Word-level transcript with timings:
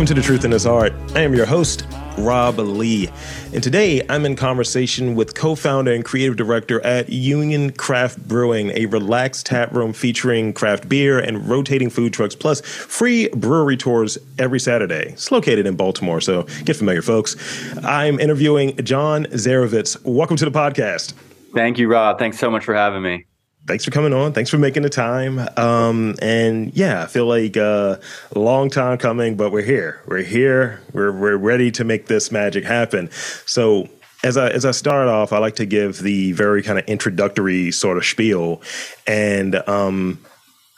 Welcome 0.00 0.14
to 0.16 0.22
The 0.22 0.26
Truth 0.26 0.44
in 0.46 0.50
This 0.50 0.64
Art. 0.64 0.94
I 1.14 1.20
am 1.20 1.34
your 1.34 1.44
host, 1.44 1.84
Rob 2.16 2.58
Lee. 2.58 3.10
And 3.52 3.62
today 3.62 4.00
I'm 4.08 4.24
in 4.24 4.34
conversation 4.34 5.14
with 5.14 5.34
co 5.34 5.54
founder 5.54 5.92
and 5.92 6.02
creative 6.02 6.36
director 6.36 6.80
at 6.80 7.10
Union 7.10 7.70
Craft 7.72 8.26
Brewing, 8.26 8.70
a 8.70 8.86
relaxed 8.86 9.44
tap 9.44 9.74
room 9.74 9.92
featuring 9.92 10.54
craft 10.54 10.88
beer 10.88 11.18
and 11.18 11.46
rotating 11.46 11.90
food 11.90 12.14
trucks, 12.14 12.34
plus 12.34 12.62
free 12.62 13.28
brewery 13.28 13.76
tours 13.76 14.16
every 14.38 14.58
Saturday. 14.58 15.10
It's 15.10 15.30
located 15.30 15.66
in 15.66 15.76
Baltimore, 15.76 16.22
so 16.22 16.44
get 16.64 16.76
familiar, 16.76 17.02
folks. 17.02 17.36
I'm 17.84 18.18
interviewing 18.18 18.76
Jon 18.78 19.26
Zerivitz. 19.26 20.02
Welcome 20.02 20.38
to 20.38 20.46
the 20.46 20.50
podcast. 20.50 21.12
Thank 21.52 21.76
you, 21.76 21.88
Rob. 21.88 22.18
Thanks 22.18 22.38
so 22.38 22.50
much 22.50 22.64
for 22.64 22.74
having 22.74 23.02
me 23.02 23.26
thanks 23.70 23.84
for 23.84 23.92
coming 23.92 24.12
on. 24.12 24.32
Thanks 24.32 24.50
for 24.50 24.58
making 24.58 24.82
the 24.82 24.90
time. 24.90 25.38
Um, 25.56 26.16
and 26.20 26.74
yeah, 26.74 27.04
I 27.04 27.06
feel 27.06 27.26
like 27.26 27.56
uh, 27.56 27.98
a 28.34 28.38
long 28.38 28.68
time 28.68 28.98
coming, 28.98 29.36
but 29.36 29.52
we're 29.52 29.62
here. 29.62 30.02
We're 30.08 30.24
here. 30.24 30.80
We're 30.92 31.12
we're 31.12 31.36
ready 31.36 31.70
to 31.72 31.84
make 31.84 32.06
this 32.06 32.32
magic 32.32 32.64
happen. 32.64 33.10
So 33.46 33.88
as 34.24 34.36
I 34.36 34.48
as 34.48 34.64
I 34.64 34.72
start 34.72 35.06
off, 35.06 35.32
I 35.32 35.38
like 35.38 35.54
to 35.56 35.66
give 35.66 35.98
the 36.00 36.32
very 36.32 36.64
kind 36.64 36.80
of 36.80 36.84
introductory 36.86 37.70
sort 37.70 37.96
of 37.96 38.04
spiel, 38.04 38.60
and 39.06 39.54
um, 39.68 40.18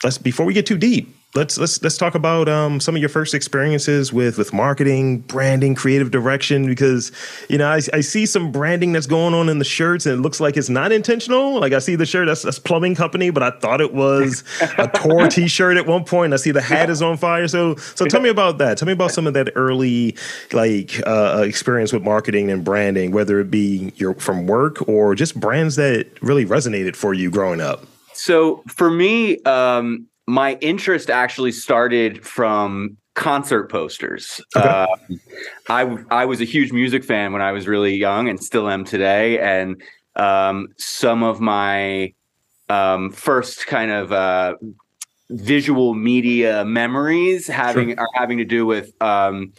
let's 0.03 0.19
before 0.19 0.45
we 0.45 0.53
get 0.53 0.67
too 0.67 0.77
deep 0.77 1.15
let's 1.35 1.57
let's 1.57 1.81
let's 1.81 1.97
talk 1.97 2.13
about 2.15 2.47
um, 2.47 2.79
some 2.79 2.95
of 2.95 3.01
your 3.01 3.09
first 3.09 3.33
experiences 3.33 4.13
with 4.13 4.37
with 4.37 4.53
marketing, 4.53 5.19
branding, 5.19 5.73
creative 5.75 6.11
direction. 6.11 6.65
Because 6.65 7.11
you 7.49 7.57
know, 7.57 7.69
I, 7.69 7.81
I 7.93 8.01
see 8.01 8.25
some 8.25 8.51
branding 8.51 8.93
that's 8.93 9.07
going 9.07 9.33
on 9.33 9.49
in 9.49 9.59
the 9.59 9.65
shirts, 9.65 10.05
and 10.05 10.19
it 10.19 10.21
looks 10.21 10.39
like 10.39 10.57
it's 10.57 10.69
not 10.69 10.91
intentional. 10.91 11.59
Like 11.59 11.73
I 11.73 11.79
see 11.79 11.95
the 11.95 12.05
shirt 12.05 12.27
that's, 12.27 12.43
that's 12.43 12.59
plumbing 12.59 12.95
company, 12.95 13.29
but 13.29 13.43
I 13.43 13.51
thought 13.51 13.81
it 13.81 13.93
was 13.93 14.43
a 14.77 14.87
Tor 14.87 15.27
T-shirt 15.29 15.77
at 15.77 15.87
one 15.87 16.03
point. 16.03 16.33
I 16.33 16.37
see 16.37 16.51
the 16.51 16.61
hat 16.61 16.89
is 16.89 17.01
on 17.01 17.17
fire. 17.17 17.47
So 17.47 17.75
so 17.75 18.05
tell 18.05 18.21
me 18.21 18.29
about 18.29 18.59
that. 18.59 18.77
Tell 18.77 18.85
me 18.85 18.93
about 18.93 19.11
some 19.11 19.27
of 19.27 19.33
that 19.33 19.51
early 19.55 20.15
like 20.51 21.01
uh, 21.07 21.43
experience 21.45 21.91
with 21.91 22.03
marketing 22.03 22.51
and 22.51 22.63
branding, 22.63 23.11
whether 23.11 23.39
it 23.39 23.49
be 23.49 23.91
your 23.95 24.13
from 24.15 24.45
work 24.45 24.87
or 24.87 25.15
just 25.15 25.39
brands 25.39 25.75
that 25.77 26.07
really 26.21 26.45
resonated 26.45 26.95
for 26.95 27.13
you 27.13 27.31
growing 27.31 27.61
up. 27.61 27.85
So 28.13 28.63
for 28.67 28.91
me, 28.91 29.39
um, 29.43 30.07
my 30.27 30.57
interest 30.61 31.09
actually 31.09 31.51
started 31.51 32.25
from 32.25 32.97
concert 33.13 33.69
posters. 33.69 34.41
Okay. 34.55 34.67
Uh, 34.67 34.87
I 35.69 35.97
I 36.09 36.25
was 36.25 36.41
a 36.41 36.45
huge 36.45 36.71
music 36.71 37.03
fan 37.03 37.33
when 37.33 37.41
I 37.41 37.51
was 37.51 37.67
really 37.67 37.95
young, 37.95 38.29
and 38.29 38.41
still 38.43 38.69
am 38.69 38.85
today. 38.85 39.39
And 39.39 39.81
um, 40.15 40.69
some 40.77 41.23
of 41.23 41.39
my 41.39 42.13
um, 42.69 43.11
first 43.11 43.67
kind 43.67 43.91
of 43.91 44.11
uh, 44.11 44.55
visual 45.29 45.93
media 45.93 46.65
memories 46.65 47.47
having 47.47 47.89
sure. 47.89 47.99
are 47.99 48.09
having 48.15 48.37
to 48.37 48.45
do 48.45 48.65
with 48.65 48.93
um, 49.01 49.53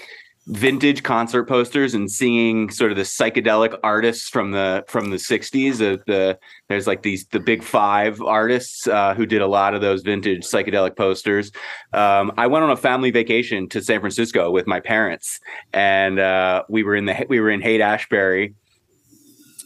vintage 0.46 1.02
concert 1.02 1.44
posters 1.44 1.94
and 1.94 2.10
seeing 2.10 2.68
sort 2.68 2.90
of 2.90 2.98
the 2.98 3.02
psychedelic 3.02 3.78
artists 3.82 4.28
from 4.28 4.50
the 4.50 4.84
from 4.88 5.08
the 5.08 5.16
60s 5.16 5.78
the, 5.78 6.02
the 6.06 6.38
there's 6.68 6.86
like 6.86 7.02
these 7.02 7.26
the 7.28 7.40
big 7.40 7.62
five 7.62 8.20
artists 8.20 8.86
uh, 8.86 9.14
who 9.14 9.24
did 9.24 9.40
a 9.40 9.46
lot 9.46 9.72
of 9.72 9.80
those 9.80 10.02
vintage 10.02 10.42
psychedelic 10.42 10.96
posters 10.96 11.50
um, 11.94 12.30
i 12.36 12.46
went 12.46 12.62
on 12.62 12.70
a 12.70 12.76
family 12.76 13.10
vacation 13.10 13.66
to 13.70 13.80
san 13.82 14.00
francisco 14.00 14.50
with 14.50 14.66
my 14.66 14.80
parents 14.80 15.40
and 15.72 16.18
uh, 16.18 16.62
we 16.68 16.82
were 16.82 16.94
in 16.94 17.06
the 17.06 17.24
we 17.28 17.40
were 17.40 17.50
in 17.50 17.62
haight 17.62 17.80
ashbury 17.80 18.54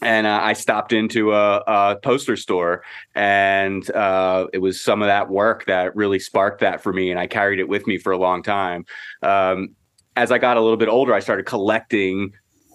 and 0.01 0.29
uh, 0.29 0.39
I 0.41 0.53
stopped 0.53 0.93
into 0.93 1.33
a, 1.33 1.57
a 1.67 1.97
poster 2.01 2.37
store, 2.37 2.85
and 3.17 3.91
uh, 3.91 4.47
it 4.53 4.59
was 4.59 4.81
some 4.81 5.03
of 5.03 5.07
that 5.07 5.29
work 5.29 5.65
that 5.67 5.97
really 5.97 6.21
sparked 6.21 6.61
that 6.61 6.85
for 6.85 6.93
me, 6.93 7.11
and 7.11 7.19
I 7.19 7.27
carried 7.27 7.59
it 7.59 7.69
with 7.69 7.85
me 7.89 7.99
for 7.99 8.13
a 8.13 8.17
long 8.17 8.45
time. 8.45 8.85
Um, 9.23 9.75
as 10.19 10.33
I 10.33 10.39
got 10.39 10.57
a 10.57 10.61
little 10.61 10.77
bit 10.77 10.89
older, 10.89 11.15
I 11.15 11.21
started 11.21 11.47
collecting 11.47 12.33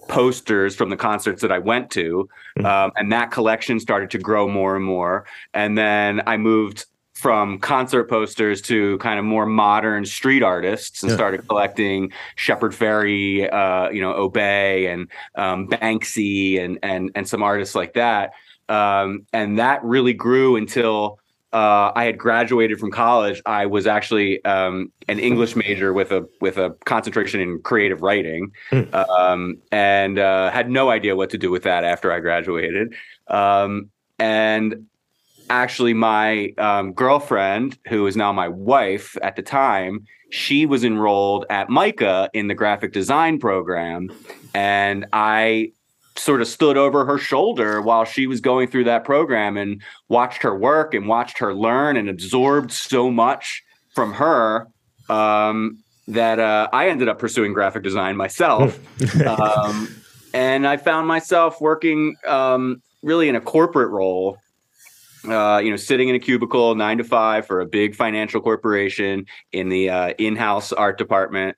posters 0.08 0.74
from 0.74 0.88
the 0.88 0.96
concerts 0.96 1.42
that 1.42 1.52
I 1.52 1.58
went 1.58 1.90
to. 1.92 2.28
Hmm. 2.56 2.66
Um, 2.66 2.92
and 2.96 3.12
that 3.12 3.30
collection 3.30 3.78
started 3.80 4.10
to 4.12 4.18
grow 4.18 4.48
more 4.48 4.76
and 4.76 4.84
more. 4.84 5.26
And 5.52 5.76
then 5.76 6.22
I 6.26 6.36
moved 6.38 6.86
from 7.12 7.58
concert 7.58 8.04
posters 8.04 8.60
to 8.62 8.98
kind 8.98 9.18
of 9.18 9.24
more 9.24 9.46
modern 9.46 10.04
street 10.04 10.42
artists 10.42 11.02
and 11.02 11.10
yeah. 11.10 11.16
started 11.16 11.46
collecting 11.46 12.12
Shepard 12.34 12.72
Fairey, 12.72 13.52
uh, 13.52 13.90
you 13.90 14.00
know, 14.00 14.12
Obey 14.14 14.86
and 14.86 15.08
um, 15.36 15.68
Banksy 15.68 16.60
and 16.60 16.78
and 16.82 17.12
and 17.14 17.28
some 17.28 17.42
artists 17.42 17.74
like 17.74 17.94
that. 17.94 18.32
Um, 18.68 19.26
and 19.32 19.58
that 19.58 19.84
really 19.84 20.12
grew 20.14 20.56
until 20.56 21.20
uh, 21.54 21.92
I 21.94 22.04
had 22.04 22.18
graduated 22.18 22.80
from 22.80 22.90
college, 22.90 23.40
I 23.46 23.66
was 23.66 23.86
actually 23.86 24.44
um, 24.44 24.90
an 25.06 25.20
English 25.20 25.54
major 25.54 25.92
with 25.92 26.10
a 26.10 26.28
with 26.40 26.58
a 26.58 26.74
concentration 26.84 27.40
in 27.40 27.62
creative 27.62 28.02
writing, 28.02 28.50
mm. 28.72 28.92
um, 28.92 29.58
and 29.70 30.18
uh, 30.18 30.50
had 30.50 30.68
no 30.68 30.90
idea 30.90 31.14
what 31.14 31.30
to 31.30 31.38
do 31.38 31.52
with 31.52 31.62
that 31.62 31.84
after 31.84 32.10
I 32.10 32.18
graduated. 32.18 32.92
Um, 33.28 33.90
and 34.18 34.86
actually, 35.48 35.94
my 35.94 36.54
um, 36.58 36.92
girlfriend, 36.92 37.78
who 37.86 38.04
is 38.08 38.16
now 38.16 38.32
my 38.32 38.48
wife 38.48 39.16
at 39.22 39.36
the 39.36 39.42
time, 39.42 40.04
she 40.30 40.66
was 40.66 40.82
enrolled 40.82 41.46
at 41.50 41.70
MICA 41.70 42.30
in 42.34 42.48
the 42.48 42.54
graphic 42.54 42.92
design 42.92 43.38
program, 43.38 44.10
and 44.54 45.06
I 45.12 45.70
sort 46.16 46.40
of 46.40 46.48
stood 46.48 46.76
over 46.76 47.04
her 47.04 47.18
shoulder 47.18 47.80
while 47.80 48.04
she 48.04 48.26
was 48.26 48.40
going 48.40 48.68
through 48.68 48.84
that 48.84 49.04
program 49.04 49.56
and 49.56 49.82
watched 50.08 50.42
her 50.42 50.56
work 50.56 50.94
and 50.94 51.08
watched 51.08 51.38
her 51.38 51.54
learn 51.54 51.96
and 51.96 52.08
absorbed 52.08 52.70
so 52.70 53.10
much 53.10 53.62
from 53.94 54.12
her 54.14 54.68
um, 55.08 55.78
that 56.08 56.38
uh, 56.38 56.68
I 56.72 56.88
ended 56.88 57.08
up 57.08 57.18
pursuing 57.18 57.52
graphic 57.52 57.82
design 57.82 58.16
myself. 58.16 58.78
um, 59.26 59.88
and 60.32 60.66
I 60.66 60.76
found 60.76 61.08
myself 61.08 61.60
working 61.60 62.16
um, 62.26 62.82
really 63.02 63.28
in 63.28 63.36
a 63.36 63.40
corporate 63.40 63.90
role. 63.90 64.38
Uh, 65.26 65.58
you 65.64 65.70
know, 65.70 65.76
sitting 65.76 66.10
in 66.10 66.14
a 66.14 66.18
cubicle 66.18 66.74
nine 66.74 66.98
to 66.98 67.04
five 67.04 67.46
for 67.46 67.62
a 67.62 67.66
big 67.66 67.94
financial 67.94 68.42
corporation 68.42 69.24
in 69.52 69.70
the 69.70 69.88
uh, 69.88 70.08
in-house 70.18 70.70
art 70.70 70.98
department, 70.98 71.56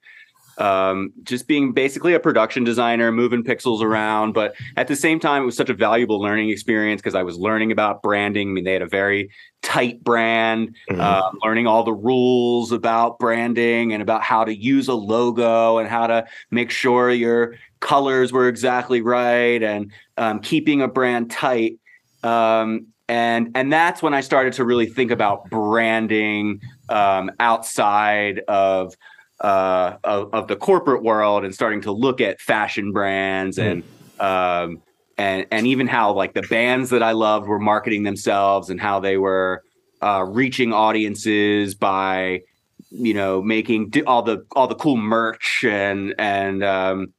um, 0.59 1.13
just 1.23 1.47
being 1.47 1.73
basically 1.73 2.15
a 2.15 2.21
production 2.21 2.65
designer, 2.65 3.13
moving 3.13 3.45
pixels 3.45 3.83
around. 3.83 4.33
But 4.33 4.55
at 4.77 4.89
the 4.89 4.97
same 4.97 5.21
time, 5.21 5.43
it 5.43 5.47
was 5.47 5.57
such 5.57 5.71
a 5.71 5.75
valuable 5.75 6.21
learning 6.21 6.51
experience 6.51 7.01
because 7.01 7.15
I 7.15 7.23
was 7.23 7.37
learning 7.37 7.73
about 7.73 8.03
branding. 8.03 8.51
I 8.51 8.53
mean, 8.53 8.65
they 8.65 8.73
had 8.73 8.83
a 8.83 8.87
very 8.87 9.31
tight 9.63 10.03
brand, 10.03 10.75
mm-hmm. 10.91 11.01
uh, 11.01 11.31
learning 11.43 11.67
all 11.67 11.83
the 11.83 11.93
rules 11.93 12.73
about 12.73 13.19
branding 13.19 13.93
and 13.93 14.03
about 14.03 14.23
how 14.23 14.45
to 14.45 14.55
use 14.55 14.89
a 14.89 14.95
logo 14.95 15.79
and 15.79 15.89
how 15.89 16.07
to 16.07 16.27
make 16.51 16.71
sure 16.71 17.11
your 17.11 17.55
colors 17.81 18.33
were 18.33 18.49
exactly 18.49 19.03
right 19.03 19.63
and 19.63 19.93
um, 20.17 20.41
keeping 20.41 20.83
a 20.83 20.89
brand 20.89 21.31
tight. 21.31 21.79
Um, 22.23 22.87
and 23.09 23.53
and 23.55 23.73
that's 23.73 24.03
when 24.03 24.15
I 24.15 24.21
started 24.21 24.55
to 24.55 24.65
really 24.65 24.87
think 24.87 25.11
about 25.11 25.49
branding 25.49 26.61
um, 26.89 27.31
outside 27.39 28.41
of 28.49 28.95
uh, 29.41 29.97
of, 30.05 30.33
of, 30.33 30.49
the 30.49 30.57
corporate 30.57 31.03
world 31.03 31.45
and 31.45 31.55
starting 31.55 31.83
to 31.83 31.93
look 31.93 32.21
at 32.21 32.41
fashion 32.41 32.93
brands 32.93 33.59
and 33.59 33.83
um, 34.19 34.83
and 35.19 35.47
and 35.51 35.67
even 35.67 35.87
how 35.87 36.13
like 36.13 36.35
the 36.35 36.43
bands 36.43 36.91
that 36.91 37.03
I 37.03 37.13
loved 37.13 37.47
were 37.47 37.59
marketing 37.59 38.03
themselves 38.05 38.71
and 38.71 38.81
how 38.81 39.01
they 39.01 39.17
were 39.17 39.63
uh, 40.03 40.25
reaching 40.27 40.73
audiences 40.73 41.75
by 41.75 42.43
you 42.91 43.15
know 43.15 43.43
making 43.43 43.93
all 44.07 44.23
the 44.23 44.45
all 44.53 44.69
the 44.69 44.75
cool 44.75 44.97
merch 44.97 45.65
and 45.69 46.15
and 46.19 46.65
um, 46.65 47.13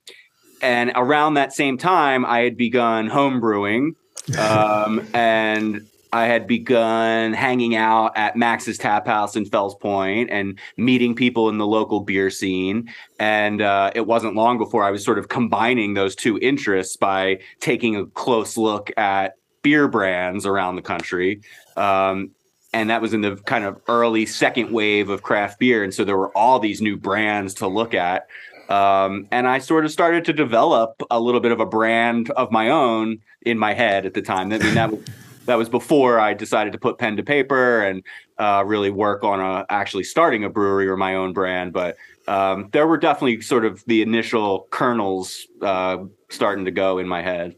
and 0.61 0.91
around 0.95 1.35
that 1.35 1.53
same 1.53 1.77
time 1.77 2.25
I 2.25 2.39
had 2.39 2.57
begun 2.57 3.09
homebrewing 3.09 3.91
um, 4.37 5.07
and 5.13 5.87
I 6.13 6.25
had 6.25 6.47
begun 6.47 7.33
hanging 7.33 7.75
out 7.75 8.17
at 8.17 8.35
Max's 8.35 8.77
Tap 8.77 9.07
House 9.07 9.35
in 9.35 9.45
Fells 9.45 9.75
Point 9.75 10.29
and 10.31 10.57
meeting 10.77 11.15
people 11.15 11.49
in 11.49 11.57
the 11.57 11.67
local 11.67 11.99
beer 11.99 12.29
scene. 12.29 12.89
And 13.19 13.61
uh, 13.61 13.91
it 13.95 14.07
wasn't 14.07 14.35
long 14.35 14.57
before 14.57 14.83
I 14.83 14.91
was 14.91 15.03
sort 15.03 15.19
of 15.19 15.27
combining 15.27 15.93
those 15.93 16.15
two 16.15 16.37
interests 16.39 16.95
by 16.95 17.39
taking 17.59 17.95
a 17.95 18.05
close 18.05 18.57
look 18.57 18.91
at 18.97 19.35
beer 19.61 19.87
brands 19.87 20.45
around 20.45 20.75
the 20.75 20.81
country. 20.81 21.41
Um, 21.75 22.31
and 22.73 22.89
that 22.89 23.01
was 23.01 23.13
in 23.13 23.21
the 23.21 23.35
kind 23.37 23.65
of 23.65 23.81
early 23.87 24.25
second 24.25 24.71
wave 24.71 25.09
of 25.09 25.23
craft 25.23 25.59
beer. 25.59 25.83
And 25.83 25.93
so 25.93 26.03
there 26.03 26.17
were 26.17 26.35
all 26.37 26.59
these 26.59 26.81
new 26.81 26.97
brands 26.97 27.53
to 27.55 27.67
look 27.67 27.93
at. 27.93 28.27
Um, 28.69 29.27
and 29.31 29.47
I 29.47 29.59
sort 29.59 29.85
of 29.85 29.91
started 29.91 30.25
to 30.25 30.33
develop 30.33 31.01
a 31.09 31.19
little 31.19 31.39
bit 31.39 31.51
of 31.51 31.59
a 31.59 31.65
brand 31.65 32.29
of 32.31 32.51
my 32.51 32.69
own 32.69 33.19
in 33.41 33.57
my 33.57 33.73
head 33.73 34.05
at 34.05 34.13
the 34.13 34.21
time. 34.21 34.51
I 34.51 34.57
mean, 34.57 34.75
that 34.75 34.91
was 34.91 34.99
that 35.47 35.57
was 35.57 35.69
before 35.69 36.19
I 36.19 36.33
decided 36.33 36.73
to 36.73 36.79
put 36.79 36.97
pen 36.97 37.17
to 37.17 37.23
paper 37.23 37.81
and 37.81 38.03
uh, 38.37 38.63
really 38.65 38.91
work 38.91 39.23
on 39.23 39.39
a, 39.39 39.65
actually 39.69 40.03
starting 40.03 40.43
a 40.43 40.49
brewery 40.49 40.87
or 40.87 40.95
my 40.95 41.15
own 41.15 41.33
brand. 41.33 41.73
But 41.73 41.97
um, 42.27 42.69
there 42.71 42.87
were 42.87 42.97
definitely 42.97 43.41
sort 43.41 43.65
of 43.65 43.83
the 43.85 44.01
initial 44.01 44.67
kernels 44.69 45.47
uh, 45.61 45.97
starting 46.29 46.65
to 46.65 46.71
go 46.71 46.99
in 46.99 47.07
my 47.07 47.21
head. 47.21 47.55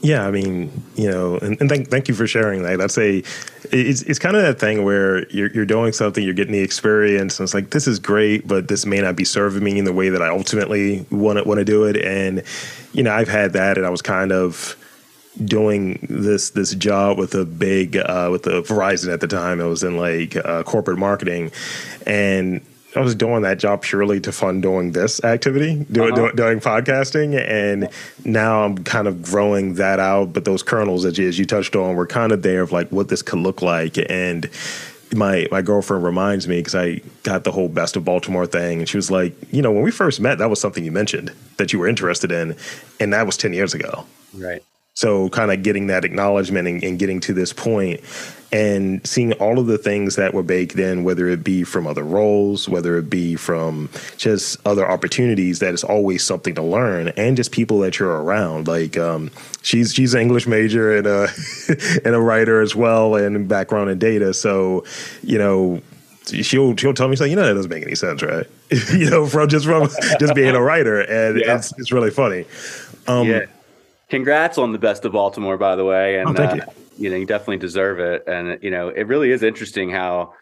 Yeah, 0.00 0.26
I 0.26 0.30
mean, 0.30 0.70
you 0.94 1.10
know, 1.10 1.38
and, 1.38 1.60
and 1.60 1.68
thank 1.68 1.88
thank 1.88 2.06
you 2.06 2.14
for 2.14 2.26
sharing 2.26 2.62
that. 2.62 2.78
That's 2.78 2.96
a 2.98 3.24
it's 3.72 4.02
it's 4.02 4.18
kind 4.20 4.36
of 4.36 4.42
that 4.42 4.60
thing 4.60 4.84
where 4.84 5.28
you're 5.28 5.50
you're 5.50 5.66
doing 5.66 5.92
something, 5.92 6.22
you're 6.22 6.34
getting 6.34 6.52
the 6.52 6.60
experience, 6.60 7.40
and 7.40 7.44
it's 7.44 7.54
like 7.54 7.70
this 7.70 7.88
is 7.88 7.98
great, 7.98 8.46
but 8.46 8.68
this 8.68 8.86
may 8.86 9.00
not 9.00 9.16
be 9.16 9.24
serving 9.24 9.64
me 9.64 9.76
in 9.76 9.84
the 9.84 9.92
way 9.92 10.08
that 10.08 10.22
I 10.22 10.28
ultimately 10.28 11.04
want 11.10 11.38
to 11.38 11.44
want 11.44 11.58
to 11.58 11.64
do 11.64 11.82
it. 11.82 11.96
And 11.96 12.44
you 12.92 13.02
know, 13.02 13.12
I've 13.12 13.28
had 13.28 13.54
that, 13.54 13.76
and 13.76 13.84
I 13.84 13.90
was 13.90 14.00
kind 14.00 14.30
of 14.30 14.76
doing 15.44 16.06
this 16.08 16.50
this 16.50 16.74
job 16.74 17.18
with 17.18 17.34
a 17.34 17.44
big 17.44 17.96
uh, 17.96 18.28
with 18.30 18.42
the 18.44 18.62
Verizon 18.62 19.12
at 19.12 19.20
the 19.20 19.28
time. 19.28 19.60
It 19.60 19.66
was 19.66 19.82
in 19.82 19.96
like 19.96 20.36
uh, 20.36 20.62
corporate 20.62 20.98
marketing, 20.98 21.50
and 22.06 22.60
I 22.96 23.00
was 23.00 23.14
doing 23.14 23.42
that 23.42 23.58
job 23.58 23.82
purely 23.82 24.18
to 24.20 24.32
fund 24.32 24.62
doing 24.62 24.92
this 24.92 25.22
activity, 25.22 25.84
doing 25.92 26.14
uh-huh. 26.14 26.32
doing 26.32 26.60
podcasting, 26.60 27.38
and 27.38 27.88
now 28.24 28.64
I'm 28.64 28.82
kind 28.84 29.06
of 29.06 29.22
growing 29.22 29.74
that 29.74 30.00
out. 30.00 30.32
But 30.32 30.44
those 30.44 30.62
kernels, 30.62 31.02
that 31.02 31.18
you, 31.18 31.28
as 31.28 31.38
you 31.38 31.44
touched 31.44 31.76
on, 31.76 31.96
were 31.96 32.06
kind 32.06 32.32
of 32.32 32.42
there 32.42 32.62
of 32.62 32.72
like 32.72 32.90
what 32.90 33.08
this 33.08 33.22
could 33.22 33.40
look 33.40 33.62
like, 33.62 33.98
and 34.10 34.48
my 35.14 35.46
my 35.50 35.62
girlfriend 35.62 36.02
reminds 36.02 36.48
me 36.48 36.58
because 36.58 36.74
I 36.74 37.00
got 37.22 37.44
the 37.44 37.52
whole 37.52 37.68
best 37.68 37.96
of 37.96 38.04
Baltimore 38.04 38.46
thing, 38.46 38.80
and 38.80 38.88
she 38.88 38.96
was 38.96 39.10
like, 39.10 39.34
you 39.52 39.60
know, 39.60 39.70
when 39.70 39.82
we 39.82 39.90
first 39.90 40.20
met, 40.20 40.38
that 40.38 40.48
was 40.48 40.60
something 40.60 40.84
you 40.84 40.92
mentioned 40.92 41.32
that 41.58 41.72
you 41.72 41.78
were 41.78 41.88
interested 41.88 42.32
in, 42.32 42.56
and 43.00 43.12
that 43.12 43.26
was 43.26 43.36
ten 43.36 43.52
years 43.52 43.74
ago. 43.74 44.06
Right. 44.34 44.62
So 44.98 45.28
kind 45.28 45.52
of 45.52 45.62
getting 45.62 45.86
that 45.86 46.04
acknowledgement 46.04 46.66
and, 46.66 46.82
and, 46.82 46.98
getting 46.98 47.20
to 47.20 47.32
this 47.32 47.52
point 47.52 48.00
and 48.50 49.06
seeing 49.06 49.32
all 49.34 49.60
of 49.60 49.66
the 49.66 49.78
things 49.78 50.16
that 50.16 50.34
were 50.34 50.42
baked 50.42 50.74
in, 50.74 51.04
whether 51.04 51.28
it 51.28 51.44
be 51.44 51.62
from 51.62 51.86
other 51.86 52.02
roles, 52.02 52.68
whether 52.68 52.98
it 52.98 53.08
be 53.08 53.36
from 53.36 53.90
just 54.16 54.58
other 54.66 54.90
opportunities, 54.90 55.60
that 55.60 55.72
is 55.72 55.84
always 55.84 56.24
something 56.24 56.56
to 56.56 56.62
learn, 56.62 57.12
and 57.16 57.36
just 57.36 57.52
people 57.52 57.78
that 57.78 58.00
you're 58.00 58.10
around. 58.24 58.66
Like 58.66 58.98
um, 58.98 59.30
she's 59.62 59.94
she's 59.94 60.14
an 60.14 60.20
English 60.20 60.48
major 60.48 60.96
and 60.96 61.06
a 61.06 61.28
and 62.04 62.16
a 62.16 62.20
writer 62.20 62.60
as 62.60 62.74
well, 62.74 63.14
and 63.14 63.48
background 63.48 63.90
in 63.90 64.00
data. 64.00 64.34
So 64.34 64.82
you 65.22 65.38
know 65.38 65.80
she'll 66.24 66.74
she'll 66.74 66.92
tell 66.92 67.06
me 67.06 67.14
something. 67.14 67.30
You 67.30 67.36
know 67.36 67.46
that 67.46 67.54
doesn't 67.54 67.70
make 67.70 67.84
any 67.84 67.94
sense, 67.94 68.20
right? 68.20 68.48
you 68.92 69.08
know, 69.08 69.26
from 69.26 69.48
just 69.48 69.64
from 69.64 69.88
just 70.18 70.34
being 70.34 70.56
a 70.56 70.60
writer, 70.60 71.02
and 71.02 71.38
yeah. 71.38 71.54
it's 71.54 71.72
it's 71.78 71.92
really 71.92 72.10
funny. 72.10 72.46
Um, 73.06 73.28
yeah 73.28 73.46
congrats 74.08 74.58
on 74.58 74.72
the 74.72 74.78
best 74.78 75.04
of 75.04 75.12
Baltimore, 75.12 75.56
by 75.56 75.76
the 75.76 75.84
way. 75.84 76.18
And 76.18 76.38
oh, 76.38 76.42
uh, 76.42 76.54
you. 76.54 76.62
you 76.98 77.10
know, 77.10 77.16
you 77.16 77.26
definitely 77.26 77.58
deserve 77.58 78.00
it. 78.00 78.24
And 78.26 78.62
you 78.62 78.70
know, 78.70 78.88
it 78.88 79.06
really 79.06 79.30
is 79.30 79.42
interesting 79.42 79.90
how 79.90 80.34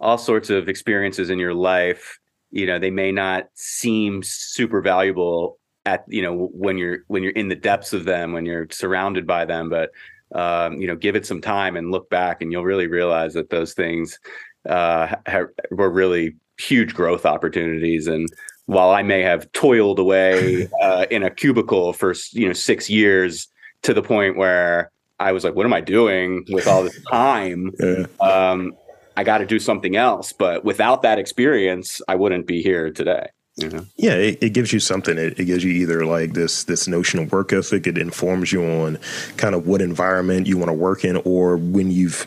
all 0.00 0.18
sorts 0.18 0.50
of 0.50 0.68
experiences 0.68 1.30
in 1.30 1.38
your 1.38 1.54
life, 1.54 2.18
you 2.50 2.66
know, 2.66 2.78
they 2.78 2.90
may 2.90 3.12
not 3.12 3.48
seem 3.54 4.22
super 4.22 4.80
valuable 4.80 5.58
at 5.86 6.04
you 6.08 6.22
know 6.22 6.48
when 6.52 6.78
you're 6.78 7.04
when 7.08 7.22
you're 7.22 7.32
in 7.32 7.48
the 7.48 7.54
depths 7.54 7.92
of 7.92 8.04
them, 8.04 8.32
when 8.32 8.46
you're 8.46 8.66
surrounded 8.70 9.26
by 9.26 9.44
them, 9.44 9.68
but 9.68 9.90
um, 10.34 10.80
you 10.80 10.86
know, 10.86 10.96
give 10.96 11.16
it 11.16 11.26
some 11.26 11.40
time 11.40 11.76
and 11.76 11.90
look 11.90 12.08
back, 12.10 12.42
and 12.42 12.50
you'll 12.50 12.64
really 12.64 12.86
realize 12.86 13.34
that 13.34 13.50
those 13.50 13.74
things 13.74 14.18
uh, 14.68 15.14
ha- 15.26 15.46
were 15.70 15.90
really 15.90 16.36
huge 16.58 16.94
growth 16.94 17.26
opportunities 17.26 18.06
and 18.06 18.28
while 18.66 18.90
I 18.90 19.02
may 19.02 19.22
have 19.22 19.50
toiled 19.52 19.98
away 19.98 20.68
uh, 20.82 21.06
in 21.10 21.22
a 21.22 21.30
cubicle 21.30 21.92
for 21.92 22.14
you 22.32 22.46
know 22.46 22.52
six 22.52 22.88
years 22.88 23.48
to 23.82 23.94
the 23.94 24.02
point 24.02 24.36
where 24.36 24.90
I 25.20 25.32
was 25.32 25.44
like, 25.44 25.54
"What 25.54 25.66
am 25.66 25.72
I 25.72 25.80
doing 25.80 26.44
with 26.48 26.66
all 26.66 26.82
this 26.82 27.00
time?" 27.10 27.72
Yeah. 27.78 28.06
Um, 28.20 28.72
I 29.16 29.24
got 29.24 29.38
to 29.38 29.46
do 29.46 29.58
something 29.58 29.96
else. 29.96 30.32
But 30.32 30.64
without 30.64 31.02
that 31.02 31.18
experience, 31.18 32.00
I 32.08 32.16
wouldn't 32.16 32.46
be 32.46 32.62
here 32.62 32.90
today. 32.90 33.28
Yeah, 33.56 34.14
it, 34.14 34.38
it, 34.42 34.52
gives 34.52 34.72
you 34.72 34.80
something. 34.80 35.16
It, 35.16 35.38
it, 35.38 35.44
gives 35.44 35.62
you 35.62 35.70
either 35.70 36.04
like 36.04 36.32
this 36.32 36.64
this 36.64 36.88
notion 36.88 37.20
of 37.20 37.30
work 37.30 37.52
ethic. 37.52 37.86
It 37.86 37.96
informs 37.96 38.52
you 38.52 38.64
on 38.64 38.98
kind 39.36 39.54
of 39.54 39.68
what 39.68 39.80
environment 39.80 40.48
you 40.48 40.58
want 40.58 40.70
to 40.70 40.74
work 40.74 41.04
in, 41.04 41.18
or 41.18 41.56
when 41.56 41.92
you've. 41.92 42.26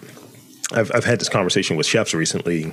I've 0.72 0.90
I've 0.95 1.04
had 1.04 1.19
this 1.19 1.28
conversation 1.28 1.75
with 1.75 1.86
chefs 1.86 2.13
recently 2.13 2.72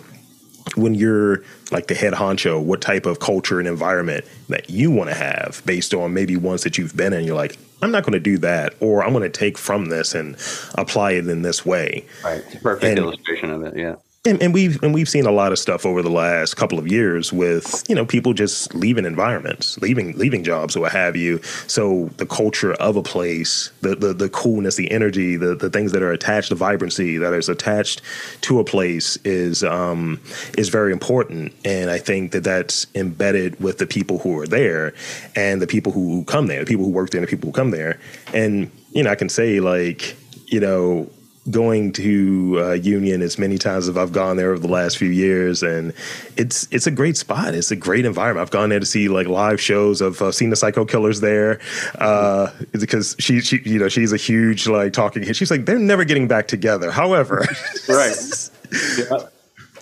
when 0.77 0.95
you're 0.95 1.43
like 1.71 1.87
the 1.87 1.95
head 1.95 2.13
honcho, 2.13 2.63
what 2.63 2.81
type 2.81 3.07
of 3.07 3.21
culture 3.21 3.59
and 3.59 3.69
environment 3.69 4.25
that 4.49 4.71
you 4.71 4.91
want 4.91 5.11
to 5.11 5.15
have 5.17 5.63
based 5.65 5.95
on 5.95 6.15
maybe 6.15 6.37
ones 6.37 6.63
that 6.63 6.79
you've 6.79 6.97
been 6.97 7.13
in. 7.13 7.25
You're 7.25 7.37
like, 7.37 7.57
I'm 7.83 7.91
not 7.91 8.03
going 8.03 8.13
to 8.13 8.21
do 8.21 8.39
that, 8.39 8.75
or 8.81 9.05
I'm 9.05 9.13
going 9.13 9.31
to 9.31 9.39
take 9.39 9.59
from 9.59 9.87
this 9.87 10.15
and 10.15 10.37
apply 10.77 11.13
it 11.13 11.29
in 11.29 11.43
this 11.43 11.67
way. 11.67 12.07
Right. 12.25 12.43
Perfect 12.63 12.85
and, 12.85 12.99
illustration 12.99 13.51
of 13.51 13.63
it. 13.63 13.77
Yeah 13.77 13.97
and, 14.27 14.43
and, 14.43 14.55
we've 14.55 14.83
and 14.83 14.95
we've 14.95 15.09
seen 15.09 15.27
a 15.27 15.31
lot 15.31 15.53
of 15.53 15.59
stuff 15.59 15.85
over 15.85 16.01
the 16.01 16.11
last 16.11 16.55
couple 16.55 16.79
of 16.79 16.89
years 16.89 17.31
with 17.31 17.85
you 17.89 17.95
know 17.95 18.07
people 18.07 18.33
just 18.33 18.75
leaving 18.75 19.05
environments, 19.05 19.77
leaving 19.83 20.17
leaving 20.17 20.43
jobs 20.43 20.77
or 20.77 20.81
what 20.81 20.93
have 20.93 21.15
you. 21.15 21.43
So 21.67 22.07
the 22.17 22.25
culture 22.25 22.73
of 22.75 22.97
a 22.97 23.03
place, 23.03 23.71
the 23.83 23.95
the, 23.95 24.15
the 24.15 24.31
coolness, 24.31 24.77
the 24.77 24.91
energy, 24.91 25.37
the 25.37 25.55
the 25.55 25.69
things 25.69 25.93
that 25.93 26.03
are 26.03 26.11
attached, 26.11 26.49
the 26.49 26.55
vibrancy 26.55 27.19
that 27.19 27.35
is 27.35 27.51
attached 27.51 28.01
to 28.43 28.61
a 28.61 28.65
place 28.65 29.19
is 29.25 29.63
um, 29.63 30.19
is 30.57 30.71
very 30.71 30.93
important. 30.93 31.53
And 31.65 31.91
I 31.91 31.99
think 31.99 32.33
that 32.33 32.45
that's 32.45 32.87
embedded 32.95 33.61
with 33.61 33.77
the 33.77 33.87
people 33.87 34.21
who 34.21 34.39
are 34.39 34.47
there 34.47 34.95
and 35.37 35.61
the 35.61 35.67
people 35.67 35.93
who 35.93 36.25
come 36.25 36.47
there, 36.47 36.61
the 36.61 36.67
people 36.67 36.87
who 36.87 36.93
work 36.93 37.11
there, 37.11 37.21
and 37.21 37.29
the 37.29 37.31
people 37.31 37.49
who 37.49 37.53
come 37.53 37.73
there. 37.73 38.01
And 38.33 38.71
you 38.93 39.03
know, 39.03 39.11
I 39.11 39.17
can 39.17 39.29
say 39.29 39.61
like 39.61 40.17
you 40.47 40.61
know 40.61 41.11
going 41.51 41.93
to 41.93 42.57
uh, 42.59 42.73
Union 42.73 43.21
as 43.23 43.39
many 43.39 43.59
times 43.59 43.89
as 43.89 43.97
I've 43.97 44.13
gone 44.13 44.37
there 44.37 44.51
over 44.51 44.61
the 44.61 44.69
last 44.69 44.97
few 44.97 45.11
years, 45.11 45.63
and 45.63 45.93
it's 46.37 46.67
it's 46.71 46.87
a 46.87 46.91
great 46.91 47.17
spot. 47.17 47.55
It's 47.55 47.71
a 47.71 47.77
great 47.77 48.05
environment. 48.05 48.43
I've 48.43 48.51
gone 48.51 48.71
there 48.71 48.81
to 48.81 48.87
see 48.87 49.09
like 49.09 49.27
live 49.27 49.61
shows. 49.61 50.01
I've 50.01 50.21
uh, 50.23 50.33
seen 50.33 50.51
the 50.51 50.57
Psycho 50.57 50.85
Killers 50.85 51.21
there 51.21 51.61
uh, 51.97 52.51
because 52.73 53.17
she 53.19 53.41
she 53.41 53.61
you 53.65 53.79
know 53.79 53.89
she's 53.89 54.13
a 54.13 54.17
huge 54.17 54.67
like 54.67 54.93
talking. 54.93 55.31
She's 55.33 55.51
like 55.51 55.67
they're 55.67 55.79
never 55.79 56.05
getting 56.05 56.29
back 56.29 56.49
together. 56.49 56.91
However, 56.91 57.47
right. 57.89 58.17
yeah. 58.99 59.29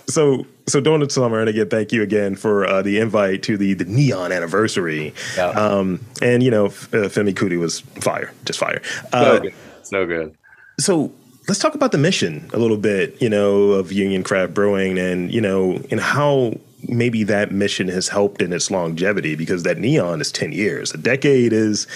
So 0.07 0.45
so 0.67 0.81
Donut 0.81 1.11
Summer, 1.11 1.39
and 1.39 1.49
again, 1.49 1.69
thank 1.69 1.93
you 1.93 2.03
again 2.03 2.35
for 2.35 2.65
uh, 2.65 2.81
the 2.81 2.99
invite 2.99 3.43
to 3.43 3.57
the 3.57 3.73
the 3.73 3.85
Union 3.85 4.31
anniversary. 4.33 5.13
Yeah. 5.37 5.49
Um, 5.49 6.05
and 6.21 6.43
you 6.43 6.51
know, 6.51 6.65
uh, 6.65 7.07
Femi 7.09 7.33
Kuti 7.33 7.57
was 7.57 7.79
fire, 7.79 8.33
just 8.43 8.59
fire. 8.59 8.81
Uh, 9.13 9.23
so 9.23 9.39
good. 9.39 9.53
So 9.83 10.05
good. 10.05 10.37
So 10.79 11.11
let's 11.47 11.59
talk 11.59 11.75
about 11.75 11.91
the 11.91 11.97
mission 11.97 12.49
a 12.53 12.57
little 12.57 12.77
bit, 12.77 13.21
you 13.21 13.29
know, 13.29 13.71
of 13.71 13.91
Union 13.91 14.23
Craft 14.23 14.53
Brewing 14.53 14.97
and, 14.97 15.33
you 15.33 15.41
know, 15.41 15.81
and 15.91 15.99
how 15.99 16.57
maybe 16.87 17.23
that 17.23 17.51
mission 17.51 17.87
has 17.87 18.07
helped 18.09 18.41
in 18.41 18.51
its 18.51 18.69
longevity 18.69 19.35
because 19.35 19.63
that 19.63 19.77
Union 19.77 20.21
is 20.21 20.31
10 20.31 20.51
years. 20.51 20.93
A 20.93 20.97
decade 20.97 21.53
is 21.53 21.87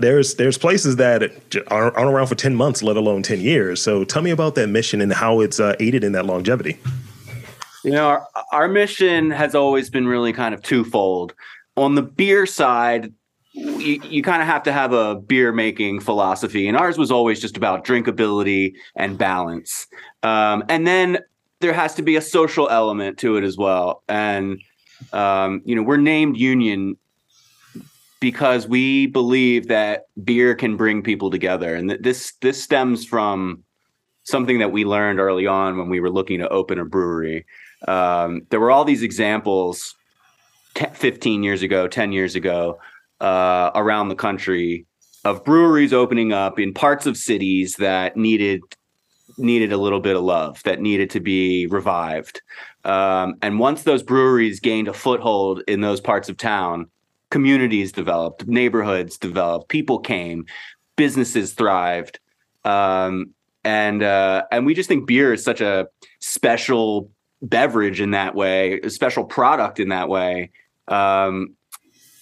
there's 0.00 0.34
there's 0.36 0.58
places 0.58 0.96
that 0.96 1.22
aren't, 1.68 1.96
aren't 1.96 2.10
around 2.10 2.26
for 2.26 2.34
10 2.34 2.54
months, 2.54 2.82
let 2.82 2.96
alone 2.96 3.22
10 3.22 3.40
years. 3.40 3.82
So 3.82 4.04
tell 4.04 4.22
me 4.22 4.30
about 4.30 4.54
that 4.56 4.68
mission 4.68 5.00
and 5.00 5.12
how 5.12 5.40
it's 5.40 5.60
uh, 5.60 5.76
aided 5.80 6.04
in 6.04 6.12
that 6.12 6.26
longevity. 6.26 6.78
You 7.84 7.92
know, 7.92 8.06
our, 8.06 8.26
our 8.52 8.68
mission 8.68 9.30
has 9.30 9.54
always 9.54 9.90
been 9.90 10.06
really 10.06 10.32
kind 10.32 10.54
of 10.54 10.62
twofold. 10.62 11.34
On 11.76 11.96
the 11.96 12.02
beer 12.02 12.46
side, 12.46 13.12
you, 13.54 14.00
you 14.02 14.22
kind 14.22 14.42
of 14.42 14.48
have 14.48 14.64
to 14.64 14.72
have 14.72 14.92
a 14.92 15.14
beer 15.14 15.52
making 15.52 16.00
philosophy, 16.00 16.66
and 16.66 16.76
ours 16.76 16.98
was 16.98 17.12
always 17.12 17.40
just 17.40 17.56
about 17.56 17.84
drinkability 17.84 18.74
and 18.96 19.16
balance. 19.16 19.86
Um, 20.24 20.64
and 20.68 20.86
then 20.86 21.18
there 21.60 21.72
has 21.72 21.94
to 21.94 22.02
be 22.02 22.16
a 22.16 22.20
social 22.20 22.68
element 22.68 23.16
to 23.18 23.36
it 23.36 23.44
as 23.44 23.56
well. 23.56 24.02
And 24.08 24.60
um, 25.12 25.62
you 25.64 25.76
know, 25.76 25.82
we're 25.82 25.98
named 25.98 26.36
Union 26.36 26.96
because 28.18 28.66
we 28.66 29.06
believe 29.06 29.68
that 29.68 30.06
beer 30.24 30.54
can 30.54 30.76
bring 30.76 31.02
people 31.02 31.30
together, 31.30 31.76
and 31.76 31.90
this 31.90 32.32
this 32.40 32.60
stems 32.60 33.04
from 33.04 33.62
something 34.24 34.58
that 34.58 34.72
we 34.72 34.84
learned 34.84 35.20
early 35.20 35.46
on 35.46 35.78
when 35.78 35.88
we 35.88 36.00
were 36.00 36.10
looking 36.10 36.40
to 36.40 36.48
open 36.48 36.78
a 36.78 36.84
brewery. 36.84 37.46
Um, 37.86 38.46
there 38.48 38.58
were 38.58 38.70
all 38.70 38.84
these 38.84 39.02
examples 39.02 39.94
15 40.74 41.42
years 41.42 41.62
ago, 41.62 41.86
10 41.86 42.10
years 42.12 42.34
ago 42.34 42.78
uh, 43.24 43.70
around 43.74 44.08
the 44.08 44.14
country 44.14 44.86
of 45.24 45.42
breweries 45.44 45.94
opening 45.94 46.32
up 46.32 46.58
in 46.58 46.74
parts 46.74 47.06
of 47.06 47.16
cities 47.16 47.76
that 47.76 48.16
needed 48.16 48.60
needed 49.38 49.72
a 49.72 49.78
little 49.78 50.00
bit 50.00 50.14
of 50.14 50.22
love, 50.22 50.62
that 50.64 50.80
needed 50.80 51.10
to 51.10 51.18
be 51.18 51.66
revived. 51.66 52.42
Um, 52.84 53.34
and 53.42 53.58
once 53.58 53.82
those 53.82 54.02
breweries 54.02 54.60
gained 54.60 54.86
a 54.86 54.92
foothold 54.92 55.62
in 55.66 55.80
those 55.80 56.00
parts 56.00 56.28
of 56.28 56.36
town, 56.36 56.86
communities 57.30 57.90
developed, 57.90 58.46
neighborhoods 58.46 59.16
developed, 59.16 59.70
people 59.70 59.98
came, 59.98 60.44
businesses 60.94 61.54
thrived. 61.54 62.20
Um, 62.64 63.30
and 63.64 64.02
uh, 64.02 64.44
and 64.52 64.66
we 64.66 64.74
just 64.74 64.88
think 64.88 65.06
beer 65.06 65.32
is 65.32 65.42
such 65.42 65.62
a 65.62 65.88
special 66.20 67.10
beverage 67.40 68.00
in 68.00 68.10
that 68.10 68.34
way, 68.34 68.80
a 68.80 68.90
special 68.90 69.24
product 69.24 69.80
in 69.80 69.88
that 69.88 70.10
way. 70.10 70.50
Um, 70.88 71.56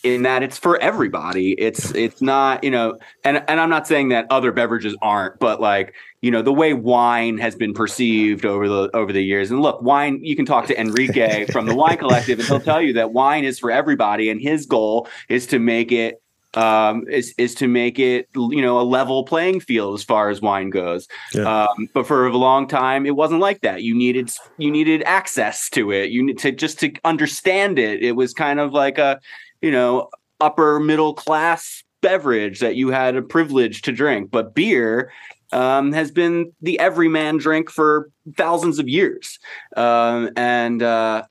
in 0.03 0.23
that 0.23 0.43
it's 0.43 0.59
for 0.59 0.81
everybody. 0.81 1.53
It's 1.53 1.95
it's 1.95 2.21
not, 2.21 2.65
you 2.65 2.71
know, 2.71 2.99
and 3.25 3.43
and 3.49 3.61
I'm 3.61 3.71
not 3.71 3.87
saying 3.87 4.09
that 4.09 4.27
other 4.31 4.51
beverages 4.53 4.97
aren't, 5.01 5.39
but 5.39 5.61
like, 5.61 5.95
you 6.21 6.31
know, 6.31 6.43
the 6.43 6.53
way 6.53 6.75
wine 6.75 7.39
has 7.39 7.55
been 7.55 7.73
perceived 7.73 8.45
over 8.45 8.69
the 8.69 8.91
over 8.95 9.13
the 9.13 9.23
years. 9.23 9.51
And 9.51 9.61
look, 9.61 9.81
wine, 9.83 10.19
you 10.23 10.35
can 10.35 10.45
talk 10.45 10.67
to 10.67 10.81
Enrique 10.81 11.47
from 11.53 11.67
the 11.67 11.75
Wine 11.75 11.99
Collective 11.99 12.39
and 12.39 12.49
he'll 12.49 12.61
tell 12.61 12.83
you 12.83 12.93
that 12.95 13.13
wine 13.13 13.45
is 13.45 13.59
for 13.59 13.71
everybody 13.71 14.29
and 14.29 14.41
his 14.41 14.67
goal 14.67 15.09
is 15.29 15.47
to 15.49 15.59
make 15.59 15.93
it 15.93 16.23
um, 16.55 17.07
is 17.09 17.35
is 17.39 17.55
to 17.57 17.69
make 17.69 17.99
it 17.99 18.29
you 18.35 18.61
know 18.61 18.81
a 18.81 18.83
level 18.83 19.25
playing 19.25 19.61
field 19.61 19.95
as 19.95 20.05
far 20.05 20.29
as 20.29 20.41
wine 20.41 20.71
goes. 20.71 21.09
Yeah. 21.33 21.67
Um, 21.67 21.89
but 21.95 22.07
for 22.07 22.27
a 22.27 22.37
long 22.37 22.67
time, 22.69 23.07
it 23.07 23.17
wasn't 23.17 23.41
like 23.41 23.61
that. 23.63 23.83
You 23.83 23.95
needed 23.95 24.31
you 24.59 24.71
needed 24.71 25.03
access 25.05 25.71
to 25.71 25.93
it. 25.93 26.11
You 26.11 26.23
need 26.25 26.39
to 26.39 26.53
just 26.53 26.81
to 26.81 26.93
understand 27.05 27.79
it. 27.79 28.03
It 28.03 28.13
was 28.13 28.35
kind 28.35 28.61
of 28.61 28.73
like 28.73 28.99
a 28.99 29.21
you 29.63 29.71
know 29.71 30.11
upper 30.41 30.79
middle 30.81 31.15
class 31.15 31.83
beverage 32.03 32.61
that 32.61 32.77
you 32.77 32.89
had 32.89 33.17
a 33.17 33.23
privilege 33.23 33.83
to 33.83 33.93
drink. 33.93 34.31
But 34.31 34.55
beer 34.55 35.13
um, 35.53 35.93
has 35.93 36.11
been 36.11 36.53
the 36.61 36.79
everyman 36.79 37.39
drink 37.39 37.71
for 37.71 38.11
thousands 38.37 38.79
of 38.79 38.89
years, 38.89 39.39
um, 39.77 40.31
and 40.37 40.83
uh, 40.83 41.23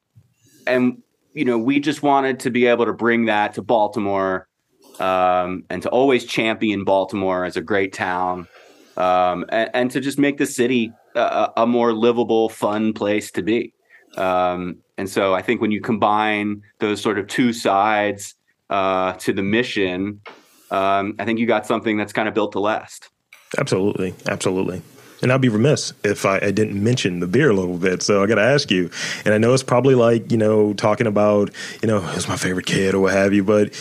and 0.66 1.04
you 1.34 1.46
know 1.46 1.58
we 1.58 1.80
just 1.80 2.02
wanted 2.02 2.40
to 2.42 2.50
be 2.50 2.66
able 2.66 2.86
to 2.86 2.94
bring 2.94 3.26
that 3.26 3.54
to 3.56 3.62
Baltimore 3.62 4.48
um, 5.00 5.64
and 5.70 5.82
to 5.84 5.90
always 5.90 6.26
champion 6.26 6.84
Baltimore 6.84 7.46
as 7.46 7.58
a 7.58 7.62
great 7.62 7.94
town, 7.94 8.48
um, 8.98 9.46
and, 9.50 9.70
and, 9.74 9.92
to 9.92 10.00
just 10.00 10.20
make 10.20 10.38
the 10.38 10.46
city 10.46 10.92
a, 11.16 11.50
a 11.58 11.68
more 11.68 11.94
livable, 11.94 12.50
fun 12.50 12.94
place 12.94 13.32
to 13.32 13.42
be. 13.42 13.74
Um, 14.18 14.78
and 14.98 15.10
so 15.10 15.34
I 15.34 15.42
think 15.42 15.62
when 15.62 15.72
you 15.72 15.82
combine 15.82 16.62
those 16.80 17.02
sort 17.02 17.18
of 17.18 17.28
two 17.28 17.54
sides 17.54 18.36
uh, 18.70 19.14
to 19.14 19.34
the 19.34 19.44
mission, 19.44 20.22
um, 20.70 21.16
I 21.20 21.26
think 21.26 21.40
you 21.40 21.46
got 21.46 21.66
something 21.66 21.98
that's 21.98 22.14
kind 22.14 22.28
of 22.28 22.34
built 22.34 22.54
to 22.54 22.60
last. 22.60 23.10
Absolutely, 23.58 24.14
absolutely. 24.28 24.82
And 25.22 25.32
I'd 25.32 25.42
be 25.42 25.50
remiss 25.50 25.94
if 26.04 26.26
I, 26.26 26.38
I, 26.38 26.52
didn't 26.52 26.82
mention 26.82 27.20
the 27.20 27.28
beer 27.28 27.50
a 27.50 27.54
little 27.54 27.78
bit. 27.78 28.02
So 28.02 28.24
I 28.24 28.28
got 28.28 28.36
to 28.36 28.44
ask 28.44 28.72
you, 28.72 28.90
and 29.26 29.34
I 29.34 29.38
know 29.38 29.54
it's 29.54 29.64
probably 29.64 29.96
like, 29.96 30.32
you 30.32 30.38
know, 30.38 30.74
talking 30.74 31.08
about, 31.08 31.52
you 31.82 31.88
know, 31.88 32.00
who's 32.00 32.28
my 32.28 32.38
favorite 32.38 32.66
kid 32.66 32.96
or 32.96 33.02
what 33.02 33.14
have 33.14 33.34
you, 33.34 33.44
but 33.44 33.74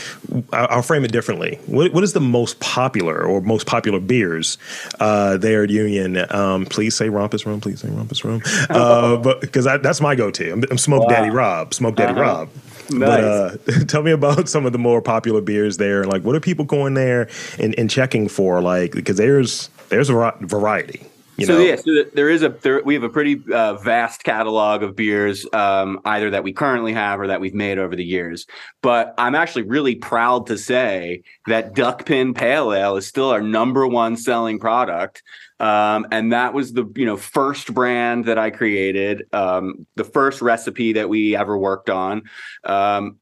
I'll 0.52 0.82
frame 0.82 1.04
it 1.04 1.12
differently. 1.12 1.58
What, 1.66 1.92
what 1.92 2.04
is 2.04 2.12
the 2.12 2.20
most 2.20 2.60
popular 2.60 3.22
or 3.22 3.40
most 3.40 3.66
popular 3.66 4.00
beers 4.00 4.58
uh, 5.00 5.36
there 5.36 5.64
at 5.64 5.70
Union? 5.70 6.24
Um, 6.30 6.66
please 6.66 6.94
say 6.94 7.08
Rumpus 7.08 7.46
Room. 7.46 7.60
Please 7.60 7.80
say 7.80 7.88
Rumpus 7.88 8.24
Room. 8.24 8.42
Uh, 8.70 9.16
but 9.16 9.40
because 9.40 9.64
that's 9.64 10.00
my 10.00 10.14
go 10.14 10.30
to. 10.30 10.52
I'm, 10.52 10.64
I'm 10.70 10.78
Smoke 10.78 11.02
wow. 11.02 11.08
Daddy 11.08 11.30
Rob. 11.30 11.74
Smoke 11.74 11.96
Daddy 11.96 12.12
uh-huh. 12.12 12.20
Rob. 12.20 12.48
Nice. 12.90 13.56
But 13.66 13.74
uh, 13.74 13.84
tell 13.88 14.02
me 14.02 14.10
about 14.10 14.48
some 14.48 14.66
of 14.66 14.72
the 14.72 14.78
more 14.78 15.02
popular 15.02 15.40
beers 15.40 15.76
there. 15.76 16.04
Like, 16.04 16.22
what 16.22 16.34
are 16.34 16.40
people 16.40 16.64
going 16.64 16.94
there 16.94 17.28
and, 17.58 17.76
and 17.78 17.90
checking 17.90 18.28
for? 18.28 18.60
Like, 18.60 18.92
because 18.92 19.16
there's 19.16 19.70
there's 19.88 20.10
a 20.10 20.34
variety. 20.40 21.06
You 21.40 21.46
so 21.46 21.54
know? 21.54 21.64
yeah, 21.64 21.76
so 21.76 22.04
there 22.12 22.28
is 22.28 22.42
a 22.42 22.50
there, 22.50 22.82
we 22.82 22.92
have 22.92 23.02
a 23.02 23.08
pretty 23.08 23.42
uh, 23.50 23.74
vast 23.76 24.24
catalog 24.24 24.82
of 24.82 24.94
beers, 24.94 25.46
um, 25.54 25.98
either 26.04 26.28
that 26.28 26.44
we 26.44 26.52
currently 26.52 26.92
have 26.92 27.18
or 27.18 27.28
that 27.28 27.40
we've 27.40 27.54
made 27.54 27.78
over 27.78 27.96
the 27.96 28.04
years. 28.04 28.46
But 28.82 29.14
I'm 29.16 29.34
actually 29.34 29.62
really 29.62 29.94
proud 29.94 30.46
to 30.48 30.58
say 30.58 31.22
that 31.46 31.74
Duckpin 31.74 32.34
Pale 32.34 32.74
Ale 32.74 32.96
is 32.98 33.06
still 33.06 33.30
our 33.30 33.40
number 33.40 33.86
one 33.86 34.18
selling 34.18 34.58
product, 34.58 35.22
um, 35.60 36.06
and 36.10 36.30
that 36.34 36.52
was 36.52 36.74
the 36.74 36.84
you 36.94 37.06
know 37.06 37.16
first 37.16 37.72
brand 37.72 38.26
that 38.26 38.36
I 38.36 38.50
created, 38.50 39.26
um, 39.32 39.86
the 39.94 40.04
first 40.04 40.42
recipe 40.42 40.92
that 40.92 41.08
we 41.08 41.34
ever 41.36 41.56
worked 41.56 41.88
on, 41.88 42.22
um, 42.64 43.16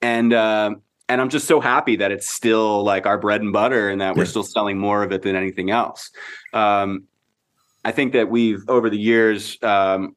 and. 0.00 0.32
Uh, 0.32 0.76
and 1.10 1.22
I'm 1.22 1.30
just 1.30 1.46
so 1.46 1.58
happy 1.58 1.96
that 1.96 2.12
it's 2.12 2.28
still 2.28 2.84
like 2.84 3.06
our 3.06 3.16
bread 3.16 3.40
and 3.40 3.50
butter 3.50 3.88
and 3.88 3.98
that 4.02 4.14
we're 4.14 4.26
still 4.26 4.42
selling 4.42 4.76
more 4.76 5.02
of 5.02 5.10
it 5.10 5.22
than 5.22 5.36
anything 5.36 5.70
else. 5.70 6.10
Um, 6.52 7.04
I 7.84 7.92
think 7.92 8.12
that 8.12 8.30
we've 8.30 8.62
over 8.68 8.90
the 8.90 8.98
years 8.98 9.56
um, 9.62 10.16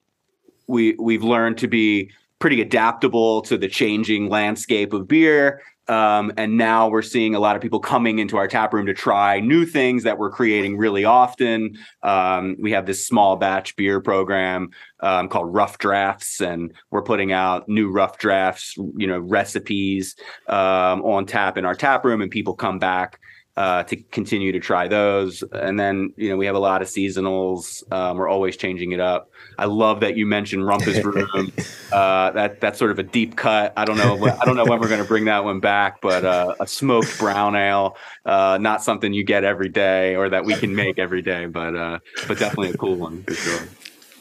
we 0.68 0.96
we've 1.00 1.24
learned 1.24 1.58
to 1.60 1.68
be 1.68 2.12
pretty 2.40 2.62
adaptable 2.62 3.42
to 3.44 3.58
the 3.58 3.68
changing 3.68 4.28
landscape 4.28 4.94
of 4.94 5.08
beer. 5.08 5.62
Um, 5.88 6.32
and 6.38 6.58
now 6.58 6.88
we're 6.88 7.02
seeing 7.02 7.36
a 7.36 7.40
lot 7.40 7.56
of 7.56 7.62
people 7.62 7.80
coming 7.80 8.20
into 8.20 8.38
our 8.38 8.48
tap 8.48 8.74
room 8.74 8.86
to 8.86 8.94
try 8.94 9.40
new 9.40 9.66
things 9.66 10.04
that 10.04 10.18
we're 10.18 10.30
creating 10.30 10.78
really 10.78 11.04
often. 11.04 11.78
Um, 12.02 12.56
we 12.60 12.72
have 12.72 12.86
this 12.86 13.06
small 13.06 13.36
batch 13.36 13.76
beer 13.76 14.00
program 14.00 14.70
um, 15.02 15.28
called 15.28 15.54
Rough 15.54 15.80
Drafts, 15.80 16.40
and 16.40 16.74
we're 16.92 17.02
putting 17.02 17.32
out 17.34 17.68
new 17.68 17.92
rough 17.92 18.18
drafts, 18.20 18.78
you 18.96 19.08
know, 19.08 19.20
recipes 19.20 20.16
um, 20.48 21.02
on 21.04 21.26
tap 21.26 21.58
in 21.58 21.66
our 21.66 21.76
tap 21.76 22.06
room, 22.06 22.22
and 22.22 22.32
people 22.32 22.54
come 22.54 22.80
back 22.80 23.20
uh, 23.58 23.84
to 23.84 23.96
continue 23.96 24.52
to 24.52 24.60
try 24.60 24.88
those. 24.88 25.44
And 25.52 25.80
then, 25.80 26.14
you 26.16 26.30
know, 26.30 26.38
we 26.38 26.46
have 26.46 26.56
a 26.56 26.60
lot 26.60 26.82
of 26.82 26.88
seasonals. 26.88 27.84
Um, 27.92 28.18
we're 28.18 28.30
always 28.30 28.56
changing 28.56 28.92
it 28.94 29.00
up. 29.00 29.30
I 29.58 29.66
love 29.66 30.00
that 30.00 30.16
you 30.16 30.26
mentioned 30.26 30.64
Rumpus 30.64 31.04
Room. 31.04 31.52
uh, 31.92 32.32
that 32.32 32.62
that's 32.62 32.80
sort 32.80 32.92
of 32.92 33.00
a 33.00 33.04
deep 33.04 33.36
cut. 33.36 33.74
I 33.76 33.86
don't 33.86 33.98
know. 33.98 34.26
I 34.26 34.46
don't 34.46 34.56
know 34.56 34.66
when 34.66 34.80
we're 34.80 34.88
going 34.88 35.02
to 35.02 35.08
bring 35.08 35.26
that 35.26 35.44
one 35.44 35.60
back, 35.60 36.02
but 36.02 36.24
uh, 36.24 36.56
a 36.60 36.68
smoked 36.68 37.20
brown 37.20 37.56
ale, 37.56 37.98
uh, 38.26 38.58
not 38.62 38.84
something 38.84 39.14
you 39.14 39.24
get 39.24 39.44
every 39.44 39.70
day 39.70 40.16
or 40.16 40.30
that 40.30 40.46
we 40.46 40.56
can 40.56 40.74
make 40.74 40.98
every 40.98 41.22
day, 41.22 41.46
but 41.46 41.76
uh, 41.76 42.00
but 42.28 42.40
definitely 42.40 42.70
a 42.70 42.78
cool 42.78 42.96
one 42.96 43.24
for 43.24 43.34
sure. 43.34 43.68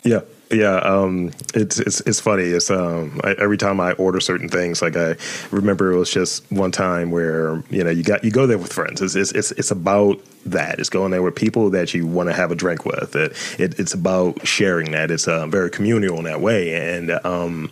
Yeah, 0.02 0.20
yeah, 0.50 0.76
um, 0.78 1.30
it's 1.54 1.78
it's 1.78 2.00
it's 2.00 2.18
funny. 2.18 2.42
It's 2.42 2.70
um, 2.70 3.20
I, 3.22 3.32
every 3.38 3.56
time 3.56 3.80
I 3.80 3.92
order 3.92 4.18
certain 4.18 4.48
things, 4.48 4.82
like 4.82 4.96
I 4.96 5.16
remember 5.52 5.92
it 5.92 5.98
was 5.98 6.10
just 6.10 6.50
one 6.50 6.72
time 6.72 7.12
where 7.12 7.62
you 7.70 7.84
know 7.84 7.90
you 7.90 8.02
got 8.02 8.24
you 8.24 8.32
go 8.32 8.46
there 8.48 8.58
with 8.58 8.72
friends. 8.72 9.00
It's 9.00 9.14
it's 9.14 9.30
it's, 9.32 9.52
it's 9.52 9.70
about 9.70 10.20
that. 10.46 10.80
It's 10.80 10.90
going 10.90 11.12
there 11.12 11.22
with 11.22 11.36
people 11.36 11.70
that 11.70 11.94
you 11.94 12.04
want 12.04 12.30
to 12.30 12.32
have 12.32 12.50
a 12.50 12.56
drink 12.56 12.84
with. 12.84 13.14
It, 13.14 13.32
it 13.60 13.78
it's 13.78 13.94
about 13.94 14.44
sharing 14.44 14.90
that. 14.90 15.12
It's 15.12 15.28
uh, 15.28 15.46
very 15.46 15.70
communal 15.70 16.18
in 16.18 16.24
that 16.24 16.40
way, 16.40 16.96
and 16.96 17.12
um, 17.24 17.70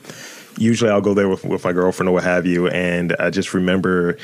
usually 0.56 0.90
I'll 0.90 1.00
go 1.00 1.14
there 1.14 1.28
with 1.28 1.44
with 1.44 1.64
my 1.64 1.73
girlfriend 1.73 2.08
or 2.08 2.12
what 2.12 2.23
have 2.23 2.47
you, 2.47 2.68
and 2.68 3.14
I 3.18 3.30
just 3.30 3.54
remember 3.54 4.16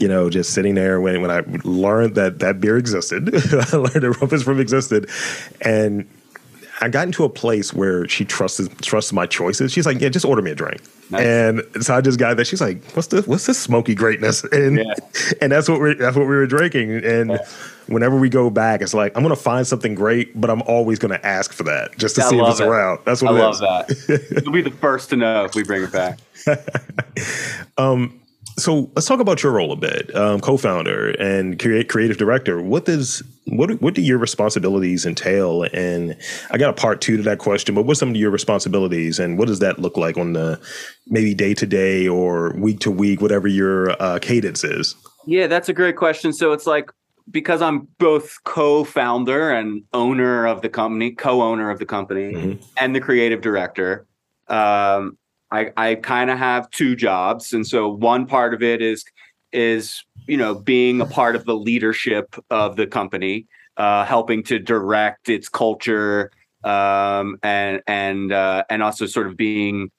you 0.00 0.08
know, 0.08 0.28
just 0.28 0.52
sitting 0.52 0.74
there 0.74 1.00
when 1.00 1.22
when 1.22 1.30
I 1.30 1.42
learned 1.62 2.16
that 2.16 2.40
that 2.40 2.60
beer 2.60 2.76
existed, 2.76 3.28
I 3.34 3.76
learned 3.76 4.02
that 4.02 4.16
Rumpus 4.20 4.44
Room 4.46 4.60
existed, 4.60 5.08
and 5.62 6.06
I 6.80 6.88
got 6.88 7.06
into 7.06 7.24
a 7.24 7.28
place 7.28 7.72
where 7.72 8.08
she 8.08 8.24
trusted 8.24 8.76
trusts 8.82 9.12
my 9.12 9.26
choices. 9.26 9.72
She's 9.72 9.86
like, 9.86 10.00
"Yeah, 10.00 10.08
just 10.08 10.24
order 10.24 10.42
me 10.42 10.50
a 10.50 10.54
drink." 10.54 10.82
Nice. 11.10 11.24
And 11.24 11.84
so 11.84 11.94
I 11.94 12.00
just 12.00 12.18
got 12.18 12.36
that. 12.36 12.46
She's 12.46 12.60
like, 12.60 12.82
"What's 12.92 13.08
this? 13.08 13.26
What's 13.26 13.46
this 13.46 13.58
smoky 13.58 13.94
greatness?" 13.94 14.44
And 14.52 14.78
yeah. 14.78 14.94
and 15.40 15.52
that's 15.52 15.68
what 15.68 15.80
we 15.80 15.94
that's 15.94 16.16
what 16.16 16.26
we 16.26 16.34
were 16.34 16.46
drinking. 16.46 17.04
And 17.04 17.30
yeah. 17.30 17.46
whenever 17.86 18.16
we 18.16 18.28
go 18.28 18.50
back, 18.50 18.82
it's 18.82 18.94
like 18.94 19.16
I'm 19.16 19.22
gonna 19.22 19.36
find 19.36 19.66
something 19.66 19.94
great, 19.94 20.38
but 20.40 20.50
I'm 20.50 20.62
always 20.62 20.98
gonna 20.98 21.20
ask 21.22 21.52
for 21.52 21.62
that 21.64 21.96
just 21.96 22.16
to 22.16 22.22
see 22.22 22.38
if 22.38 22.48
it's 22.48 22.60
it. 22.60 22.66
around. 22.66 23.00
That's 23.04 23.22
what 23.22 23.34
I 23.34 23.38
love 23.38 23.58
that. 23.58 24.42
You'll 24.44 24.52
be 24.52 24.62
the 24.62 24.70
first 24.70 25.10
to 25.10 25.16
know 25.16 25.44
if 25.44 25.54
we 25.54 25.62
bring 25.62 25.82
it 25.82 25.92
back. 25.92 26.18
um, 27.78 28.20
so 28.56 28.90
let's 28.94 29.06
talk 29.06 29.20
about 29.20 29.42
your 29.42 29.52
role 29.52 29.72
a 29.72 29.76
bit, 29.76 30.14
um, 30.14 30.40
co-founder 30.40 31.10
and 31.20 31.58
create, 31.58 31.88
creative 31.88 32.16
director. 32.16 32.62
What 32.62 32.84
does 32.84 33.22
what 33.46 33.80
what 33.82 33.94
do 33.94 34.02
your 34.02 34.18
responsibilities 34.18 35.04
entail? 35.04 35.64
And 35.72 36.16
I 36.50 36.58
got 36.58 36.70
a 36.70 36.72
part 36.72 37.00
two 37.00 37.16
to 37.16 37.22
that 37.24 37.38
question, 37.38 37.74
but 37.74 37.84
what's 37.84 38.00
some 38.00 38.10
of 38.10 38.16
your 38.16 38.30
responsibilities, 38.30 39.18
and 39.18 39.38
what 39.38 39.48
does 39.48 39.58
that 39.58 39.78
look 39.78 39.96
like 39.96 40.16
on 40.16 40.34
the 40.34 40.60
maybe 41.08 41.34
day 41.34 41.54
to 41.54 41.66
day 41.66 42.06
or 42.06 42.54
week 42.56 42.80
to 42.80 42.90
week, 42.90 43.20
whatever 43.20 43.48
your 43.48 44.00
uh, 44.00 44.18
cadence 44.20 44.62
is? 44.62 44.94
Yeah, 45.26 45.46
that's 45.46 45.68
a 45.68 45.72
great 45.72 45.96
question. 45.96 46.32
So 46.32 46.52
it's 46.52 46.66
like 46.66 46.90
because 47.30 47.62
I'm 47.62 47.88
both 47.98 48.36
co-founder 48.44 49.50
and 49.50 49.82
owner 49.92 50.46
of 50.46 50.62
the 50.62 50.68
company, 50.68 51.10
co-owner 51.10 51.70
of 51.70 51.78
the 51.78 51.86
company, 51.86 52.32
mm-hmm. 52.34 52.62
and 52.76 52.94
the 52.94 53.00
creative 53.00 53.40
director. 53.40 54.06
Um, 54.48 55.16
I, 55.54 55.72
I 55.76 55.94
kind 55.94 56.30
of 56.30 56.38
have 56.38 56.70
two 56.70 56.96
jobs, 56.96 57.52
and 57.52 57.66
so 57.66 57.88
one 57.88 58.26
part 58.26 58.54
of 58.54 58.62
it 58.62 58.82
is 58.82 59.04
is 59.52 60.04
you 60.26 60.36
know 60.36 60.54
being 60.54 61.00
a 61.00 61.06
part 61.06 61.36
of 61.36 61.44
the 61.44 61.54
leadership 61.54 62.34
of 62.50 62.76
the 62.76 62.86
company, 62.86 63.46
uh, 63.76 64.04
helping 64.04 64.42
to 64.44 64.58
direct 64.58 65.28
its 65.28 65.48
culture, 65.48 66.32
um, 66.64 67.38
and 67.42 67.82
and 67.86 68.32
uh, 68.32 68.64
and 68.68 68.82
also 68.82 69.06
sort 69.06 69.26
of 69.28 69.36
being 69.36 69.90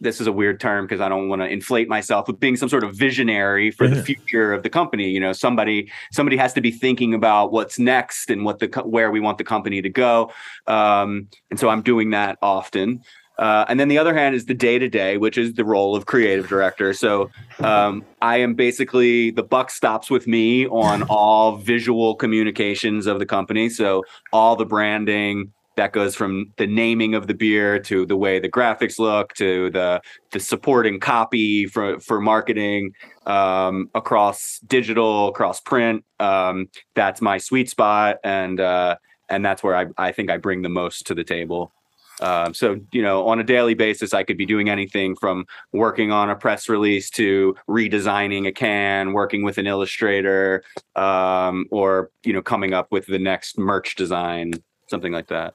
this 0.00 0.20
is 0.20 0.26
a 0.26 0.32
weird 0.32 0.60
term 0.60 0.84
because 0.84 1.00
I 1.00 1.08
don't 1.08 1.28
want 1.28 1.42
to 1.42 1.48
inflate 1.48 1.88
myself, 1.88 2.26
but 2.26 2.40
being 2.40 2.56
some 2.56 2.68
sort 2.68 2.84
of 2.84 2.94
visionary 2.94 3.70
for 3.70 3.86
yeah. 3.86 3.94
the 3.94 4.02
future 4.02 4.52
of 4.52 4.62
the 4.62 4.70
company. 4.70 5.08
You 5.08 5.20
know, 5.20 5.32
somebody 5.32 5.90
somebody 6.12 6.36
has 6.36 6.52
to 6.54 6.60
be 6.60 6.70
thinking 6.70 7.14
about 7.14 7.52
what's 7.52 7.78
next 7.78 8.30
and 8.30 8.44
what 8.44 8.58
the 8.58 8.66
where 8.84 9.10
we 9.10 9.20
want 9.20 9.38
the 9.38 9.44
company 9.44 9.80
to 9.82 9.88
go. 9.88 10.32
Um, 10.66 11.28
and 11.50 11.58
so 11.58 11.68
I'm 11.68 11.82
doing 11.82 12.10
that 12.10 12.38
often. 12.42 13.02
Uh, 13.38 13.64
and 13.68 13.78
then 13.78 13.88
the 13.88 13.98
other 13.98 14.14
hand 14.14 14.34
is 14.34 14.46
the 14.46 14.54
day 14.54 14.78
to 14.78 14.88
day, 14.88 15.18
which 15.18 15.36
is 15.36 15.54
the 15.54 15.64
role 15.64 15.94
of 15.94 16.06
creative 16.06 16.48
director. 16.48 16.92
So 16.92 17.30
um, 17.58 18.04
I 18.22 18.38
am 18.38 18.54
basically 18.54 19.30
the 19.30 19.42
buck 19.42 19.70
stops 19.70 20.10
with 20.10 20.26
me 20.26 20.66
on 20.68 21.02
all 21.04 21.56
visual 21.56 22.14
communications 22.14 23.06
of 23.06 23.18
the 23.18 23.26
company. 23.26 23.68
So 23.68 24.04
all 24.32 24.56
the 24.56 24.64
branding 24.64 25.52
that 25.76 25.92
goes 25.92 26.16
from 26.16 26.52
the 26.56 26.66
naming 26.66 27.14
of 27.14 27.26
the 27.26 27.34
beer 27.34 27.78
to 27.78 28.06
the 28.06 28.16
way 28.16 28.38
the 28.38 28.48
graphics 28.48 28.98
look 28.98 29.34
to 29.34 29.70
the 29.70 30.00
the 30.32 30.40
supporting 30.40 30.98
copy 30.98 31.66
for 31.66 32.00
for 32.00 32.20
marketing 32.20 32.92
um, 33.26 33.90
across 33.94 34.58
digital, 34.66 35.28
across 35.28 35.60
print. 35.60 36.04
Um, 36.18 36.68
that's 36.94 37.20
my 37.20 37.38
sweet 37.38 37.68
spot, 37.68 38.16
and 38.24 38.58
uh, 38.58 38.96
and 39.28 39.44
that's 39.44 39.62
where 39.62 39.76
I, 39.76 39.86
I 39.98 40.12
think 40.12 40.30
I 40.30 40.38
bring 40.38 40.62
the 40.62 40.68
most 40.70 41.06
to 41.08 41.14
the 41.14 41.24
table. 41.24 41.72
Um, 42.20 42.54
so, 42.54 42.80
you 42.92 43.02
know, 43.02 43.26
on 43.28 43.38
a 43.38 43.44
daily 43.44 43.74
basis, 43.74 44.14
I 44.14 44.22
could 44.22 44.36
be 44.36 44.46
doing 44.46 44.68
anything 44.68 45.16
from 45.16 45.46
working 45.72 46.12
on 46.12 46.30
a 46.30 46.36
press 46.36 46.68
release 46.68 47.10
to 47.10 47.56
redesigning 47.68 48.46
a 48.46 48.52
can, 48.52 49.12
working 49.12 49.42
with 49.42 49.58
an 49.58 49.66
illustrator, 49.66 50.62
um, 50.94 51.66
or, 51.70 52.10
you 52.24 52.32
know, 52.32 52.42
coming 52.42 52.72
up 52.72 52.90
with 52.90 53.06
the 53.06 53.18
next 53.18 53.58
merch 53.58 53.96
design, 53.96 54.54
something 54.88 55.12
like 55.12 55.28
that. 55.28 55.54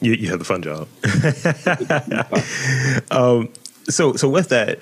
You, 0.00 0.12
you 0.12 0.30
have 0.30 0.38
the 0.38 0.44
fun 0.44 0.62
job. 0.62 0.88
um, 3.10 3.52
so, 3.88 4.14
so 4.14 4.28
with 4.28 4.48
that, 4.48 4.78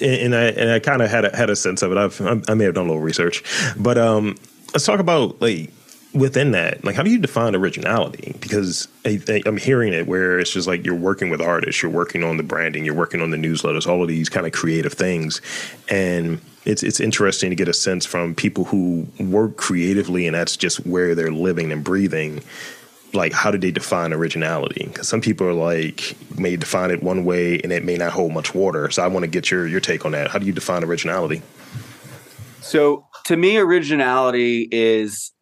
and 0.00 0.34
I 0.34 0.44
and 0.44 0.70
I 0.70 0.78
kind 0.78 1.02
of 1.02 1.10
had 1.10 1.24
a, 1.24 1.36
had 1.36 1.50
a 1.50 1.56
sense 1.56 1.82
of 1.82 1.92
it. 1.92 1.98
I've 1.98 2.48
I 2.48 2.54
may 2.54 2.64
have 2.64 2.74
done 2.74 2.86
a 2.86 2.88
little 2.88 3.02
research, 3.02 3.42
but 3.76 3.98
um, 3.98 4.36
let's 4.72 4.86
talk 4.86 5.00
about 5.00 5.40
like 5.40 5.70
within 6.16 6.52
that, 6.52 6.84
like 6.84 6.96
how 6.96 7.02
do 7.02 7.10
you 7.10 7.18
define 7.18 7.54
originality? 7.54 8.34
Because 8.40 8.88
I, 9.04 9.20
am 9.46 9.56
hearing 9.56 9.92
it 9.92 10.06
where 10.06 10.38
it's 10.38 10.52
just 10.52 10.66
like 10.66 10.84
you're 10.84 10.94
working 10.94 11.30
with 11.30 11.40
artists, 11.40 11.82
you're 11.82 11.90
working 11.90 12.24
on 12.24 12.36
the 12.36 12.42
branding, 12.42 12.84
you're 12.84 12.94
working 12.94 13.20
on 13.20 13.30
the 13.30 13.36
newsletters, 13.36 13.86
all 13.86 14.02
of 14.02 14.08
these 14.08 14.28
kind 14.28 14.46
of 14.46 14.52
creative 14.52 14.94
things, 14.94 15.40
and 15.88 16.40
it's 16.64 16.82
it's 16.82 17.00
interesting 17.00 17.50
to 17.50 17.56
get 17.56 17.68
a 17.68 17.74
sense 17.74 18.06
from 18.06 18.34
people 18.34 18.64
who 18.64 19.06
work 19.20 19.56
creatively 19.56 20.26
and 20.26 20.34
that's 20.34 20.56
just 20.56 20.84
where 20.86 21.14
they're 21.14 21.30
living 21.30 21.70
and 21.70 21.84
breathing. 21.84 22.42
Like, 23.12 23.32
how 23.32 23.50
do 23.50 23.56
they 23.56 23.70
define 23.70 24.12
originality? 24.12 24.84
Because 24.84 25.08
some 25.08 25.20
people 25.20 25.46
are 25.46 25.54
like 25.54 26.16
may 26.36 26.56
define 26.56 26.90
it 26.90 27.02
one 27.02 27.24
way 27.24 27.60
and 27.60 27.72
it 27.72 27.84
may 27.84 27.96
not 27.96 28.12
hold 28.12 28.32
much 28.32 28.54
water. 28.54 28.90
So 28.90 29.02
I 29.02 29.06
want 29.06 29.22
to 29.22 29.28
get 29.28 29.50
your 29.50 29.66
your 29.66 29.80
take 29.80 30.04
on 30.04 30.12
that. 30.12 30.30
How 30.30 30.38
do 30.38 30.46
you 30.46 30.52
define 30.52 30.82
originality? 30.82 31.42
So 32.60 33.06
to 33.26 33.36
me, 33.36 33.58
originality 33.58 34.68
is 34.70 35.32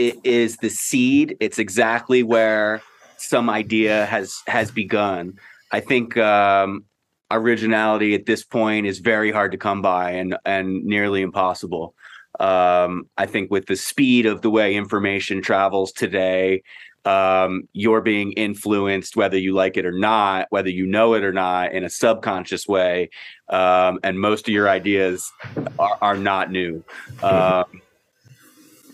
it 0.00 0.18
is 0.24 0.56
the 0.56 0.70
seed. 0.70 1.36
It's 1.40 1.58
exactly 1.58 2.22
where 2.22 2.80
some 3.18 3.50
idea 3.50 4.06
has 4.06 4.42
has 4.46 4.70
begun. 4.70 5.38
I 5.72 5.80
think 5.80 6.16
um, 6.16 6.84
originality 7.30 8.14
at 8.14 8.24
this 8.24 8.42
point 8.42 8.86
is 8.86 8.98
very 8.98 9.30
hard 9.30 9.52
to 9.52 9.58
come 9.58 9.82
by 9.82 10.12
and 10.12 10.36
and 10.46 10.84
nearly 10.84 11.20
impossible. 11.20 11.94
Um, 12.38 13.10
I 13.18 13.26
think 13.26 13.50
with 13.50 13.66
the 13.66 13.76
speed 13.76 14.24
of 14.24 14.40
the 14.40 14.50
way 14.50 14.74
information 14.74 15.42
travels 15.42 15.92
today, 15.92 16.62
um, 17.04 17.68
you're 17.74 18.00
being 18.00 18.32
influenced 18.32 19.16
whether 19.16 19.36
you 19.36 19.52
like 19.52 19.76
it 19.76 19.84
or 19.84 19.92
not, 19.92 20.46
whether 20.48 20.70
you 20.70 20.86
know 20.86 21.12
it 21.14 21.24
or 21.24 21.32
not, 21.32 21.72
in 21.72 21.84
a 21.84 21.90
subconscious 21.90 22.66
way. 22.66 23.10
Um, 23.48 23.98
and 24.02 24.18
most 24.18 24.48
of 24.48 24.54
your 24.54 24.68
ideas 24.68 25.30
are, 25.78 25.98
are 26.00 26.16
not 26.16 26.50
new. 26.50 26.82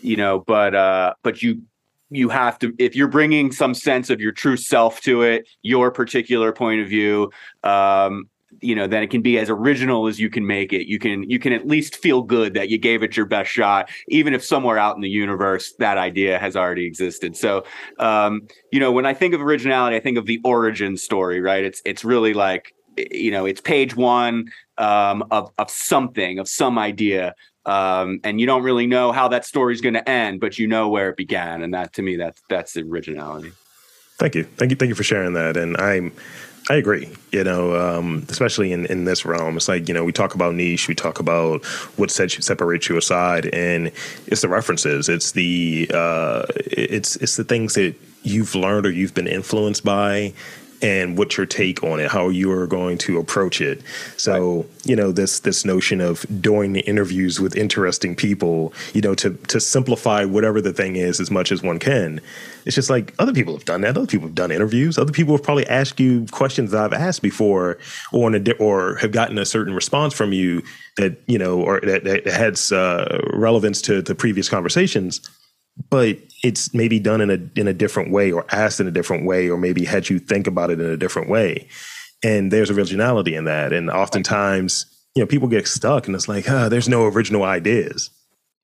You 0.06 0.16
know, 0.16 0.38
but 0.38 0.74
uh, 0.74 1.14
but 1.22 1.42
you 1.42 1.62
you 2.10 2.28
have 2.28 2.58
to 2.60 2.72
if 2.78 2.94
you're 2.94 3.08
bringing 3.08 3.50
some 3.50 3.74
sense 3.74 4.08
of 4.08 4.20
your 4.20 4.32
true 4.32 4.56
self 4.56 5.00
to 5.00 5.22
it, 5.22 5.48
your 5.62 5.90
particular 5.90 6.52
point 6.52 6.80
of 6.80 6.88
view. 6.88 7.30
Um, 7.64 8.28
you 8.60 8.74
know 8.74 8.86
then 8.86 9.02
it 9.02 9.10
can 9.10 9.22
be 9.22 9.38
as 9.38 9.50
original 9.50 10.06
as 10.06 10.18
you 10.18 10.30
can 10.30 10.46
make 10.46 10.72
it 10.72 10.86
you 10.86 10.98
can 10.98 11.28
you 11.28 11.38
can 11.38 11.52
at 11.52 11.66
least 11.66 11.96
feel 11.96 12.22
good 12.22 12.54
that 12.54 12.68
you 12.68 12.78
gave 12.78 13.02
it 13.02 13.16
your 13.16 13.26
best 13.26 13.50
shot 13.50 13.90
even 14.08 14.32
if 14.32 14.42
somewhere 14.42 14.78
out 14.78 14.94
in 14.94 15.02
the 15.02 15.08
universe 15.08 15.74
that 15.78 15.98
idea 15.98 16.38
has 16.38 16.56
already 16.56 16.86
existed 16.86 17.36
so 17.36 17.64
um 17.98 18.46
you 18.72 18.80
know 18.80 18.92
when 18.92 19.04
i 19.04 19.12
think 19.12 19.34
of 19.34 19.42
originality 19.42 19.96
i 19.96 20.00
think 20.00 20.16
of 20.16 20.26
the 20.26 20.40
origin 20.44 20.96
story 20.96 21.40
right 21.40 21.64
it's 21.64 21.82
it's 21.84 22.04
really 22.04 22.32
like 22.32 22.72
you 22.96 23.30
know 23.30 23.44
it's 23.44 23.60
page 23.60 23.94
one 23.94 24.46
um, 24.78 25.24
of 25.30 25.50
of 25.58 25.70
something 25.70 26.38
of 26.38 26.48
some 26.48 26.78
idea 26.78 27.34
um, 27.66 28.20
and 28.24 28.40
you 28.40 28.46
don't 28.46 28.62
really 28.62 28.86
know 28.86 29.12
how 29.12 29.28
that 29.28 29.44
story 29.44 29.74
is 29.74 29.80
going 29.80 29.94
to 29.94 30.08
end, 30.08 30.40
but 30.40 30.58
you 30.58 30.66
know 30.66 30.88
where 30.88 31.10
it 31.10 31.16
began, 31.16 31.62
and 31.62 31.74
that 31.74 31.92
to 31.94 32.02
me 32.02 32.16
that's 32.16 32.40
that's 32.48 32.72
the 32.72 32.82
originality. 32.82 33.52
Thank 34.18 34.34
you, 34.34 34.44
thank 34.44 34.70
you, 34.70 34.76
thank 34.76 34.88
you 34.88 34.94
for 34.94 35.02
sharing 35.02 35.34
that. 35.34 35.56
And 35.56 35.76
I'm 35.76 36.12
I 36.68 36.74
agree. 36.74 37.08
You 37.30 37.44
know, 37.44 37.76
um, 37.76 38.26
especially 38.28 38.72
in, 38.72 38.86
in 38.86 39.04
this 39.04 39.24
realm, 39.24 39.56
it's 39.56 39.68
like 39.68 39.88
you 39.88 39.94
know 39.94 40.04
we 40.04 40.12
talk 40.12 40.34
about 40.34 40.54
niche, 40.54 40.88
we 40.88 40.94
talk 40.94 41.20
about 41.20 41.64
what 41.96 42.10
sets 42.10 42.36
you, 42.36 42.42
separates 42.42 42.88
you 42.88 42.96
aside, 42.96 43.46
and 43.54 43.92
it's 44.26 44.40
the 44.40 44.48
references, 44.48 45.08
it's 45.08 45.32
the 45.32 45.88
uh, 45.94 46.44
it's 46.56 47.16
it's 47.16 47.36
the 47.36 47.44
things 47.44 47.74
that 47.74 47.94
you've 48.22 48.54
learned 48.56 48.86
or 48.86 48.90
you've 48.90 49.14
been 49.14 49.28
influenced 49.28 49.84
by, 49.84 50.32
and 50.82 51.16
what's 51.16 51.36
your 51.36 51.46
take 51.46 51.82
on 51.82 52.00
it, 52.00 52.10
how 52.10 52.28
you 52.28 52.50
are 52.52 52.66
going 52.66 52.98
to 52.98 53.18
approach 53.18 53.60
it. 53.60 53.82
So, 54.16 54.56
right. 54.56 54.66
you 54.84 54.96
know, 54.96 55.12
this 55.12 55.40
this 55.40 55.64
notion 55.64 56.00
of 56.00 56.24
doing 56.40 56.76
interviews 56.76 57.40
with 57.40 57.56
interesting 57.56 58.14
people, 58.14 58.72
you 58.94 59.00
know, 59.00 59.14
to 59.16 59.34
to 59.48 59.60
simplify 59.60 60.24
whatever 60.24 60.60
the 60.60 60.72
thing 60.72 60.96
is 60.96 61.20
as 61.20 61.30
much 61.30 61.52
as 61.52 61.62
one 61.62 61.78
can. 61.78 62.20
It's 62.64 62.74
just 62.74 62.90
like 62.90 63.14
other 63.18 63.32
people 63.32 63.54
have 63.54 63.64
done 63.64 63.82
that. 63.82 63.96
Other 63.96 64.06
people 64.06 64.26
have 64.26 64.34
done 64.34 64.50
interviews. 64.50 64.98
Other 64.98 65.12
people 65.12 65.34
have 65.34 65.42
probably 65.42 65.66
asked 65.68 66.00
you 66.00 66.26
questions 66.32 66.72
that 66.72 66.82
I've 66.82 66.92
asked 66.92 67.22
before, 67.22 67.78
or 68.12 68.34
a, 68.34 68.52
or 68.58 68.96
have 68.96 69.12
gotten 69.12 69.38
a 69.38 69.44
certain 69.44 69.74
response 69.74 70.14
from 70.14 70.32
you 70.32 70.62
that 70.96 71.20
you 71.26 71.38
know, 71.38 71.60
or 71.60 71.80
that, 71.80 72.04
that 72.04 72.26
has 72.26 72.72
uh, 72.72 73.20
relevance 73.32 73.80
to 73.82 74.02
the 74.02 74.14
previous 74.14 74.48
conversations 74.48 75.20
but 75.90 76.18
it's 76.42 76.72
maybe 76.74 76.98
done 76.98 77.20
in 77.20 77.30
a 77.30 77.60
in 77.60 77.68
a 77.68 77.72
different 77.72 78.10
way 78.10 78.32
or 78.32 78.44
asked 78.50 78.80
in 78.80 78.86
a 78.86 78.90
different 78.90 79.24
way 79.26 79.48
or 79.48 79.56
maybe 79.56 79.84
had 79.84 80.08
you 80.08 80.18
think 80.18 80.46
about 80.46 80.70
it 80.70 80.80
in 80.80 80.86
a 80.86 80.96
different 80.96 81.28
way. 81.28 81.68
And 82.22 82.52
there's 82.52 82.70
originality 82.70 83.34
in 83.34 83.44
that. 83.44 83.72
And 83.72 83.90
oftentimes 83.90 84.86
you 85.14 85.22
know 85.22 85.26
people 85.26 85.48
get 85.48 85.66
stuck 85.66 86.06
and 86.06 86.14
it's 86.14 86.28
like 86.28 86.48
ah, 86.48 86.68
there's 86.68 86.88
no 86.88 87.06
original 87.06 87.42
ideas. 87.42 88.10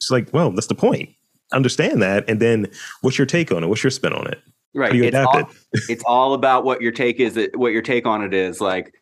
It's 0.01 0.11
like 0.11 0.33
well 0.33 0.51
that's 0.51 0.67
the 0.67 0.75
point. 0.75 1.11
Understand 1.53 2.03
that 2.03 2.25
and 2.29 2.41
then 2.41 2.69
what's 3.03 3.19
your 3.19 3.27
take 3.27 3.53
on 3.53 3.65
it? 3.65 3.67
What's 3.67 3.85
your 3.85 3.91
spin 3.91 4.13
on 4.13 4.27
it? 4.29 4.41
Right. 4.75 4.95
it's 4.95 5.15
all, 5.15 5.39
it? 5.39 5.47
it's 5.91 6.05
all 6.07 6.33
about 6.33 6.65
what 6.65 6.81
your 6.81 6.93
take 6.93 7.21
is 7.21 7.39
what 7.55 7.73
your 7.73 7.83
take 7.83 8.07
on 8.07 8.23
it 8.23 8.33
is. 8.33 8.61
Like 8.61 8.95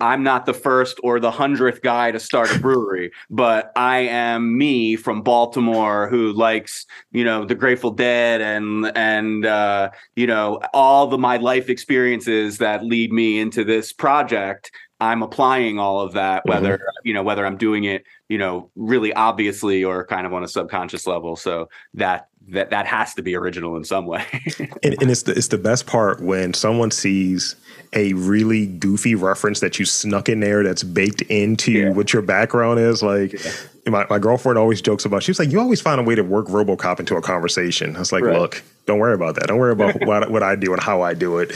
I'm 0.00 0.22
not 0.22 0.44
the 0.44 0.54
first 0.54 0.98
or 1.02 1.20
the 1.20 1.30
hundredth 1.30 1.82
guy 1.82 2.10
to 2.10 2.18
start 2.18 2.54
a 2.54 2.58
brewery, 2.58 3.12
but 3.30 3.72
I 3.76 3.98
am 3.98 4.58
me 4.58 4.96
from 4.96 5.22
Baltimore 5.22 6.08
who 6.08 6.32
likes, 6.32 6.84
you 7.12 7.24
know, 7.24 7.44
the 7.44 7.54
Grateful 7.54 7.92
Dead 7.92 8.40
and 8.40 8.90
and 8.96 9.46
uh, 9.46 9.90
you 10.16 10.26
know 10.26 10.60
all 10.72 11.06
the 11.06 11.18
my 11.18 11.36
life 11.36 11.68
experiences 11.68 12.58
that 12.58 12.84
lead 12.84 13.12
me 13.12 13.38
into 13.38 13.64
this 13.64 13.92
project. 13.92 14.70
I'm 15.00 15.22
applying 15.22 15.78
all 15.78 16.00
of 16.00 16.12
that, 16.12 16.40
mm-hmm. 16.40 16.50
whether 16.50 16.78
mm-hmm. 16.78 17.08
you 17.08 17.14
know 17.14 17.22
whether 17.22 17.46
I'm 17.46 17.56
doing 17.56 17.84
it, 17.84 18.04
you 18.28 18.38
know, 18.38 18.70
really 18.74 19.12
obviously 19.12 19.84
or 19.84 20.04
kind 20.06 20.26
of 20.26 20.32
on 20.32 20.42
a 20.42 20.48
subconscious 20.48 21.06
level. 21.06 21.36
So 21.36 21.68
that 21.94 22.28
that 22.48 22.70
that 22.70 22.86
has 22.86 23.14
to 23.14 23.22
be 23.22 23.34
original 23.36 23.76
in 23.76 23.84
some 23.84 24.06
way. 24.06 24.24
and, 24.82 25.00
and 25.00 25.10
it's 25.10 25.22
the 25.22 25.32
it's 25.32 25.48
the 25.48 25.58
best 25.58 25.86
part 25.86 26.20
when 26.20 26.52
someone 26.52 26.90
sees 26.90 27.56
a 27.92 28.12
really 28.14 28.66
goofy 28.66 29.14
reference 29.14 29.60
that 29.60 29.78
you 29.78 29.84
snuck 29.84 30.28
in 30.28 30.40
there 30.40 30.62
that's 30.62 30.82
baked 30.82 31.22
into 31.22 31.72
yeah. 31.72 31.90
what 31.90 32.12
your 32.12 32.22
background 32.22 32.80
is. 32.80 33.02
Like 33.02 33.32
yeah. 33.32 33.52
my, 33.86 34.06
my 34.08 34.18
girlfriend 34.18 34.58
always 34.58 34.80
jokes 34.80 35.04
about, 35.04 35.22
she 35.22 35.30
was 35.30 35.38
like, 35.38 35.50
you 35.50 35.60
always 35.60 35.80
find 35.80 36.00
a 36.00 36.04
way 36.04 36.14
to 36.14 36.22
work 36.22 36.46
Robocop 36.46 37.00
into 37.00 37.16
a 37.16 37.22
conversation. 37.22 37.96
I 37.96 38.00
was 38.00 38.12
like, 38.12 38.24
right. 38.24 38.38
look, 38.38 38.62
don't 38.86 38.98
worry 38.98 39.14
about 39.14 39.36
that. 39.36 39.46
Don't 39.46 39.58
worry 39.58 39.72
about 39.72 40.00
what, 40.06 40.30
what 40.30 40.42
I 40.42 40.56
do 40.56 40.72
and 40.72 40.82
how 40.82 41.02
I 41.02 41.14
do 41.14 41.38
it. 41.38 41.52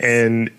And 0.00 0.50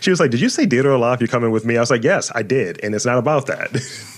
she 0.00 0.10
was 0.10 0.20
like, 0.20 0.30
did 0.30 0.40
you 0.40 0.48
say 0.48 0.66
dead 0.66 0.86
or 0.86 0.92
alive? 0.92 1.20
You're 1.20 1.28
coming 1.28 1.50
with 1.50 1.64
me? 1.64 1.76
I 1.76 1.80
was 1.80 1.90
like, 1.90 2.04
yes, 2.04 2.30
I 2.34 2.42
did. 2.42 2.80
And 2.82 2.94
it's 2.94 3.06
not 3.06 3.18
about 3.18 3.46
that. 3.46 3.72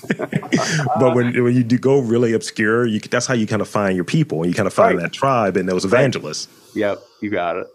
but 0.99 1.15
when, 1.15 1.43
when 1.43 1.55
you 1.55 1.65
do 1.65 1.79
go 1.79 2.01
really 2.01 2.33
obscure, 2.33 2.87
you, 2.87 3.01
that's 3.01 3.27
how 3.27 3.35
you 3.35 3.47
kind 3.47 3.63
of 3.63 3.69
find 3.69 3.97
your 3.97 4.05
people 4.05 4.43
and 4.43 4.51
you 4.51 4.55
kind 4.55 4.67
of 4.67 4.75
find 4.75 4.97
right. 4.97 5.03
that 5.05 5.13
tribe 5.13 5.57
and 5.57 5.69
those 5.69 5.85
evangelists. 5.85 6.49
Yep. 6.75 7.03
You 7.21 7.31
got 7.31 7.57
it. 7.57 7.67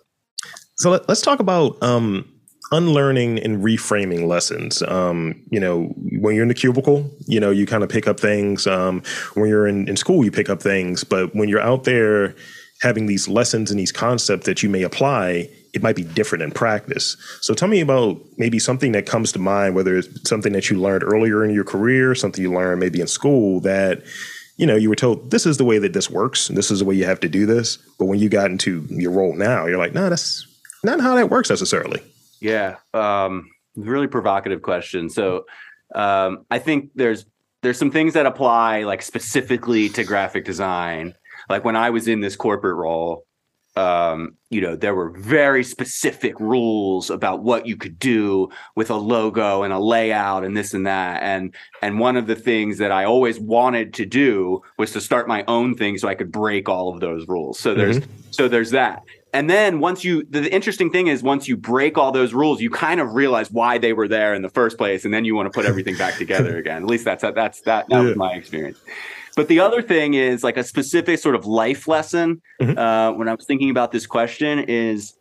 So 0.80 0.92
let, 0.92 1.10
us 1.10 1.22
talk 1.22 1.42
about 1.42 1.82
um, 1.84 2.26
unlearning 2.72 3.38
and 3.40 3.62
reframing 3.62 4.28
lessons. 4.28 4.82
Um, 4.84 5.44
you 5.52 5.60
know, 5.60 5.88
when 6.20 6.36
you're 6.36 6.44
in 6.44 6.48
the 6.48 6.54
cubicle, 6.54 7.12
you 7.28 7.38
know, 7.38 7.52
you 7.52 7.66
kind 7.66 7.84
of 7.84 7.90
pick 7.90 8.08
up 8.08 8.18
things. 8.18 8.66
Um, 8.66 9.04
when 9.34 9.50
you're 9.50 9.68
in, 9.68 9.90
in 9.90 9.98
school, 9.98 10.24
you 10.24 10.32
pick 10.32 10.50
up 10.50 10.62
things. 10.62 11.04
But 11.04 11.36
when 11.36 11.50
you're 11.50 11.60
out 11.60 11.84
there 11.84 12.34
having 12.82 13.08
these 13.08 13.28
lessons 13.28 13.72
and 13.72 13.80
these 13.80 13.92
concepts 13.92 14.46
that 14.46 14.64
you 14.64 14.70
may 14.70 14.84
apply, 14.84 15.50
it 15.74 15.84
might 15.84 15.98
be 15.98 16.04
different 16.04 16.44
in 16.44 16.52
practice. 16.52 17.18
So 17.42 17.54
tell 17.54 17.68
me 17.68 17.82
about 17.82 18.18
maybe 18.38 18.58
something 18.58 18.94
that 18.94 19.06
comes 19.06 19.34
to 19.34 19.40
mind, 19.40 19.76
whether 19.76 19.98
it's 19.98 20.30
something 20.30 20.54
that 20.54 20.70
you 20.70 20.80
learned 20.80 21.04
earlier 21.04 21.44
in 21.44 21.54
your 21.54 21.66
career, 21.66 22.16
something 22.16 22.42
you 22.42 22.54
learned 22.54 22.80
maybe 22.80 23.02
in 23.02 23.08
school 23.08 23.60
that 23.62 24.02
you 24.56 24.66
know, 24.66 24.76
you 24.76 24.90
were 24.90 24.96
told 24.96 25.32
this 25.32 25.46
is 25.46 25.56
the 25.56 25.64
way 25.64 25.78
that 25.80 25.94
this 25.94 26.10
works, 26.10 26.50
and 26.50 26.58
this 26.58 26.70
is 26.70 26.80
the 26.80 26.86
way 26.86 26.94
you 26.94 27.06
have 27.06 27.22
to 27.22 27.30
do 27.30 27.46
this. 27.46 27.78
But 27.98 28.06
when 28.06 28.20
you 28.20 28.28
got 28.28 28.52
into 28.52 28.86
your 28.90 29.12
role 29.12 29.34
now, 29.34 29.66
you're 29.66 29.78
like, 29.78 29.94
no, 29.94 30.10
that's 30.10 30.46
not 30.84 31.00
how 31.00 31.16
that 31.16 31.30
works 31.30 31.50
necessarily. 31.50 32.02
Yeah, 32.40 32.78
um, 32.94 33.50
really 33.76 34.08
provocative 34.08 34.62
question. 34.62 35.10
So 35.10 35.46
um, 35.96 36.46
I 36.50 36.60
think 36.60 36.92
there's 36.96 37.26
there's 37.62 37.78
some 37.78 37.92
things 37.92 38.14
that 38.14 38.26
apply 38.26 38.84
like 38.84 39.02
specifically 39.02 39.90
to 39.90 40.04
graphic 40.04 40.46
design. 40.46 41.16
Like 41.50 41.66
when 41.66 41.76
I 41.76 41.90
was 41.90 42.08
in 42.08 42.22
this 42.22 42.36
corporate 42.36 42.78
role, 42.78 43.26
um, 43.76 44.36
you 44.50 44.62
know, 44.62 44.76
there 44.76 44.96
were 44.96 45.12
very 45.12 45.64
specific 45.64 46.40
rules 46.40 47.10
about 47.10 47.44
what 47.44 47.66
you 47.66 47.78
could 47.78 48.00
do 48.00 48.50
with 48.76 48.90
a 48.90 48.96
logo 48.96 49.64
and 49.64 49.72
a 49.72 49.80
layout 49.80 50.44
and 50.44 50.56
this 50.56 50.74
and 50.74 50.86
that. 50.88 51.22
And 51.24 51.54
and 51.82 52.00
one 52.00 52.18
of 52.18 52.28
the 52.28 52.36
things 52.36 52.78
that 52.80 52.92
I 52.92 53.06
always 53.06 53.40
wanted 53.40 53.94
to 53.96 54.06
do 54.06 54.62
was 54.78 54.92
to 54.94 55.02
start 55.02 55.28
my 55.28 55.44
own 55.48 55.76
thing 55.76 55.98
so 55.98 56.08
I 56.08 56.16
could 56.16 56.32
break 56.32 56.68
all 56.68 56.94
of 56.94 57.00
those 57.00 57.28
rules. 57.28 57.60
So 57.60 57.74
there's 57.74 58.00
mm-hmm. 58.00 58.12
so 58.32 58.48
there's 58.48 58.72
that. 58.72 59.04
And 59.34 59.50
then 59.50 59.80
once 59.80 60.04
you 60.04 60.26
the, 60.30 60.42
the, 60.42 60.54
interesting 60.54 60.90
thing 60.90 61.08
is 61.08 61.22
once 61.22 61.48
you 61.48 61.56
break 61.56 61.98
all 61.98 62.12
those 62.12 62.34
rules, 62.34 62.62
you 62.62 62.70
kind 62.70 63.00
of 63.00 63.14
realize 63.14 63.52
why 63.52 63.78
they 63.78 63.94
were 63.94 64.08
there 64.08 64.34
in 64.34 64.42
the 64.42 64.50
first 64.50 64.78
place, 64.78 65.06
and 65.06 65.14
then 65.14 65.24
you 65.24 65.36
want 65.36 65.46
to 65.46 65.52
put 65.52 65.66
everything 65.66 65.96
back 65.98 66.18
together 66.18 66.58
again. 66.64 66.78
At 66.82 66.88
least 66.88 67.06
that's 67.06 67.22
that's 67.22 67.62
that 67.62 67.62
that 67.62 67.86
yeah. 67.90 68.02
was 68.02 68.16
my 68.16 68.34
experience. 68.34 68.80
But 69.36 69.48
the 69.48 69.60
other 69.60 69.82
thing 69.82 70.16
is 70.16 70.44
like 70.44 70.58
a 70.58 70.64
specific 70.64 71.20
sort 71.20 71.36
of 71.36 71.46
life 71.46 71.88
lesson. 71.88 72.42
Mm-hmm. 72.60 72.78
Uh, 72.78 73.12
when 73.14 73.28
I 73.28 73.36
was 73.36 73.46
thinking 73.46 73.70
about 73.70 73.92
this 73.92 74.08
question, 74.08 74.60
is 74.68 75.14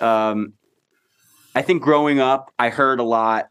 um, 0.00 0.54
I 1.54 1.62
think 1.62 1.82
growing 1.82 2.18
up, 2.18 2.52
I 2.58 2.68
heard 2.68 2.98
a 2.98 3.04
lot. 3.04 3.48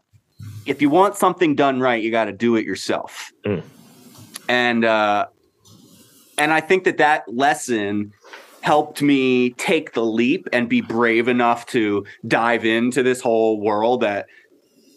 If 0.66 0.82
you 0.82 0.90
want 0.90 1.16
something 1.16 1.56
done 1.56 1.80
right, 1.80 2.04
you 2.04 2.12
got 2.12 2.26
to 2.26 2.34
do 2.34 2.56
it 2.56 2.66
yourself. 2.66 3.32
Mm. 3.46 3.64
And 4.50 4.86
uh, 4.86 5.28
and 6.38 6.52
I 6.52 6.62
think 6.62 6.84
that 6.84 6.98
that 6.98 7.24
lesson 7.34 8.14
helped 8.66 9.02
me 9.02 9.52
take 9.52 9.94
the 9.94 10.04
leap 10.04 10.50
and 10.52 10.68
be 10.68 10.82
brave 10.82 11.28
enough 11.28 11.66
to 11.68 12.06
dive 12.28 12.66
into 12.66 13.04
this 13.04 13.22
whole 13.22 13.62
world 13.62 14.02
that 14.02 14.26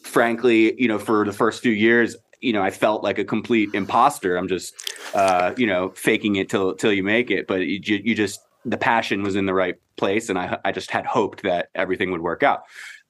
frankly 0.02 0.80
you 0.80 0.88
know 0.88 0.98
for 0.98 1.24
the 1.24 1.32
first 1.32 1.62
few 1.62 1.72
years 1.72 2.16
you 2.40 2.52
know, 2.52 2.62
I 2.62 2.70
felt 2.70 3.02
like 3.02 3.18
a 3.18 3.24
complete 3.24 3.70
imposter. 3.74 4.36
I'm 4.36 4.48
just, 4.48 4.74
uh, 5.14 5.54
you 5.56 5.66
know, 5.66 5.90
faking 5.90 6.36
it 6.36 6.48
till 6.48 6.74
till 6.74 6.92
you 6.92 7.02
make 7.02 7.30
it. 7.30 7.46
But 7.46 7.66
you, 7.66 7.80
you 7.82 8.14
just 8.14 8.40
the 8.64 8.76
passion 8.76 9.22
was 9.22 9.36
in 9.36 9.46
the 9.46 9.54
right 9.54 9.76
place, 9.96 10.28
and 10.28 10.38
I 10.38 10.58
I 10.64 10.72
just 10.72 10.90
had 10.90 11.06
hoped 11.06 11.42
that 11.42 11.68
everything 11.74 12.10
would 12.12 12.20
work 12.20 12.42
out. 12.42 12.62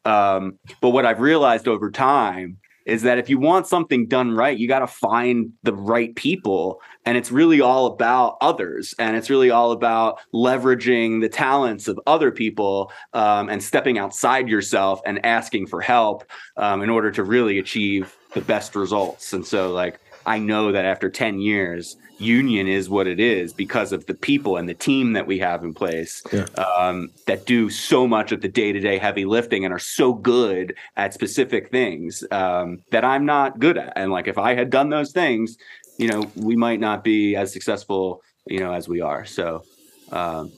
Um, 0.04 0.58
but 0.80 0.90
what 0.90 1.04
I've 1.04 1.20
realized 1.20 1.68
over 1.68 1.90
time 1.90 2.58
is 2.86 3.02
that 3.02 3.18
if 3.18 3.28
you 3.28 3.38
want 3.38 3.66
something 3.66 4.06
done 4.06 4.32
right, 4.32 4.56
you 4.56 4.66
got 4.66 4.78
to 4.78 4.86
find 4.86 5.52
the 5.62 5.74
right 5.74 6.14
people. 6.16 6.80
And 7.08 7.16
it's 7.16 7.32
really 7.32 7.62
all 7.62 7.86
about 7.86 8.36
others. 8.42 8.94
And 8.98 9.16
it's 9.16 9.30
really 9.30 9.50
all 9.50 9.72
about 9.72 10.20
leveraging 10.34 11.22
the 11.22 11.28
talents 11.30 11.88
of 11.88 11.98
other 12.06 12.30
people 12.30 12.92
um, 13.14 13.48
and 13.48 13.62
stepping 13.62 13.96
outside 13.96 14.46
yourself 14.46 15.00
and 15.06 15.24
asking 15.24 15.68
for 15.68 15.80
help 15.80 16.24
um, 16.58 16.82
in 16.82 16.90
order 16.90 17.10
to 17.12 17.24
really 17.24 17.58
achieve 17.58 18.14
the 18.34 18.42
best 18.42 18.76
results. 18.76 19.32
And 19.32 19.46
so, 19.46 19.72
like, 19.72 19.98
I 20.26 20.38
know 20.38 20.70
that 20.70 20.84
after 20.84 21.08
10 21.08 21.40
years, 21.40 21.96
union 22.18 22.68
is 22.68 22.90
what 22.90 23.06
it 23.06 23.20
is 23.20 23.54
because 23.54 23.92
of 23.92 24.04
the 24.04 24.12
people 24.12 24.58
and 24.58 24.68
the 24.68 24.74
team 24.74 25.14
that 25.14 25.26
we 25.26 25.38
have 25.38 25.64
in 25.64 25.72
place 25.72 26.22
yeah. 26.30 26.44
um, 26.56 27.08
that 27.26 27.46
do 27.46 27.70
so 27.70 28.06
much 28.06 28.32
of 28.32 28.42
the 28.42 28.48
day 28.48 28.70
to 28.70 28.80
day 28.80 28.98
heavy 28.98 29.24
lifting 29.24 29.64
and 29.64 29.72
are 29.72 29.78
so 29.78 30.12
good 30.12 30.74
at 30.96 31.14
specific 31.14 31.70
things 31.70 32.22
um, 32.32 32.82
that 32.90 33.02
I'm 33.02 33.24
not 33.24 33.60
good 33.60 33.78
at. 33.78 33.94
And 33.96 34.12
like, 34.12 34.28
if 34.28 34.36
I 34.36 34.54
had 34.54 34.68
done 34.68 34.90
those 34.90 35.12
things, 35.12 35.56
you 35.98 36.08
know, 36.08 36.30
we 36.36 36.56
might 36.56 36.80
not 36.80 37.04
be 37.04 37.36
as 37.36 37.52
successful, 37.52 38.22
you 38.46 38.60
know, 38.60 38.72
as 38.72 38.88
we 38.88 39.00
are. 39.00 39.24
So, 39.24 39.64
um, 40.10 40.52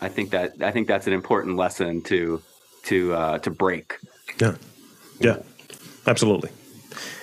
I 0.00 0.08
think 0.08 0.30
that 0.30 0.52
I 0.60 0.70
think 0.70 0.88
that's 0.88 1.06
an 1.06 1.12
important 1.12 1.56
lesson 1.56 2.02
to 2.02 2.42
to 2.84 3.14
uh, 3.14 3.38
to 3.40 3.50
break. 3.50 3.94
Yeah, 4.40 4.56
yeah, 5.20 5.36
absolutely. 6.06 6.50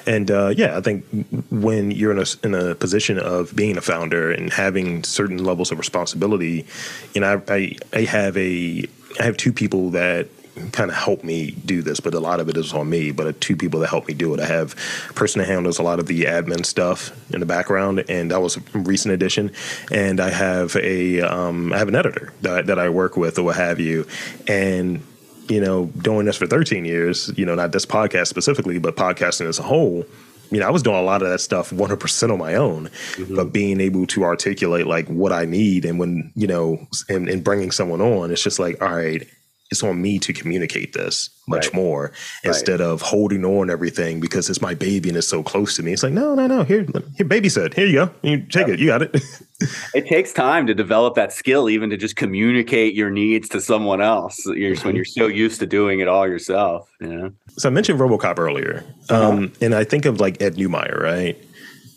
And 0.08 0.30
uh, 0.30 0.54
yeah, 0.56 0.78
I 0.78 0.82
think 0.82 1.06
when 1.50 1.92
you're 1.92 2.12
in 2.12 2.20
a 2.20 2.26
in 2.44 2.54
a 2.54 2.76
position 2.76 3.18
of 3.18 3.56
being 3.56 3.78
a 3.78 3.82
founder 3.82 4.32
and 4.32 4.54
having 4.54 5.04
certain 5.04 5.44
levels 5.44 5.72
of 5.72 5.80
responsibility, 5.80 6.66
you 7.14 7.22
know, 7.22 7.42
I 7.48 7.54
I, 7.54 7.76
I 7.94 8.02
have 8.02 8.38
a 8.38 8.86
I 9.20 9.24
have 9.24 9.38
two 9.38 9.52
people 9.52 9.90
that 9.92 10.28
kind 10.72 10.90
of 10.90 10.96
help 10.96 11.24
me 11.24 11.52
do 11.52 11.82
this, 11.82 12.00
but 12.00 12.14
a 12.14 12.20
lot 12.20 12.40
of 12.40 12.50
it 12.50 12.58
is 12.58 12.74
on 12.74 12.90
me. 12.90 13.12
But 13.12 13.40
two 13.42 13.56
people 13.56 13.80
that 13.82 13.90
help 13.90 14.08
me 14.08 14.14
do 14.14 14.34
it. 14.34 14.40
I 14.40 14.46
have 14.46 14.76
a 15.10 15.14
person 15.14 15.40
that 15.40 15.48
handles 15.48 15.80
a 15.80 15.84
lot 15.84 16.00
of 16.00 16.08
the 16.08 16.24
admin 16.24 16.66
stuff 16.66 17.12
in 17.34 17.40
the 17.40 17.46
background, 17.46 18.06
and 18.10 18.32
that 18.32 18.42
was 18.42 18.58
a 18.58 18.62
recent 18.74 19.14
addition. 19.14 19.52
And 19.92 20.20
I 20.20 20.30
have 20.30 20.76
a 20.78 21.22
um, 21.22 21.74
I 21.74 21.78
have 21.78 21.88
an 21.88 21.96
editor 21.96 22.34
that 22.42 22.68
that 22.68 22.80
I 22.80 22.90
work 22.90 23.18
with, 23.18 23.38
or 23.38 23.44
what 23.44 23.56
have 23.56 23.80
you, 23.80 24.08
and 24.48 25.02
you 25.50 25.62
know, 25.62 25.86
doing 25.86 26.26
this 26.26 26.38
for 26.38 26.48
13 26.48 26.86
years, 26.86 27.32
you 27.38 27.46
know, 27.46 27.56
not 27.56 27.72
this 27.72 27.86
podcast 27.86 28.28
specifically, 28.28 28.80
but 28.80 28.96
podcasting 28.96 29.48
as 29.48 29.60
a 29.60 29.64
whole, 29.64 30.04
you 30.52 30.60
know, 30.60 30.68
I 30.68 30.72
was 30.72 30.84
doing 30.84 30.98
a 30.98 31.02
lot 31.02 31.22
of 31.22 31.30
that 31.30 31.40
stuff 31.40 31.72
100% 31.72 32.32
on 32.32 32.40
my 32.40 32.56
own, 32.56 32.88
mm-hmm. 32.88 33.36
but 33.36 33.52
being 33.52 33.80
able 33.80 34.06
to 34.08 34.24
articulate 34.24 34.88
like 34.88 35.08
what 35.08 35.32
I 35.32 35.46
need 35.46 35.86
and 35.86 36.00
when, 36.00 36.32
you 36.36 36.48
know, 36.48 36.88
and, 37.10 37.28
and 37.30 37.44
bringing 37.44 37.72
someone 37.72 38.02
on, 38.02 38.32
it's 38.32 38.44
just 38.44 38.60
like, 38.60 38.82
all 38.82 38.94
right, 38.94 39.28
it's 39.76 39.84
on 39.84 40.02
me 40.02 40.18
to 40.20 40.32
communicate 40.32 40.94
this 40.94 41.30
much 41.48 41.66
right. 41.66 41.76
more 41.76 42.12
instead 42.44 42.80
right. 42.80 42.88
of 42.88 43.02
holding 43.02 43.44
on 43.44 43.70
everything 43.70 44.20
because 44.20 44.50
it's 44.50 44.62
my 44.62 44.74
baby 44.74 45.10
and 45.10 45.18
it's 45.18 45.28
so 45.28 45.44
close 45.44 45.76
to 45.76 45.84
me. 45.84 45.92
It's 45.92 46.02
like, 46.02 46.14
no, 46.14 46.34
no, 46.34 46.48
no. 46.48 46.64
Here, 46.64 46.88
here, 47.18 47.26
baby 47.26 47.50
said, 47.50 47.74
here 47.74 47.86
you 47.86 47.94
go. 47.94 48.12
You 48.24 48.46
take 48.46 48.70
it. 48.70 48.80
You 48.80 48.88
got 48.88 49.02
it. 49.02 49.16
it 49.94 50.08
takes 50.08 50.32
time 50.32 50.66
to 50.68 50.74
develop 50.74 51.16
that 51.16 51.34
skill, 51.34 51.70
even 51.70 51.90
to 51.90 51.98
just 51.98 52.16
communicate 52.16 52.96
your 52.96 53.10
needs 53.10 53.50
to 53.50 53.60
someone 53.60 54.02
else. 54.02 54.44
You're, 54.46 54.76
mm-hmm. 54.76 54.88
When 54.88 54.96
you're 54.96 55.06
so 55.06 55.28
used 55.28 55.60
to 55.60 55.68
doing 55.68 56.00
it 56.00 56.08
all 56.08 56.26
yourself. 56.26 56.90
You 57.02 57.08
know? 57.08 57.32
So 57.50 57.68
I 57.68 57.72
mentioned 57.72 58.00
RoboCop 58.00 58.40
earlier, 58.40 58.86
uh-huh. 59.10 59.30
um, 59.30 59.54
and 59.60 59.76
I 59.76 59.84
think 59.84 60.06
of 60.06 60.22
like 60.22 60.42
Ed 60.42 60.56
Neumeier, 60.56 61.00
right? 61.00 61.38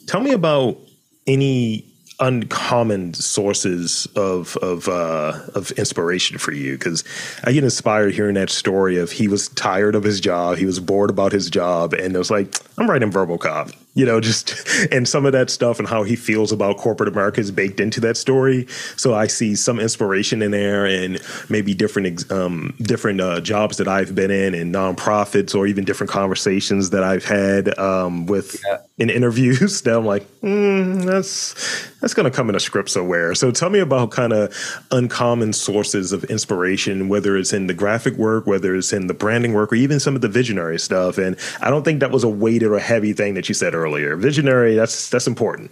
Tell 0.09 0.21
me 0.21 0.33
about 0.33 0.79
any 1.27 1.88
uncommon 2.21 3.15
sources 3.15 4.07
of 4.17 4.57
of 4.59 4.89
uh, 4.89 5.41
of 5.55 5.71
inspiration 5.73 6.39
for 6.39 6.53
you? 6.53 6.73
Because 6.73 7.05
I 7.45 7.53
get 7.53 7.65
inspired 7.65 8.15
hearing 8.15 8.35
that 8.35 8.51
story 8.51 8.99
of 8.99 9.11
he 9.13 9.29
was 9.29 9.49
tired 9.51 9.95
of 9.95 10.05
his 10.05 10.21
job, 10.21 10.59
he 10.59 10.67
was 10.67 10.81
bored 10.81 11.11
about 11.11 11.33
his 11.33 11.51
job, 11.51 11.95
and 11.95 12.15
it 12.15 12.19
was 12.19 12.31
like, 12.31 12.55
I'm 12.77 12.89
writing 12.89 13.11
RoboCop 13.11 13.75
you 13.99 14.07
know, 14.07 14.21
just 14.21 14.55
and 14.93 15.09
some 15.09 15.27
of 15.27 15.33
that 15.33 15.51
stuff 15.51 15.81
and 15.81 15.89
how 15.89 16.05
he 16.05 16.15
feels 16.15 16.53
about 16.53 16.77
corporate 16.77 17.09
America 17.09 17.41
is 17.41 17.51
baked 17.51 17.81
into 17.81 18.01
that 18.01 18.17
story. 18.17 18.67
So 18.97 19.13
I 19.13 19.27
see 19.27 19.57
some 19.57 19.81
inspiration 19.81 20.41
in 20.41 20.53
there, 20.53 20.87
and 20.87 21.21
maybe 21.49 21.75
different 21.75 22.31
um, 22.31 22.77
different 22.81 23.21
uh, 23.21 23.41
jobs 23.41 23.77
that 23.79 23.89
I've 23.89 24.15
been 24.15 24.31
in, 24.31 24.55
and 24.55 24.73
nonprofits, 24.73 25.53
or 25.53 25.67
even 25.67 25.85
different 25.85 26.13
conversations 26.13 26.91
that 26.91 27.03
I've 27.03 27.25
had 27.25 27.77
um, 27.77 28.27
with 28.27 28.63
yeah. 28.65 28.79
in 28.97 29.11
interviews. 29.11 29.83
That 29.89 29.97
I'm 29.97 30.05
like, 30.05 30.27
mm, 30.43 31.05
that's 31.05 31.55
that's 32.01 32.13
going 32.13 32.31
to 32.31 32.37
come 32.37 32.51
in 32.51 32.55
a 32.55 32.61
script 32.61 32.91
somewhere. 32.91 33.35
So 33.35 33.51
tell 33.51 33.71
me 33.71 33.79
about 33.79 34.11
kind 34.11 34.33
of 34.35 34.55
uncommon 34.91 35.55
sources 35.55 36.13
of 36.13 36.25
inspiration, 36.25 37.09
whether 37.09 37.37
it's 37.37 37.53
in 37.53 37.69
the 37.69 37.75
graphic 37.75 38.15
work, 38.15 38.47
whether 38.47 38.75
it's 38.77 38.93
in 38.93 39.07
the 39.07 39.15
branding 39.15 39.55
work, 39.55 39.73
or 39.73 39.77
even 39.77 39.99
some 39.99 40.15
of 40.15 40.21
the 40.21 40.29
visionary 40.29 40.79
stuff. 40.79 41.17
And 41.17 41.37
I 41.63 41.71
don't 41.71 41.85
think 41.85 42.01
that 42.01 42.11
was 42.11 42.23
a 42.23 42.29
weighted 42.29 42.71
or 42.71 42.79
heavy 42.79 43.15
thing 43.15 43.35
that 43.35 43.49
you 43.49 43.55
said 43.55 43.75
earlier 43.75 43.88
earlier. 43.89 44.17
Visionary, 44.17 44.75
that's 44.75 45.09
that's 45.09 45.27
important. 45.27 45.71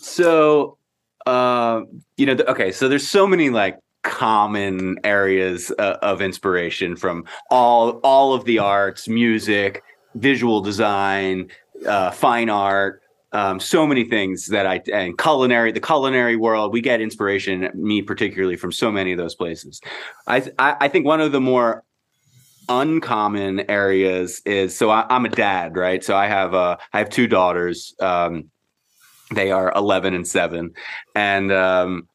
So, 0.00 0.78
uh, 1.26 1.82
you 2.16 2.26
know, 2.26 2.36
okay, 2.46 2.70
so 2.72 2.88
there's 2.88 3.06
so 3.06 3.26
many 3.26 3.50
like 3.50 3.78
common 4.02 4.98
areas 5.04 5.72
uh, 5.78 5.98
of 6.02 6.22
inspiration 6.22 6.96
from 6.96 7.24
all 7.50 8.00
all 8.04 8.32
of 8.32 8.44
the 8.44 8.58
arts, 8.58 9.08
music, 9.08 9.82
visual 10.14 10.60
design, 10.60 11.50
uh, 11.86 12.10
fine 12.12 12.48
art, 12.48 13.02
um, 13.32 13.58
so 13.58 13.86
many 13.86 14.04
things 14.04 14.46
that 14.48 14.66
I 14.66 14.80
and 14.92 15.18
culinary, 15.18 15.72
the 15.72 15.80
culinary 15.80 16.36
world, 16.36 16.72
we 16.72 16.80
get 16.80 17.00
inspiration, 17.00 17.68
me 17.74 18.02
particularly, 18.02 18.56
from 18.56 18.72
so 18.72 18.92
many 18.92 19.12
of 19.12 19.18
those 19.18 19.34
places. 19.34 19.80
I 20.26 20.50
I, 20.58 20.76
I 20.82 20.88
think 20.88 21.06
one 21.06 21.20
of 21.20 21.32
the 21.32 21.40
more 21.40 21.82
uncommon 22.68 23.70
areas 23.70 24.40
is 24.44 24.76
so 24.76 24.90
I, 24.90 25.06
am 25.10 25.24
a 25.24 25.28
dad, 25.28 25.76
right? 25.76 26.02
So 26.02 26.16
I 26.16 26.26
have 26.26 26.54
uh, 26.54 26.76
I 26.92 26.98
have 26.98 27.10
two 27.10 27.26
daughters. 27.26 27.94
Um, 28.00 28.50
they 29.34 29.50
are 29.50 29.72
11 29.74 30.14
and 30.14 30.26
seven, 30.28 30.74
and 31.14 31.52
um, 31.52 32.08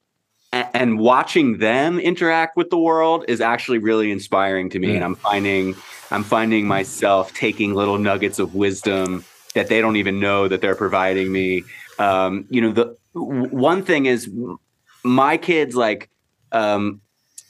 and 0.52 1.00
watching 1.00 1.58
them 1.58 2.00
interact 2.00 2.56
with 2.56 2.70
the 2.70 2.78
world 2.78 3.26
is 3.28 3.42
actually 3.42 3.80
really 3.80 4.12
inspiring 4.12 4.70
to 4.72 4.80
me. 4.80 4.90
Mm. 4.90 4.96
And 4.96 5.04
I'm 5.04 5.16
finding 5.16 5.76
I'm 6.12 6.24
finding 6.24 6.68
myself 6.68 7.34
taking 7.34 7.74
little 7.74 7.98
nuggets 7.98 8.40
of 8.40 8.56
wisdom 8.56 9.26
that 9.56 9.68
they 9.68 9.82
don't 9.82 9.98
even 9.98 10.20
know 10.20 10.48
that 10.48 10.62
they're 10.62 10.76
providing 10.76 11.32
me. 11.32 11.64
Um, 12.00 12.46
you 12.50 12.62
know, 12.62 12.72
the 12.72 12.96
one 13.14 13.84
thing 13.84 14.06
is 14.06 14.30
my 15.04 15.38
kids 15.38 15.76
like 15.76 16.10
um, 16.52 17.02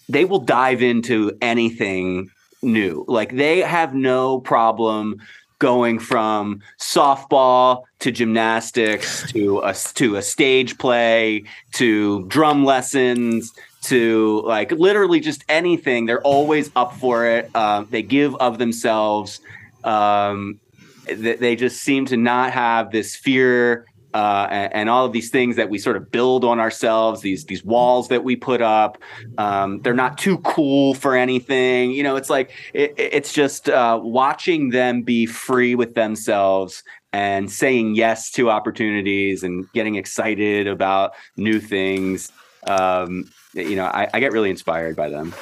they 0.09 0.25
will 0.25 0.39
dive 0.39 0.81
into 0.81 1.37
anything 1.41 2.29
new. 2.61 3.05
Like 3.07 3.35
they 3.35 3.59
have 3.59 3.93
no 3.93 4.39
problem 4.39 5.21
going 5.59 5.97
from 5.97 6.61
softball 6.79 7.83
to 7.99 8.11
gymnastics 8.11 9.31
to 9.31 9.59
a 9.59 9.73
to 9.95 10.15
a 10.15 10.21
stage 10.21 10.77
play 10.77 11.43
to 11.73 12.25
drum 12.27 12.63
lessons 12.63 13.51
to 13.83 14.41
like 14.45 14.71
literally 14.71 15.19
just 15.19 15.43
anything. 15.49 16.05
They're 16.05 16.21
always 16.21 16.69
up 16.75 16.93
for 16.95 17.25
it. 17.25 17.55
Um, 17.55 17.87
they 17.89 18.01
give 18.01 18.35
of 18.35 18.57
themselves. 18.57 19.39
Um, 19.83 20.59
they, 21.05 21.35
they 21.35 21.55
just 21.55 21.81
seem 21.81 22.05
to 22.07 22.17
not 22.17 22.51
have 22.51 22.91
this 22.91 23.15
fear 23.15 23.85
uh, 24.13 24.47
and, 24.49 24.89
all 24.89 25.05
of 25.05 25.11
these 25.11 25.29
things 25.29 25.57
that 25.57 25.69
we 25.69 25.77
sort 25.77 25.97
of 25.97 26.09
build 26.11 26.45
on 26.45 26.59
ourselves, 26.59 27.21
these 27.21 27.45
these 27.45 27.63
walls 27.63 28.07
that 28.07 28.23
we 28.23 28.35
put 28.35 28.61
up. 28.61 28.97
Um, 29.37 29.81
they're 29.81 29.93
not 29.93 30.17
too 30.17 30.37
cool 30.39 30.93
for 30.93 31.15
anything. 31.15 31.91
You 31.91 32.03
know, 32.03 32.15
it's 32.15 32.29
like 32.29 32.51
it, 32.73 32.93
it's 32.97 33.33
just 33.33 33.69
uh, 33.69 33.99
watching 34.01 34.69
them 34.69 35.01
be 35.01 35.25
free 35.25 35.75
with 35.75 35.93
themselves 35.93 36.83
and 37.13 37.51
saying 37.51 37.95
yes 37.95 38.31
to 38.31 38.49
opportunities 38.49 39.43
and 39.43 39.71
getting 39.73 39.95
excited 39.95 40.67
about 40.67 41.13
new 41.35 41.59
things. 41.59 42.31
Um, 42.65 43.29
you 43.53 43.75
know, 43.75 43.85
I, 43.85 44.07
I 44.13 44.19
get 44.19 44.31
really 44.31 44.49
inspired 44.49 44.95
by 44.95 45.09
them. 45.09 45.33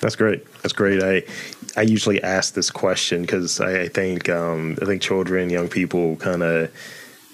That's 0.00 0.16
great. 0.16 0.44
That's 0.62 0.72
great. 0.72 1.02
I 1.02 1.22
I 1.76 1.82
usually 1.82 2.22
ask 2.22 2.54
this 2.54 2.70
question 2.70 3.22
because 3.22 3.60
I, 3.60 3.82
I, 3.82 3.88
think 3.88 4.28
um, 4.28 4.76
I 4.82 4.84
think 4.84 5.00
children, 5.00 5.48
young 5.48 5.68
people, 5.68 6.16
kind 6.16 6.42
of 6.42 6.70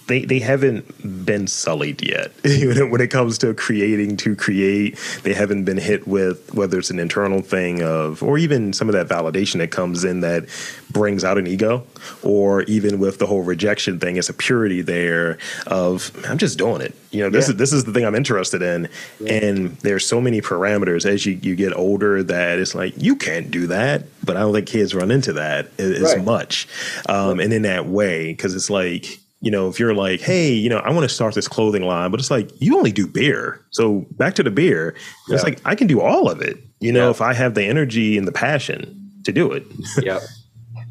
they 0.09 0.25
they 0.25 0.41
haven't 0.41 1.25
been 1.25 1.47
sullied 1.47 2.03
yet 2.03 2.33
when 2.45 3.01
it 3.01 3.11
comes 3.11 3.39
to 3.39 3.55
creating 3.55 4.17
to 4.17 4.35
create 4.35 4.99
they 5.23 5.33
haven't 5.33 5.65
been 5.65 5.77
hit 5.77 6.09
with 6.09 6.53
whether 6.53 6.79
it's 6.79 6.91
an 6.91 6.99
internal 6.99 7.41
thing 7.41 7.83
of 7.83 8.23
or 8.23 8.37
even 8.37 8.73
some 8.73 8.89
of 8.89 8.95
that 8.95 9.07
validation 9.07 9.59
that 9.59 9.71
comes 9.71 10.03
in 10.05 10.21
that 10.21 10.47
brings 10.91 11.23
out 11.23 11.39
an 11.39 11.47
ego 11.47 11.85
or 12.23 12.63
even 12.63 12.99
with 12.99 13.19
the 13.19 13.27
whole 13.27 13.43
rejection 13.43 14.01
thing 14.01 14.17
it's 14.17 14.29
a 14.29 14.35
purity 14.35 14.83
there 14.83 15.39
of 15.67 16.11
i'm 16.29 16.39
just 16.39 16.59
doing 16.59 16.81
it 16.81 16.95
you 17.11 17.23
know 17.23 17.31
this 17.31 17.47
yeah. 17.47 17.53
is 17.53 17.57
this 17.59 17.73
is 17.73 17.85
the 17.85 17.93
thing 17.93 18.05
i'm 18.05 18.15
interested 18.15 18.63
in 18.63 18.89
yeah. 19.21 19.33
and 19.33 19.77
there's 19.79 20.07
so 20.07 20.21
many 20.21 20.41
parameters 20.41 21.05
as 21.07 21.25
you, 21.25 21.39
you 21.43 21.55
get 21.55 21.75
older 21.77 22.23
that 22.23 22.59
it's 22.59 22.75
like 22.75 22.95
you 22.97 23.15
can't 23.15 23.51
do 23.51 23.67
that 23.67 24.05
but 24.25 24.37
i 24.37 24.41
don't 24.41 24.55
think 24.55 24.67
kids 24.67 24.95
run 24.95 25.11
into 25.11 25.35
that 25.35 25.69
as 25.79 26.15
right. 26.15 26.25
much 26.25 26.67
um, 27.09 27.37
right. 27.37 27.45
and 27.45 27.53
in 27.53 27.63
that 27.63 27.87
way 27.87 28.33
because 28.33 28.55
it's 28.55 28.71
like 28.71 29.21
you 29.41 29.51
know, 29.51 29.69
if 29.69 29.79
you're 29.79 29.95
like, 29.95 30.21
hey, 30.21 30.53
you 30.53 30.69
know, 30.69 30.79
I 30.79 30.91
want 30.91 31.09
to 31.09 31.15
start 31.15 31.35
this 31.35 31.47
clothing 31.47 31.83
line, 31.83 32.11
but 32.11 32.19
it's 32.19 32.31
like 32.31 32.51
you 32.61 32.77
only 32.77 32.91
do 32.91 33.07
beer. 33.07 33.65
So 33.71 34.07
back 34.13 34.35
to 34.35 34.43
the 34.43 34.51
beer. 34.51 34.95
Yeah. 35.29 35.37
It's 35.37 35.45
like 35.45 35.61
I 35.65 35.75
can 35.75 35.87
do 35.87 36.01
all 36.01 36.29
of 36.29 36.41
it. 36.41 36.59
You 36.81 36.93
know, 36.93 37.05
yeah. 37.05 37.11
if 37.11 37.21
I 37.21 37.35
have 37.35 37.55
the 37.55 37.65
energy 37.65 38.19
and 38.19 38.27
the 38.27 38.33
passion 38.33 39.13
to 39.25 39.33
do 39.33 39.53
it. 39.53 39.65
yeah. 40.03 40.21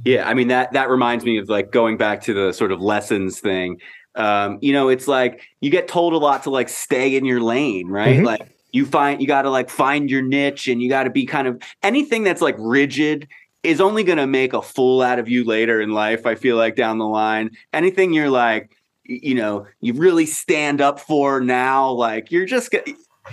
Yeah. 0.06 0.28
I 0.28 0.34
mean 0.34 0.48
that 0.48 0.72
that 0.74 0.90
reminds 0.90 1.26
me 1.26 1.38
of 1.38 1.50
like 1.50 1.72
going 1.72 1.98
back 1.98 2.22
to 2.24 2.34
the 2.34 2.54
sort 2.54 2.72
of 2.72 2.82
lessons 2.82 3.40
thing. 3.40 3.80
Um, 4.16 4.60
you 4.62 4.74
know, 4.74 4.90
it's 4.90 5.08
like 5.08 5.48
you 5.60 5.70
get 5.70 5.88
told 5.88 6.14
a 6.14 6.18
lot 6.18 6.44
to 6.44 6.50
like 6.50 6.70
stay 6.70 7.16
in 7.16 7.26
your 7.26 7.42
lane, 7.42 7.88
right? 7.90 8.16
Mm-hmm. 8.16 8.26
Like 8.26 8.58
you 8.72 8.86
find 8.86 9.22
you 9.22 9.28
got 9.28 9.42
to 9.42 9.50
like 9.50 9.70
find 9.70 10.10
your 10.10 10.22
niche 10.22 10.68
and 10.68 10.82
you 10.82 10.90
got 10.90 11.04
to 11.04 11.10
be 11.10 11.26
kind 11.26 11.48
of 11.48 11.62
anything 11.84 12.24
that's 12.24 12.42
like 12.42 12.56
rigid 12.58 13.28
is 13.68 13.82
only 13.82 14.04
going 14.04 14.18
to 14.18 14.26
make 14.26 14.54
a 14.54 14.62
fool 14.62 15.02
out 15.02 15.20
of 15.20 15.28
you 15.28 15.44
later 15.44 15.82
in 15.82 15.92
life. 15.92 16.26
I 16.26 16.36
feel 16.36 16.56
like 16.56 16.78
down 16.78 17.00
the 17.00 17.06
line, 17.06 17.52
anything 17.74 18.14
you're 18.14 18.30
like, 18.30 18.72
you 19.04 19.36
know, 19.36 19.68
you 19.82 19.92
really 19.92 20.26
stand 20.26 20.80
up 20.80 21.02
for 21.02 21.42
now, 21.42 21.92
like 21.92 22.32
you're 22.32 22.46
just 22.46 22.74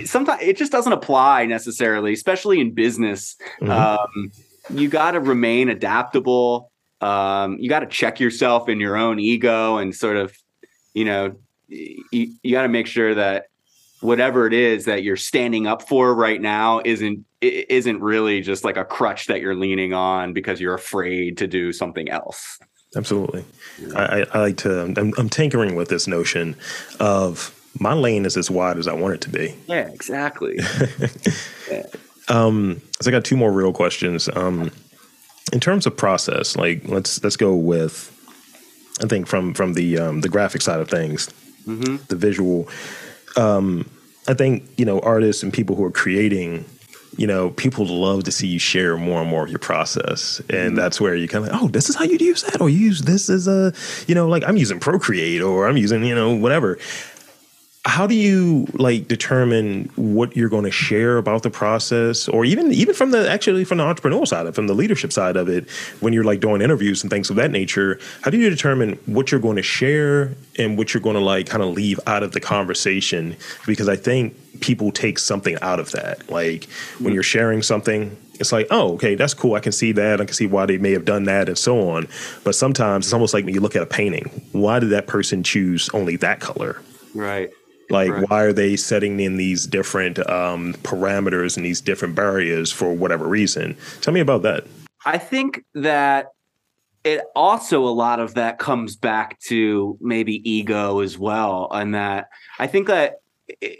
sometimes 0.05 0.43
it 0.43 0.57
just 0.57 0.73
doesn't 0.73 0.93
apply 0.93 1.47
necessarily, 1.47 2.13
especially 2.13 2.61
in 2.61 2.75
business. 2.75 3.37
Mm-hmm. 3.61 3.71
Um, 3.71 4.33
you 4.71 4.89
got 4.89 5.13
to 5.13 5.21
remain 5.21 5.69
adaptable. 5.69 6.73
Um, 7.01 7.59
you 7.61 7.69
got 7.69 7.81
to 7.81 7.87
check 7.87 8.19
yourself 8.19 8.69
in 8.69 8.81
your 8.81 8.97
own 8.97 9.21
ego 9.21 9.77
and 9.77 9.95
sort 9.95 10.17
of, 10.17 10.37
you 10.95 11.05
know, 11.05 11.37
you, 11.69 12.33
you 12.43 12.51
got 12.51 12.63
to 12.63 12.69
make 12.69 12.89
sure 12.89 13.15
that 13.15 13.47
whatever 14.05 14.47
it 14.47 14.53
is 14.53 14.85
that 14.85 15.03
you're 15.03 15.17
standing 15.17 15.67
up 15.67 15.89
for 15.89 16.15
right 16.15 16.41
now 16.41 16.81
isn't 16.85 17.25
isn't 17.41 18.01
really 18.01 18.41
just 18.41 18.63
like 18.63 18.77
a 18.77 18.85
crutch 18.85 19.27
that 19.27 19.41
you're 19.41 19.55
leaning 19.55 19.93
on 19.93 20.33
because 20.33 20.61
you're 20.61 20.75
afraid 20.75 21.39
to 21.39 21.47
do 21.47 21.73
something 21.73 22.09
else. 22.09 22.59
Absolutely. 22.97 23.45
I, 23.95 24.25
I 24.33 24.39
like 24.39 24.57
to, 24.59 24.83
I'm, 24.83 25.13
I'm, 25.19 25.29
tinkering 25.29 25.75
with 25.75 25.89
this 25.89 26.07
notion 26.07 26.57
of 27.01 27.53
my 27.81 27.93
lane 27.93 28.25
is 28.25 28.37
as 28.37 28.51
wide 28.51 28.79
as 28.79 28.87
I 28.87 28.93
want 28.93 29.15
it 29.15 29.21
to 29.23 29.31
be. 29.31 29.55
Yeah, 29.67 29.89
exactly. 29.89 30.59
yeah. 31.71 31.83
Um, 32.29 32.81
so 33.03 33.11
I 33.11 33.13
got 33.13 33.25
two 33.25 33.37
more 33.37 33.53
real 33.53 33.73
questions. 33.73 34.29
Um, 34.35 34.71
in 35.53 35.61
terms 35.61 35.87
of 35.87 35.97
process, 35.97 36.57
like 36.57 36.89
let's, 36.89 37.23
let's 37.23 37.37
go 37.37 37.55
with, 37.57 38.11
I 39.03 39.07
think 39.07 39.27
from, 39.27 39.55
from 39.55 39.75
the, 39.75 39.99
um, 39.99 40.21
the 40.21 40.29
graphic 40.29 40.63
side 40.63 40.81
of 40.81 40.89
things, 40.89 41.29
mm-hmm. 41.67 41.97
the 42.09 42.17
visual, 42.17 42.69
um, 43.37 43.89
I 44.29 44.35
think 44.35 44.69
you 44.77 44.85
know 44.85 45.01
artists 45.01 45.43
and 45.43 45.53
people 45.53 45.77
who 45.77 45.85
are 45.85 45.91
creating 45.91 46.65
you 47.17 47.27
know, 47.27 47.51
people 47.51 47.87
love 47.87 48.25
to 48.25 48.33
see 48.33 48.47
you 48.47 48.59
share 48.59 48.97
more 48.97 49.21
and 49.21 49.31
more 49.31 49.45
of 49.45 49.51
your 49.51 49.59
process. 49.59 50.41
And 50.41 50.49
mm-hmm. 50.49 50.75
that's 50.75 51.01
where 51.01 51.15
you 51.15 51.29
kind 51.29 51.45
of 51.45 51.53
like, 51.53 51.63
oh, 51.63 51.69
this 51.69 51.89
is 51.89 51.97
how 51.97 52.05
you 52.05 52.17
use 52.19 52.43
that. 52.43 52.61
Or 52.61 52.69
you 52.69 52.79
use 52.79 53.03
this 53.03 53.31
as 53.31 53.47
a, 53.47 53.73
you 54.07 54.15
know, 54.15 54.29
like 54.29 54.43
I'm 54.47 54.57
using 54.57 54.81
Procreate 54.81 55.43
or 55.43 55.69
I'm 55.69 55.77
using, 55.77 56.05
you 56.05 56.15
know, 56.15 56.35
whatever 56.35 56.79
how 57.87 58.07
do 58.07 58.15
you 58.15 58.67
like 58.73 59.09
determine 59.09 59.91
what 59.97 60.35
you're 60.35 60.49
going 60.49 60.65
to 60.65 60.71
share 60.71 61.19
about 61.19 61.43
the 61.43 61.51
process? 61.51 62.29
Or 62.29 62.45
even 62.45 62.73
even 62.73 62.95
from 62.95 63.11
the 63.11 63.31
actually 63.31 63.65
from 63.65 63.79
the 63.79 63.85
entrepreneurial 63.85 64.27
side 64.27 64.47
of 64.47 64.55
from 64.55 64.67
the 64.67 64.75
leadership 64.75 65.13
side 65.13 65.37
of 65.37 65.49
it 65.49 65.69
when 66.01 66.15
you're 66.15 66.25
like 66.25 66.41
doing 66.41 66.63
interviews 66.63 67.03
and 67.03 67.11
things 67.11 67.29
of 67.29 67.37
that 67.37 67.51
nature 67.51 67.99
how 68.23 68.31
do 68.31 68.39
you 68.39 68.49
determine 68.49 68.95
what 69.05 69.31
you're 69.31 69.41
going 69.41 69.57
to 69.57 69.63
share 69.63 70.35
and 70.59 70.79
what 70.79 70.95
you're 70.95 71.03
going 71.03 71.17
to 71.17 71.21
like 71.21 71.47
kind 71.47 71.63
of 71.63 71.71
leave 71.71 72.01
out 72.07 72.23
of 72.23 72.33
the 72.33 72.41
conversation? 72.41 73.37
Because 73.67 73.89
i 73.89 73.97
think 73.97 74.35
people 74.61 74.91
take 74.91 75.19
something 75.19 75.59
out 75.61 75.79
of 75.79 75.91
that. 75.91 76.31
Like 76.31 76.65
when 77.01 77.13
you're 77.13 77.23
sharing 77.23 77.63
something 77.63 78.17
it's 78.41 78.51
like 78.51 78.67
oh 78.71 78.95
okay 78.95 79.15
that's 79.15 79.35
cool. 79.35 79.55
I 79.55 79.61
can 79.61 79.73
see 79.73 79.93
that. 79.93 80.23
I 80.23 80.25
can 80.25 80.35
see 80.35 80.47
why 80.47 80.65
they 80.65 80.79
may 80.79 80.93
have 80.93 81.05
done 81.05 81.25
that 81.25 81.49
and 81.49 81.59
so 81.59 81.91
on. 81.91 82.09
But 82.45 82.55
sometimes 82.55 83.07
it's 83.07 83.13
almost 83.13 83.35
like 83.35 83.45
when 83.45 83.53
you 83.53 83.61
look 83.61 83.77
at 83.77 83.83
a 83.83 83.87
painting 83.87 84.25
why 84.53 84.79
did 84.79 84.89
that 84.89 85.07
person 85.07 85.43
choose 85.43 85.91
only 85.91 86.17
that 86.17 86.41
color? 86.41 86.81
Right 87.15 87.51
like, 87.91 88.11
right. 88.11 88.29
why 88.29 88.43
are 88.43 88.53
they 88.53 88.77
setting 88.77 89.21
in 89.21 89.37
these 89.37 89.67
different 89.67 90.19
um, 90.31 90.75
parameters 90.83 91.57
and 91.57 91.65
these 91.65 91.81
different 91.81 92.15
barriers 92.15 92.73
for 92.73 92.93
whatever 92.93 93.27
reason? 93.27 93.77
Tell 94.01 94.15
me 94.15 94.21
about 94.21 94.43
that. 94.43 94.65
I 95.05 95.19
think 95.19 95.65
that 95.75 96.29
it 97.05 97.21
also 97.37 97.85
a 97.85 97.91
lot 97.91 98.21
of 98.21 98.35
that 98.35 98.59
comes 98.59 98.97
back 98.97 99.39
to 99.41 99.99
maybe 100.01 100.49
ego 100.51 101.01
as 101.01 101.19
well, 101.19 101.69
and 101.71 101.95
that 101.95 102.29
I 102.59 102.67
think 102.67 102.87
that 102.89 103.21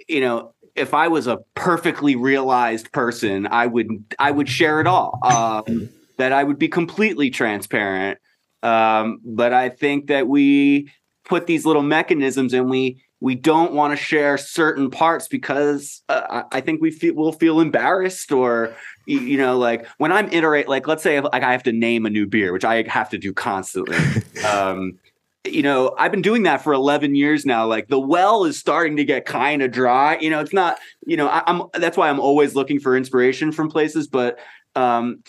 you 0.09 0.21
know 0.21 0.55
if 0.75 0.93
I 0.93 1.09
was 1.09 1.27
a 1.27 1.39
perfectly 1.55 2.17
realized 2.17 2.93
person, 2.93 3.47
I 3.47 3.67
would 3.67 3.89
I 4.19 4.31
would 4.31 4.49
share 4.49 4.81
it 4.81 4.87
all. 4.87 5.19
Um, 5.23 5.89
that 6.17 6.33
I 6.33 6.45
would 6.45 6.59
be 6.59 6.69
completely 6.69 7.31
transparent. 7.31 8.19
Um, 8.63 9.21
but 9.25 9.53
I 9.53 9.69
think 9.69 10.07
that 10.07 10.27
we 10.27 10.91
put 11.25 11.47
these 11.47 11.67
little 11.67 11.83
mechanisms 11.83 12.53
and 12.53 12.71
we 12.71 13.03
we 13.25 13.35
don't 13.35 13.73
want 13.73 13.91
to 13.91 13.97
share 13.97 14.37
certain 14.37 14.91
parts 14.91 15.29
because 15.29 16.03
uh, 16.11 16.43
I 16.53 16.61
think 16.61 16.83
we 16.83 16.91
feel 16.91 17.15
we'll 17.15 17.33
feel 17.33 17.59
embarrassed 17.59 18.31
or 18.31 18.77
you 19.07 19.39
know 19.39 19.57
like 19.57 19.87
when 19.97 20.13
I'm 20.13 20.31
iterate 20.31 20.69
like 20.69 20.87
let's 20.87 21.03
say 21.03 21.19
like 21.21 21.43
I 21.43 21.53
have 21.53 21.63
to 21.63 21.73
name 21.73 22.05
a 22.05 22.11
new 22.11 22.27
beer 22.27 22.53
which 22.53 22.67
I 22.67 22.87
have 22.87 23.09
to 23.11 23.19
do 23.19 23.33
constantly. 23.33 23.97
um, 24.47 24.99
you 25.43 25.63
know 25.63 25.95
I've 25.99 26.11
been 26.11 26.21
doing 26.21 26.43
that 26.43 26.61
for 26.63 26.75
11 26.75 27.15
years 27.15 27.47
now. 27.47 27.67
Like 27.67 27.89
the 27.89 27.99
well 27.99 28.45
is 28.45 28.59
starting 28.59 28.99
to 28.99 29.07
get 29.07 29.25
kind 29.25 29.63
of 29.63 29.71
dry. 29.71 30.19
You 30.19 30.29
know 30.29 30.41
it's 30.41 30.53
not 30.53 30.77
you 31.07 31.17
know 31.17 31.29
I, 31.29 31.43
am 31.47 31.63
that's 31.73 31.97
why 31.97 32.11
I'm 32.11 32.21
always 32.21 32.55
looking 32.55 32.79
for 32.79 32.95
inspiration 32.95 33.53
from 33.53 33.71
places, 33.71 34.07
but 34.07 34.39
um, 34.77 35.25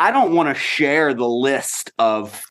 I 0.00 0.10
don't 0.10 0.34
want 0.34 0.48
to 0.48 0.60
share 0.60 1.14
the 1.14 1.28
list 1.28 1.92
of 1.96 2.42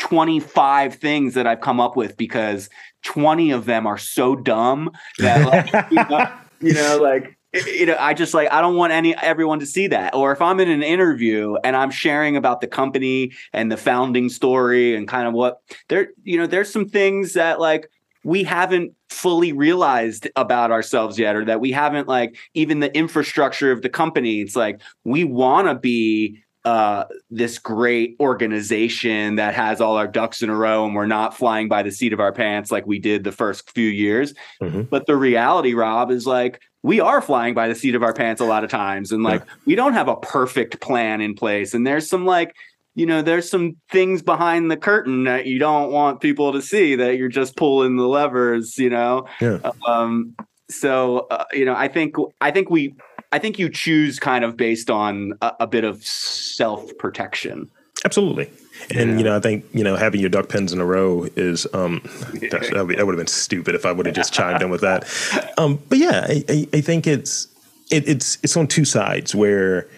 25 0.00 0.96
things 0.96 1.32
that 1.32 1.46
I've 1.46 1.62
come 1.62 1.80
up 1.80 1.96
with 1.96 2.18
because 2.18 2.68
20 3.04 3.52
of 3.52 3.64
them 3.64 3.86
are 3.86 3.98
so 3.98 4.34
dumb 4.34 4.90
that 5.18 5.46
like, 5.46 5.90
you, 5.90 5.96
know, 5.96 6.32
you 6.60 6.74
know 6.74 6.98
like 7.00 7.38
you 7.52 7.86
know 7.86 7.96
i 8.00 8.12
just 8.12 8.34
like 8.34 8.50
i 8.50 8.60
don't 8.60 8.74
want 8.74 8.92
any 8.92 9.14
everyone 9.16 9.60
to 9.60 9.66
see 9.66 9.86
that. 9.86 10.14
Or 10.14 10.32
if 10.32 10.42
i'm 10.42 10.58
in 10.60 10.68
an 10.68 10.82
interview 10.82 11.56
and 11.62 11.76
i'm 11.76 11.90
sharing 11.90 12.36
about 12.36 12.60
the 12.60 12.66
company 12.66 13.32
and 13.52 13.70
the 13.70 13.76
founding 13.76 14.28
story 14.28 14.96
and 14.96 15.06
kind 15.06 15.28
of 15.28 15.34
what 15.34 15.60
there 15.88 16.08
you 16.24 16.38
know 16.38 16.46
there's 16.46 16.72
some 16.72 16.88
things 16.88 17.34
that 17.34 17.60
like 17.60 17.88
we 18.24 18.42
haven't 18.42 18.94
fully 19.10 19.52
realized 19.52 20.28
about 20.34 20.72
ourselves 20.72 21.18
yet 21.18 21.36
or 21.36 21.44
that 21.44 21.60
we 21.60 21.70
haven't 21.70 22.08
like 22.08 22.36
even 22.54 22.80
the 22.80 22.94
infrastructure 22.96 23.70
of 23.70 23.82
the 23.82 23.88
company. 23.88 24.40
It's 24.40 24.56
like 24.56 24.80
we 25.04 25.24
want 25.24 25.68
to 25.68 25.74
be 25.74 26.42
uh, 26.64 27.04
this 27.30 27.58
great 27.58 28.16
organization 28.20 29.36
that 29.36 29.54
has 29.54 29.80
all 29.80 29.96
our 29.96 30.06
ducks 30.06 30.42
in 30.42 30.48
a 30.48 30.56
row 30.56 30.86
and 30.86 30.94
we're 30.94 31.06
not 31.06 31.36
flying 31.36 31.68
by 31.68 31.82
the 31.82 31.90
seat 31.90 32.12
of 32.12 32.20
our 32.20 32.32
pants 32.32 32.72
like 32.72 32.86
we 32.86 32.98
did 32.98 33.22
the 33.22 33.32
first 33.32 33.70
few 33.70 33.88
years. 33.88 34.32
Mm-hmm. 34.62 34.82
But 34.82 35.06
the 35.06 35.16
reality, 35.16 35.74
Rob, 35.74 36.10
is 36.10 36.26
like 36.26 36.60
we 36.82 37.00
are 37.00 37.20
flying 37.20 37.54
by 37.54 37.68
the 37.68 37.74
seat 37.74 37.94
of 37.94 38.02
our 38.02 38.14
pants 38.14 38.40
a 38.40 38.46
lot 38.46 38.64
of 38.64 38.70
times. 38.70 39.12
And 39.12 39.22
like 39.22 39.42
yeah. 39.44 39.52
we 39.66 39.74
don't 39.74 39.92
have 39.92 40.08
a 40.08 40.16
perfect 40.16 40.80
plan 40.80 41.20
in 41.20 41.34
place. 41.34 41.74
And 41.74 41.86
there's 41.86 42.08
some 42.08 42.24
like, 42.24 42.54
you 42.94 43.04
know, 43.04 43.20
there's 43.20 43.50
some 43.50 43.76
things 43.90 44.22
behind 44.22 44.70
the 44.70 44.76
curtain 44.76 45.24
that 45.24 45.46
you 45.46 45.58
don't 45.58 45.90
want 45.90 46.20
people 46.20 46.52
to 46.52 46.62
see 46.62 46.94
that 46.94 47.18
you're 47.18 47.28
just 47.28 47.56
pulling 47.56 47.96
the 47.96 48.06
levers, 48.06 48.78
you 48.78 48.88
know? 48.88 49.26
Yeah. 49.40 49.58
Um, 49.86 50.34
so, 50.70 51.26
uh, 51.30 51.44
you 51.52 51.64
know, 51.64 51.74
I 51.74 51.88
think, 51.88 52.16
I 52.40 52.50
think 52.50 52.70
we, 52.70 52.94
I 53.34 53.40
think 53.40 53.58
you 53.58 53.68
choose 53.68 54.20
kind 54.20 54.44
of 54.44 54.56
based 54.56 54.90
on 54.90 55.32
a, 55.42 55.52
a 55.60 55.66
bit 55.66 55.82
of 55.82 56.04
self 56.04 56.96
protection. 56.98 57.68
Absolutely. 58.04 58.48
And 58.94 59.10
yeah. 59.10 59.16
you 59.16 59.24
know, 59.24 59.36
I 59.36 59.40
think 59.40 59.64
you 59.72 59.82
know 59.82 59.96
having 59.96 60.20
your 60.20 60.30
duck 60.30 60.48
pins 60.48 60.72
in 60.72 60.80
a 60.80 60.84
row 60.84 61.26
is 61.34 61.66
um, 61.74 62.00
that, 62.34 62.70
that 62.72 62.86
would 62.86 63.12
have 63.12 63.16
been 63.16 63.26
stupid 63.26 63.74
if 63.74 63.84
I 63.84 63.90
would 63.90 64.06
have 64.06 64.14
just 64.14 64.32
chimed 64.32 64.62
in 64.62 64.70
with 64.70 64.82
that. 64.82 65.04
Um, 65.58 65.80
but 65.88 65.98
yeah, 65.98 66.26
I, 66.28 66.44
I, 66.48 66.68
I 66.74 66.80
think 66.80 67.06
it's 67.06 67.46
it, 67.90 68.08
it's 68.08 68.38
it's 68.42 68.56
on 68.56 68.66
two 68.66 68.84
sides 68.84 69.34
where 69.34 69.88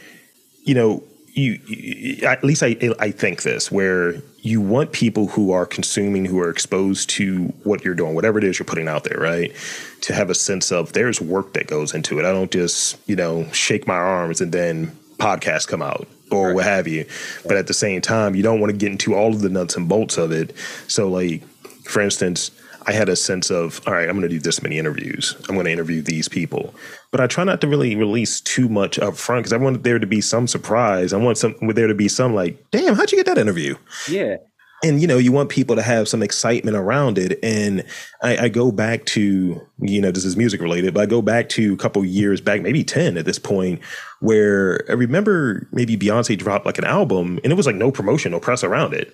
you 0.64 0.74
know 0.74 1.02
you, 1.36 1.60
you, 1.66 2.26
at 2.26 2.42
least 2.42 2.62
I 2.62 2.76
I 2.98 3.10
think 3.10 3.42
this 3.42 3.70
where 3.70 4.14
you 4.40 4.60
want 4.60 4.92
people 4.92 5.28
who 5.28 5.52
are 5.52 5.66
consuming 5.66 6.24
who 6.24 6.40
are 6.40 6.48
exposed 6.48 7.10
to 7.10 7.44
what 7.62 7.84
you're 7.84 7.94
doing 7.94 8.14
whatever 8.14 8.38
it 8.38 8.44
is 8.44 8.58
you're 8.58 8.66
putting 8.66 8.88
out 8.88 9.04
there 9.04 9.20
right? 9.20 9.54
To 10.02 10.14
have 10.14 10.30
a 10.30 10.34
sense 10.34 10.72
of 10.72 10.94
there's 10.94 11.20
work 11.20 11.52
that 11.52 11.66
goes 11.66 11.94
into 11.94 12.18
it. 12.18 12.24
I 12.24 12.32
don't 12.32 12.50
just 12.50 12.98
you 13.06 13.16
know 13.16 13.44
shake 13.52 13.86
my 13.86 13.96
arms 13.96 14.40
and 14.40 14.50
then 14.50 14.96
podcasts 15.18 15.68
come 15.68 15.82
out 15.82 16.08
or 16.30 16.48
right. 16.48 16.54
what 16.54 16.64
have 16.64 16.88
you. 16.88 17.04
But 17.44 17.58
at 17.58 17.66
the 17.66 17.74
same 17.74 18.00
time 18.00 18.34
you 18.34 18.42
don't 18.42 18.58
want 18.58 18.70
to 18.72 18.76
get 18.76 18.90
into 18.90 19.14
all 19.14 19.28
of 19.28 19.42
the 19.42 19.50
nuts 19.50 19.76
and 19.76 19.88
bolts 19.88 20.16
of 20.16 20.32
it. 20.32 20.56
So 20.88 21.08
like 21.08 21.46
for 21.82 22.00
instance 22.00 22.50
I 22.86 22.92
had 22.92 23.08
a 23.08 23.16
sense 23.16 23.50
of, 23.50 23.80
all 23.86 23.94
right, 23.94 24.08
I'm 24.08 24.16
going 24.16 24.22
to 24.22 24.28
do 24.28 24.38
this 24.38 24.62
many 24.62 24.78
interviews. 24.78 25.34
I'm 25.48 25.56
going 25.56 25.66
to 25.66 25.72
interview 25.72 26.02
these 26.02 26.28
people. 26.28 26.72
But 27.10 27.20
I 27.20 27.26
try 27.26 27.42
not 27.42 27.60
to 27.62 27.68
really 27.68 27.96
release 27.96 28.40
too 28.40 28.68
much 28.68 28.98
up 28.98 29.16
front 29.16 29.42
because 29.42 29.52
I 29.52 29.56
want 29.56 29.82
there 29.82 29.98
to 29.98 30.06
be 30.06 30.20
some 30.20 30.46
surprise. 30.46 31.12
I 31.12 31.16
want 31.16 31.36
some 31.36 31.56
there 31.60 31.88
to 31.88 31.94
be 31.94 32.08
some 32.08 32.34
like, 32.34 32.64
damn, 32.70 32.94
how'd 32.94 33.10
you 33.10 33.18
get 33.18 33.26
that 33.26 33.38
interview? 33.38 33.76
Yeah. 34.08 34.36
And 34.84 35.00
you 35.00 35.06
know, 35.06 35.18
you 35.18 35.32
want 35.32 35.48
people 35.48 35.74
to 35.74 35.82
have 35.82 36.06
some 36.06 36.22
excitement 36.22 36.76
around 36.76 37.18
it. 37.18 37.40
And 37.42 37.82
I, 38.22 38.36
I 38.44 38.48
go 38.48 38.70
back 38.70 39.04
to, 39.06 39.60
you 39.80 40.00
know, 40.00 40.12
this 40.12 40.24
is 40.24 40.36
music 40.36 40.60
related, 40.60 40.94
but 40.94 41.00
I 41.00 41.06
go 41.06 41.22
back 41.22 41.48
to 41.50 41.72
a 41.72 41.76
couple 41.78 42.04
years 42.04 42.40
back, 42.40 42.60
maybe 42.60 42.84
10 42.84 43.16
at 43.16 43.24
this 43.24 43.38
point, 43.38 43.80
where 44.20 44.84
I 44.88 44.92
remember 44.92 45.66
maybe 45.72 45.96
Beyonce 45.96 46.38
dropped 46.38 46.66
like 46.66 46.78
an 46.78 46.84
album 46.84 47.40
and 47.42 47.52
it 47.52 47.56
was 47.56 47.66
like 47.66 47.74
no 47.74 47.90
promotion, 47.90 48.30
no 48.32 48.38
press 48.38 48.62
around 48.62 48.94
it 48.94 49.12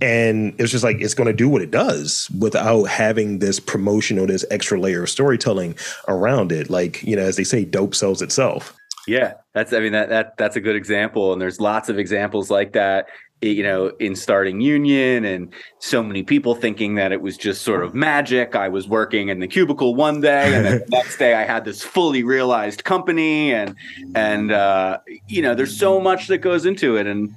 and 0.00 0.54
it's 0.58 0.70
just 0.70 0.84
like 0.84 1.00
it's 1.00 1.14
going 1.14 1.26
to 1.26 1.32
do 1.32 1.48
what 1.48 1.62
it 1.62 1.70
does 1.70 2.30
without 2.38 2.84
having 2.84 3.38
this 3.38 3.60
promotion 3.60 4.18
or 4.18 4.26
this 4.26 4.44
extra 4.50 4.80
layer 4.80 5.04
of 5.04 5.10
storytelling 5.10 5.76
around 6.08 6.52
it. 6.52 6.70
Like 6.70 7.02
you 7.02 7.16
know 7.16 7.22
as 7.22 7.36
they 7.36 7.44
say 7.44 7.64
dope 7.64 7.94
sells 7.94 8.22
itself. 8.22 8.76
Yeah 9.06 9.34
that's 9.54 9.72
i 9.72 9.80
mean 9.80 9.92
that 9.92 10.08
that 10.08 10.36
that's 10.36 10.56
a 10.56 10.60
good 10.60 10.76
example. 10.76 11.32
And 11.32 11.40
there's 11.40 11.60
lots 11.60 11.88
of 11.88 11.98
examples 11.98 12.50
like 12.50 12.72
that 12.72 13.06
you 13.40 13.62
know 13.62 13.88
in 13.98 14.14
starting 14.14 14.60
union 14.60 15.24
and 15.24 15.52
so 15.80 16.00
many 16.02 16.22
people 16.22 16.54
thinking 16.54 16.94
that 16.94 17.10
it 17.10 17.20
was 17.20 17.36
just 17.36 17.62
sort 17.62 17.84
of 17.84 17.94
magic. 17.94 18.54
I 18.54 18.68
was 18.68 18.88
working 18.88 19.28
in 19.28 19.40
the 19.40 19.48
cubicle 19.48 19.94
one 19.94 20.20
day 20.20 20.54
and 20.54 20.64
the 20.66 20.86
next 20.88 21.18
day 21.18 21.34
i 21.34 21.44
had 21.44 21.64
this 21.64 21.82
fully 21.82 22.22
realized 22.22 22.84
company. 22.84 23.52
And 23.52 23.76
and 24.14 24.52
uh 24.52 24.98
you 25.28 25.42
know 25.42 25.54
there's 25.54 25.78
so 25.78 26.00
much 26.00 26.28
that 26.28 26.38
goes 26.38 26.64
into 26.64 26.96
it. 26.96 27.06
And 27.06 27.34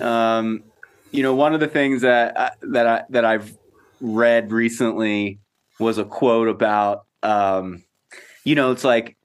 um 0.00 0.62
you 1.10 1.22
know, 1.22 1.34
one 1.34 1.54
of 1.54 1.60
the 1.60 1.68
things 1.68 2.02
that 2.02 2.38
I, 2.38 2.50
that 2.62 2.86
I 2.86 3.04
that 3.10 3.24
I've 3.24 3.56
read 4.00 4.52
recently 4.52 5.38
was 5.80 5.98
a 5.98 6.04
quote 6.04 6.48
about, 6.48 7.04
um, 7.22 7.84
you 8.44 8.54
know, 8.54 8.72
it's 8.72 8.84
like 8.84 9.16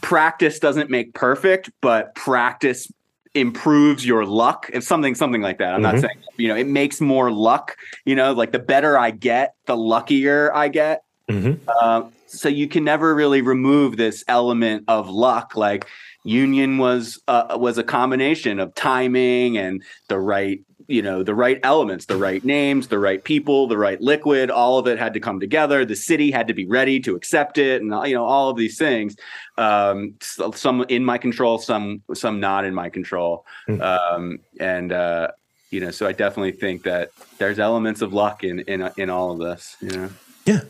practice 0.00 0.58
doesn't 0.58 0.90
make 0.90 1.14
perfect, 1.14 1.70
but 1.80 2.14
practice 2.14 2.90
improves 3.34 4.06
your 4.06 4.24
luck. 4.24 4.70
If 4.72 4.82
something 4.84 5.14
something 5.14 5.42
like 5.42 5.58
that. 5.58 5.74
I'm 5.74 5.82
mm-hmm. 5.82 5.96
not 5.96 6.00
saying 6.00 6.22
you 6.36 6.48
know 6.48 6.56
it 6.56 6.66
makes 6.66 7.00
more 7.00 7.30
luck. 7.30 7.76
You 8.04 8.16
know, 8.16 8.32
like 8.32 8.52
the 8.52 8.58
better 8.58 8.98
I 8.98 9.10
get, 9.10 9.54
the 9.66 9.76
luckier 9.76 10.54
I 10.54 10.68
get. 10.68 11.02
Mm-hmm. 11.30 11.68
Uh, 11.68 12.08
so 12.26 12.48
you 12.48 12.68
can 12.68 12.84
never 12.84 13.14
really 13.14 13.42
remove 13.42 13.96
this 13.96 14.24
element 14.28 14.84
of 14.88 15.08
luck. 15.08 15.56
Like 15.56 15.86
Union 16.24 16.78
was 16.78 17.20
uh, 17.28 17.56
was 17.58 17.78
a 17.78 17.84
combination 17.84 18.58
of 18.58 18.74
timing 18.74 19.56
and 19.58 19.82
the 20.08 20.18
right 20.18 20.60
you 20.88 21.02
know 21.02 21.22
the 21.22 21.34
right 21.34 21.58
elements 21.62 22.06
the 22.06 22.16
right 22.16 22.44
names 22.44 22.88
the 22.88 22.98
right 22.98 23.22
people 23.24 23.66
the 23.66 23.78
right 23.78 24.00
liquid 24.00 24.50
all 24.50 24.78
of 24.78 24.86
it 24.86 24.98
had 24.98 25.14
to 25.14 25.20
come 25.20 25.40
together. 25.40 25.84
The 25.84 25.96
city 25.96 26.30
had 26.30 26.48
to 26.48 26.54
be 26.54 26.66
ready 26.66 27.00
to 27.00 27.16
accept 27.16 27.58
it 27.58 27.82
and 27.82 27.90
you 28.08 28.14
know 28.14 28.24
all 28.24 28.50
of 28.50 28.56
these 28.56 28.78
things. 28.78 29.16
Um, 29.58 30.14
some 30.20 30.84
in 30.88 31.04
my 31.04 31.18
control 31.18 31.58
some 31.58 32.02
some 32.14 32.40
not 32.40 32.64
in 32.64 32.74
my 32.74 32.88
control. 32.90 33.46
Mm. 33.68 33.82
um, 33.82 34.38
and 34.60 34.92
uh, 34.92 35.28
you 35.70 35.80
know 35.80 35.90
so 35.90 36.06
i 36.06 36.12
definitely 36.12 36.52
think 36.52 36.84
that 36.84 37.10
there's 37.38 37.58
elements 37.58 38.00
of 38.00 38.12
luck 38.12 38.44
in 38.44 38.60
in 38.60 38.88
in 38.96 39.10
all 39.10 39.32
of 39.32 39.38
this 39.38 39.76
you 39.80 39.90
know? 39.90 40.10
Yeah. 40.46 40.60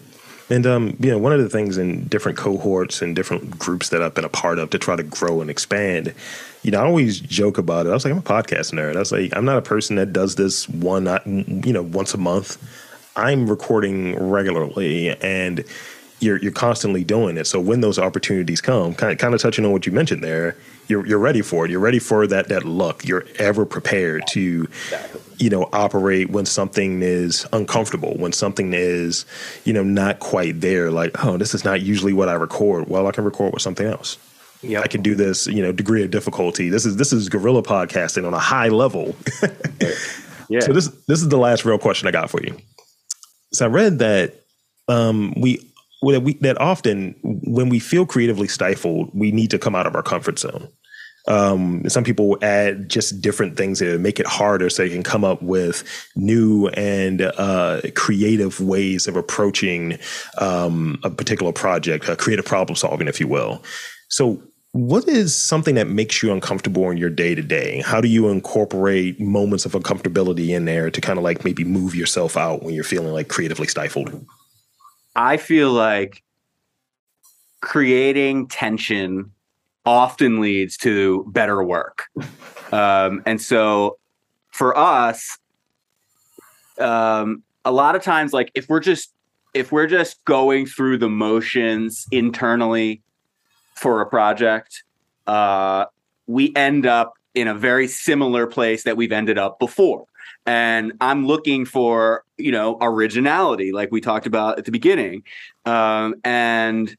And 0.49 0.67
um, 0.67 0.97
you 1.01 1.11
know, 1.11 1.19
one 1.19 1.33
of 1.33 1.41
the 1.41 1.49
things 1.49 1.77
in 1.77 2.05
different 2.05 2.39
cohorts 2.39 3.03
and 3.03 3.17
different 3.17 3.59
groups 3.59 3.89
that 3.89 4.01
I've 4.01 4.15
been 4.15 4.25
a 4.25 4.29
part 4.29 4.59
of 4.59 4.71
to 4.71 4.79
try 4.79 4.95
to 4.95 5.03
grow 5.03 5.41
and 5.41 5.51
expand 5.51 6.15
you 6.67 6.73
know, 6.73 6.81
I 6.81 6.85
always 6.85 7.21
joke 7.21 7.59
about 7.59 7.87
it. 7.87 7.91
I 7.91 7.93
was 7.93 8.05
like, 8.05 8.11
I'm 8.11 8.19
a 8.19 8.23
podcast 8.23 8.73
nerd. 8.73 8.97
I 8.97 8.99
was 8.99 9.13
like, 9.13 9.35
I'm 9.37 9.45
not 9.45 9.57
a 9.57 9.63
person 9.63 9.95
that 9.97 10.13
does 10.13 10.35
this 10.35 10.69
one, 10.69 11.07
uh, 11.07 11.21
you 11.25 11.73
know, 11.73 11.83
once 11.83 12.13
a 12.13 12.19
month. 12.19 12.59
I'm 13.15 13.49
recording 13.49 14.19
regularly, 14.19 15.11
and 15.23 15.65
you're 16.19 16.39
you're 16.39 16.51
constantly 16.51 17.05
doing 17.05 17.37
it. 17.37 17.47
So 17.47 17.61
when 17.61 17.83
those 17.83 18.01
opportunities 18.01 18.61
come, 18.61 18.97
kind 18.97 19.13
of 19.13 19.19
kind 19.19 19.33
of 19.33 19.41
touching 19.41 19.65
on 19.65 19.71
what 19.71 19.87
you 19.87 19.93
mentioned 19.93 20.25
there, 20.25 20.57
you're 20.89 21.07
you're 21.07 21.21
ready 21.21 21.41
for 21.41 21.65
it. 21.65 21.71
You're 21.71 21.79
ready 21.79 22.01
for 22.01 22.27
that 22.27 22.49
that 22.49 22.65
luck. 22.65 23.07
You're 23.07 23.25
ever 23.39 23.65
prepared 23.65 24.27
to, 24.31 24.67
you 25.39 25.51
know, 25.51 25.69
operate 25.73 26.31
when 26.31 26.47
something 26.47 27.01
is 27.01 27.47
uncomfortable, 27.53 28.15
when 28.17 28.33
something 28.33 28.73
is, 28.73 29.25
you 29.65 29.73
know, 29.73 29.85
not 29.85 30.19
quite 30.19 30.61
there. 30.61 30.91
Like, 30.91 31.25
oh, 31.25 31.37
this 31.37 31.55
is 31.55 31.65
not 31.65 31.81
usually 31.81 32.13
what 32.13 32.29
I 32.29 32.35
record. 32.35 32.89
Well, 32.89 33.07
I 33.07 33.13
can 33.13 33.23
record 33.23 33.53
with 33.53 33.63
something 33.63 33.87
else. 33.87 34.19
Yep. 34.63 34.85
I 34.85 34.87
can 34.89 35.03
do 35.03 35.15
this, 35.15 35.47
you 35.47 35.63
know, 35.63 35.73
degree 35.73 36.03
of 36.03 36.11
difficulty. 36.11 36.69
This 36.69 36.87
is 36.87 36.97
this 36.97 37.13
is 37.13 37.29
guerrilla 37.29 37.63
podcasting 37.63 38.27
on 38.27 38.35
a 38.35 38.39
high 38.39 38.69
level. 38.69 39.15
yeah. 40.49 40.61
So 40.61 40.73
this 40.73 40.89
this 41.07 41.23
is 41.23 41.29
the 41.29 41.39
last 41.39 41.65
real 41.65 41.79
question 41.79 42.09
I 42.09 42.11
got 42.11 42.31
for 42.31 42.43
you. 42.43 42.57
So 43.53 43.67
I 43.67 43.69
read 43.69 43.99
that 44.01 44.45
um, 44.89 45.35
we 45.37 45.73
that 46.03 46.21
we 46.21 46.35
that 46.35 46.61
often 46.61 47.15
when 47.23 47.69
we 47.69 47.79
feel 47.79 48.07
creatively 48.07 48.49
stifled, 48.49 49.11
we 49.15 49.31
need 49.33 49.51
to 49.51 49.59
come 49.59 49.75
out 49.75 49.87
of 49.87 49.95
our 49.95 50.03
comfort 50.03 50.39
zone. 50.39 50.69
Um, 51.29 51.89
some 51.89 52.05
people 52.05 52.39
add 52.41 52.89
just 52.89 53.21
different 53.21 53.57
things 53.57 53.81
to 53.81 53.99
make 53.99 54.21
it 54.21 54.27
harder 54.27 54.71
so 54.71 54.85
they 54.85 54.91
can 54.91 55.03
come 55.03 55.25
up 55.25 55.43
with 55.43 55.83
new 56.15 56.69
and 56.69 57.21
uh, 57.21 57.81
creative 57.97 58.61
ways 58.61 59.09
of 59.09 59.17
approaching 59.17 59.99
um, 60.39 61.01
a 61.03 61.11
particular 61.11 61.53
project, 61.53 62.09
a 62.09 62.15
creative 62.15 62.45
problem 62.45 62.77
solving, 62.77 63.09
if 63.09 63.19
you 63.19 63.27
will. 63.27 63.63
So, 64.09 64.43
what 64.73 65.09
is 65.09 65.35
something 65.35 65.75
that 65.77 65.89
makes 65.89 66.23
you 66.23 66.33
uncomfortable 66.33 66.91
in 66.91 66.99
your 66.99 67.09
day 67.09 67.35
to 67.35 67.43
day? 67.43 67.81
How 67.81 68.01
do 68.01 68.09
you 68.09 68.29
incorporate 68.29 69.19
moments 69.19 69.65
of 69.65 69.73
uncomfortability 69.73 70.51
in 70.51 70.67
there 70.67 70.91
to 70.91 71.01
kind 71.01 71.19
of 71.19 71.25
like 71.25 71.45
maybe 71.45 71.65
move 71.65 71.95
yourself 71.95 72.37
out 72.37 72.63
when 72.63 72.75
you're 72.75 72.85
feeling 72.85 73.13
like 73.13 73.29
creatively 73.29 73.67
stifled? 73.67 74.27
I 75.15 75.39
feel 75.39 75.73
like 75.73 76.23
creating 77.63 78.49
tension 78.49 79.33
often 79.87 80.41
leads 80.41 80.77
to 80.79 81.25
better 81.29 81.63
work. 81.63 82.05
Um, 82.73 83.23
and 83.25 83.41
so 83.41 83.97
for 84.51 84.77
us, 84.77 85.39
um, 86.79 87.43
a 87.65 87.73
lot 87.73 87.97
of 87.97 88.03
times, 88.03 88.33
like 88.33 88.51
if 88.55 88.69
we're 88.69 88.81
just 88.81 89.13
if 89.55 89.73
we're 89.73 89.87
just 89.87 90.23
going 90.25 90.67
through 90.67 90.99
the 90.99 91.09
motions 91.09 92.07
internally 92.11 93.03
for 93.77 94.01
a 94.01 94.07
project, 94.07 94.83
uh, 95.27 95.87
we 96.27 96.53
end 96.57 96.87
up 96.87 97.15
in 97.35 97.47
a 97.49 97.55
very 97.55 97.87
similar 97.87 98.47
place 98.47 98.83
that 98.85 98.97
we've 98.97 99.13
ended 99.13 99.39
up 99.39 99.59
before. 99.59 100.07
And 100.47 100.93
I'm 101.01 101.27
looking 101.27 101.65
for, 101.65 102.25
you 102.39 102.53
know, 102.53 102.79
originality, 102.81 103.73
like 103.73 103.91
we 103.91 104.01
talked 104.01 104.27
about 104.27 104.59
at 104.59 104.65
the 104.65 104.73
beginning. 104.73 105.23
Um, 105.65 106.15
and 106.25 106.97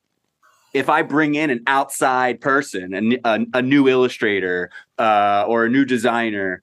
if 0.73 0.89
I 0.89 1.01
bring 1.01 1.35
in 1.35 1.49
an 1.49 1.63
outside 1.65 2.39
person, 2.39 2.93
a, 2.93 3.19
a, 3.23 3.45
a 3.55 3.61
new 3.61 3.87
illustrator 3.87 4.69
uh, 4.99 5.45
or 5.47 5.65
a 5.65 5.69
new 5.69 5.85
designer, 5.85 6.61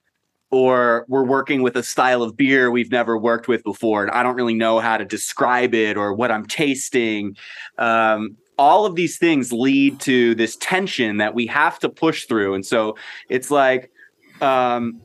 or 0.51 1.05
we're 1.09 1.25
working 1.25 1.63
with 1.63 1.75
a 1.75 1.83
style 1.83 2.21
of 2.21 2.37
beer 2.37 2.71
we've 2.71 2.91
never 2.91 3.17
worked 3.17 3.47
with 3.47 3.63
before, 3.63 4.03
and 4.03 4.11
I 4.11 4.23
don't 4.23 4.35
really 4.35 4.53
know 4.53 4.79
how 4.79 4.95
to 4.95 5.03
describe 5.03 5.73
it 5.73 5.97
or 5.97 6.13
what 6.13 6.31
I'm 6.31 6.45
tasting, 6.45 7.35
um, 7.77 8.37
all 8.57 8.85
of 8.85 8.95
these 8.95 9.17
things 9.17 9.51
lead 9.51 9.99
to 9.99 10.35
this 10.35 10.55
tension 10.57 11.17
that 11.17 11.33
we 11.33 11.47
have 11.47 11.79
to 11.79 11.89
push 11.89 12.25
through 12.25 12.53
and 12.53 12.65
so 12.65 12.95
it's 13.29 13.51
like 13.51 13.91
um 14.41 14.99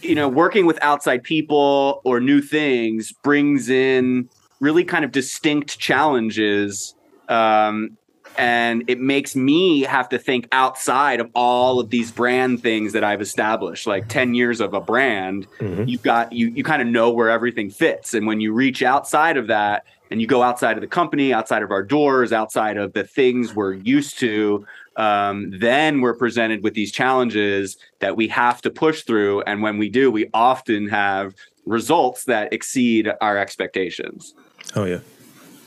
you 0.00 0.14
know 0.14 0.28
working 0.28 0.66
with 0.66 0.78
outside 0.82 1.22
people 1.22 2.00
or 2.04 2.20
new 2.20 2.40
things 2.40 3.12
brings 3.22 3.68
in 3.68 4.28
really 4.60 4.84
kind 4.84 5.04
of 5.04 5.12
distinct 5.12 5.78
challenges 5.78 6.94
um 7.28 7.96
and 8.38 8.84
it 8.88 8.98
makes 8.98 9.36
me 9.36 9.82
have 9.82 10.08
to 10.08 10.18
think 10.18 10.48
outside 10.52 11.20
of 11.20 11.30
all 11.34 11.80
of 11.80 11.90
these 11.90 12.10
brand 12.10 12.62
things 12.62 12.92
that 12.92 13.04
I've 13.04 13.20
established. 13.20 13.86
Like 13.86 14.08
10 14.08 14.34
years 14.34 14.60
of 14.60 14.74
a 14.74 14.80
brand, 14.80 15.46
mm-hmm. 15.58 15.84
you've 15.88 16.02
got 16.02 16.32
you 16.32 16.48
you 16.48 16.64
kind 16.64 16.82
of 16.82 16.88
know 16.88 17.10
where 17.10 17.30
everything 17.30 17.70
fits. 17.70 18.14
And 18.14 18.26
when 18.26 18.40
you 18.40 18.52
reach 18.52 18.82
outside 18.82 19.36
of 19.36 19.48
that 19.48 19.84
and 20.12 20.20
you 20.20 20.26
go 20.26 20.42
outside 20.42 20.76
of 20.76 20.82
the 20.82 20.86
company, 20.86 21.32
outside 21.32 21.62
of 21.62 21.70
our 21.70 21.82
doors, 21.82 22.32
outside 22.32 22.76
of 22.76 22.92
the 22.92 23.02
things 23.02 23.54
we're 23.54 23.72
used 23.72 24.18
to, 24.18 24.66
um, 24.96 25.50
then 25.58 26.02
we're 26.02 26.14
presented 26.14 26.62
with 26.62 26.74
these 26.74 26.92
challenges 26.92 27.78
that 28.00 28.14
we 28.14 28.28
have 28.28 28.60
to 28.60 28.70
push 28.70 29.02
through. 29.02 29.40
And 29.42 29.62
when 29.62 29.78
we 29.78 29.88
do, 29.88 30.10
we 30.10 30.28
often 30.34 30.88
have 30.88 31.34
results 31.64 32.24
that 32.24 32.52
exceed 32.52 33.10
our 33.22 33.38
expectations. 33.38 34.34
Oh 34.76 34.84
yeah. 34.84 34.98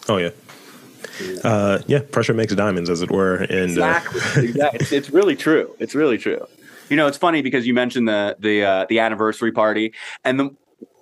Oh 0.07 0.17
yeah. 0.17 0.29
Uh, 1.43 1.79
yeah, 1.87 1.99
pressure 2.11 2.33
makes 2.33 2.53
diamonds, 2.53 2.89
as 2.89 3.01
it 3.01 3.09
were. 3.09 3.35
And 3.35 3.79
uh, 3.79 3.99
exactly, 3.99 4.61
uh, 4.61 4.69
it's, 4.73 4.91
it's 4.91 5.09
really 5.09 5.35
true. 5.35 5.75
It's 5.79 5.95
really 5.95 6.17
true. 6.19 6.45
You 6.89 6.97
know, 6.97 7.07
it's 7.07 7.17
funny 7.17 7.41
because 7.41 7.65
you 7.65 7.73
mentioned 7.73 8.07
the 8.07 8.35
the 8.39 8.63
uh, 8.63 8.85
the 8.89 8.99
anniversary 8.99 9.51
party, 9.51 9.93
and 10.23 10.39
the 10.39 10.55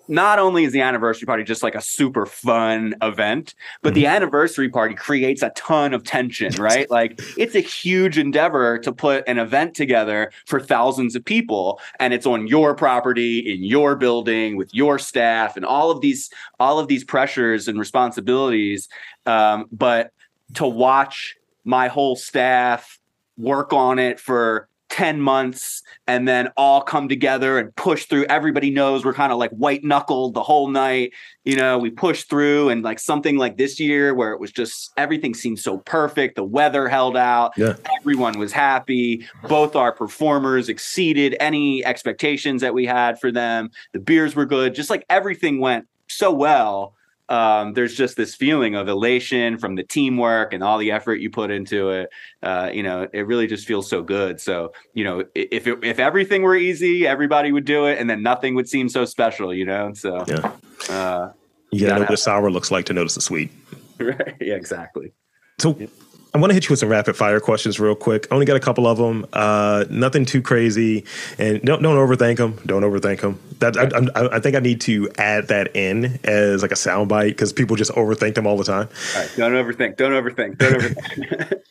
not 0.07 0.39
only 0.39 0.63
is 0.63 0.73
the 0.73 0.81
anniversary 0.81 1.25
party 1.25 1.43
just 1.43 1.63
like 1.63 1.75
a 1.75 1.81
super 1.81 2.25
fun 2.25 2.95
event, 3.01 3.55
but 3.81 3.89
mm-hmm. 3.89 3.95
the 3.95 4.05
anniversary 4.07 4.69
party 4.69 4.95
creates 4.95 5.41
a 5.41 5.49
ton 5.51 5.93
of 5.93 6.03
tension, 6.03 6.53
right? 6.61 6.89
like 6.89 7.19
it's 7.37 7.55
a 7.55 7.59
huge 7.59 8.17
endeavor 8.17 8.77
to 8.77 8.91
put 8.91 9.27
an 9.27 9.37
event 9.37 9.75
together 9.75 10.31
for 10.45 10.59
thousands 10.59 11.15
of 11.15 11.25
people 11.25 11.79
and 11.99 12.13
it's 12.13 12.25
on 12.25 12.47
your 12.47 12.75
property 12.75 13.39
in 13.39 13.63
your 13.63 13.95
building 13.95 14.55
with 14.55 14.73
your 14.73 14.99
staff 14.99 15.57
and 15.57 15.65
all 15.65 15.89
of 15.89 16.01
these 16.01 16.29
all 16.59 16.79
of 16.79 16.87
these 16.87 17.03
pressures 17.03 17.67
and 17.67 17.79
responsibilities 17.79 18.87
um, 19.25 19.65
but 19.71 20.11
to 20.53 20.67
watch 20.67 21.35
my 21.63 21.87
whole 21.87 22.15
staff 22.15 22.99
work 23.37 23.73
on 23.73 23.97
it 23.99 24.19
for 24.19 24.67
10 24.93 25.19
months 25.19 25.81
and 26.05 26.27
then 26.27 26.49
all 26.55 26.79
come 26.79 27.09
together 27.09 27.57
and 27.57 27.75
push 27.75 28.05
through. 28.05 28.25
Everybody 28.25 28.69
knows 28.69 29.03
we're 29.03 29.11
kind 29.11 29.31
of 29.31 29.39
like 29.39 29.49
white 29.49 29.83
knuckled 29.83 30.35
the 30.35 30.43
whole 30.43 30.67
night. 30.67 31.13
You 31.43 31.55
know, 31.55 31.79
we 31.79 31.89
push 31.89 32.25
through 32.25 32.69
and 32.69 32.83
like 32.83 32.99
something 32.99 33.35
like 33.35 33.57
this 33.57 33.79
year 33.79 34.13
where 34.13 34.33
it 34.33 34.39
was 34.39 34.51
just 34.51 34.91
everything 34.95 35.33
seemed 35.33 35.57
so 35.57 35.79
perfect. 35.79 36.35
The 36.35 36.43
weather 36.43 36.87
held 36.87 37.17
out. 37.17 37.53
Yeah. 37.57 37.77
Everyone 37.99 38.37
was 38.37 38.51
happy. 38.51 39.25
Both 39.49 39.75
our 39.75 39.91
performers 39.91 40.69
exceeded 40.69 41.35
any 41.39 41.83
expectations 41.83 42.61
that 42.61 42.75
we 42.75 42.85
had 42.85 43.19
for 43.19 43.31
them. 43.31 43.71
The 43.93 43.99
beers 43.99 44.35
were 44.35 44.45
good. 44.45 44.75
Just 44.75 44.91
like 44.91 45.05
everything 45.09 45.59
went 45.59 45.87
so 46.07 46.31
well 46.31 46.93
um, 47.29 47.73
there's 47.73 47.95
just 47.95 48.17
this 48.17 48.35
feeling 48.35 48.75
of 48.75 48.87
elation 48.87 49.57
from 49.57 49.75
the 49.75 49.83
teamwork 49.83 50.53
and 50.53 50.63
all 50.63 50.77
the 50.77 50.91
effort 50.91 51.15
you 51.15 51.29
put 51.29 51.51
into 51.51 51.89
it. 51.89 52.09
Uh, 52.41 52.69
you 52.73 52.83
know, 52.83 53.07
it 53.13 53.27
really 53.27 53.47
just 53.47 53.65
feels 53.65 53.89
so 53.89 54.01
good. 54.01 54.39
So, 54.41 54.73
you 54.93 55.03
know, 55.03 55.23
if 55.33 55.67
it, 55.67 55.83
if 55.83 55.99
everything 55.99 56.41
were 56.41 56.55
easy, 56.55 57.07
everybody 57.07 57.51
would 57.51 57.65
do 57.65 57.85
it, 57.85 57.99
and 57.99 58.09
then 58.09 58.21
nothing 58.21 58.55
would 58.55 58.67
seem 58.67 58.89
so 58.89 59.05
special. 59.05 59.53
You 59.53 59.65
know, 59.65 59.93
so 59.93 60.23
yeah, 60.27 60.51
uh, 60.89 61.31
you 61.71 61.81
gotta 61.81 61.95
know 61.95 61.99
what 62.01 62.09
the 62.09 62.17
sour 62.17 62.51
looks 62.51 62.71
like 62.71 62.85
to 62.85 62.93
notice 62.93 63.15
the 63.15 63.21
sweet. 63.21 63.51
right? 63.99 64.35
Yeah, 64.41 64.55
exactly. 64.55 65.13
So. 65.59 65.75
Yeah. 65.79 65.87
I 66.35 66.39
want 66.39 66.49
to 66.49 66.55
hit 66.55 66.65
you 66.65 66.73
with 66.73 66.79
some 66.79 66.89
rapid 66.89 67.15
fire 67.15 67.39
questions 67.39 67.79
real 67.79 67.93
quick. 67.93 68.27
I 68.31 68.33
only 68.33 68.47
got 68.47 68.55
a 68.55 68.59
couple 68.59 68.87
of 68.87 68.97
them. 68.97 69.27
Uh, 69.33 69.85
nothing 69.89 70.25
too 70.25 70.41
crazy, 70.41 71.05
and 71.37 71.61
don't 71.61 71.83
don't 71.83 71.95
overthink 71.95 72.37
them. 72.37 72.59
Don't 72.65 72.81
overthink 72.81 73.21
them. 73.21 73.39
That 73.59 73.77
I, 73.77 74.19
I, 74.19 74.37
I, 74.37 74.39
think 74.39 74.55
I 74.55 74.59
need 74.59 74.81
to 74.81 75.11
add 75.19 75.49
that 75.49 75.75
in 75.75 76.19
as 76.23 76.63
like 76.63 76.71
a 76.71 76.75
soundbite 76.75 77.29
because 77.29 77.53
people 77.53 77.75
just 77.75 77.91
overthink 77.91 78.33
them 78.33 78.47
all 78.47 78.57
the 78.57 78.63
time. 78.63 78.89
All 79.15 79.21
right, 79.21 79.31
don't 79.37 79.51
overthink. 79.51 79.97
Don't 79.97 80.11
overthink. 80.11 80.57
Don't 80.57 80.73
overthink. 80.73 81.61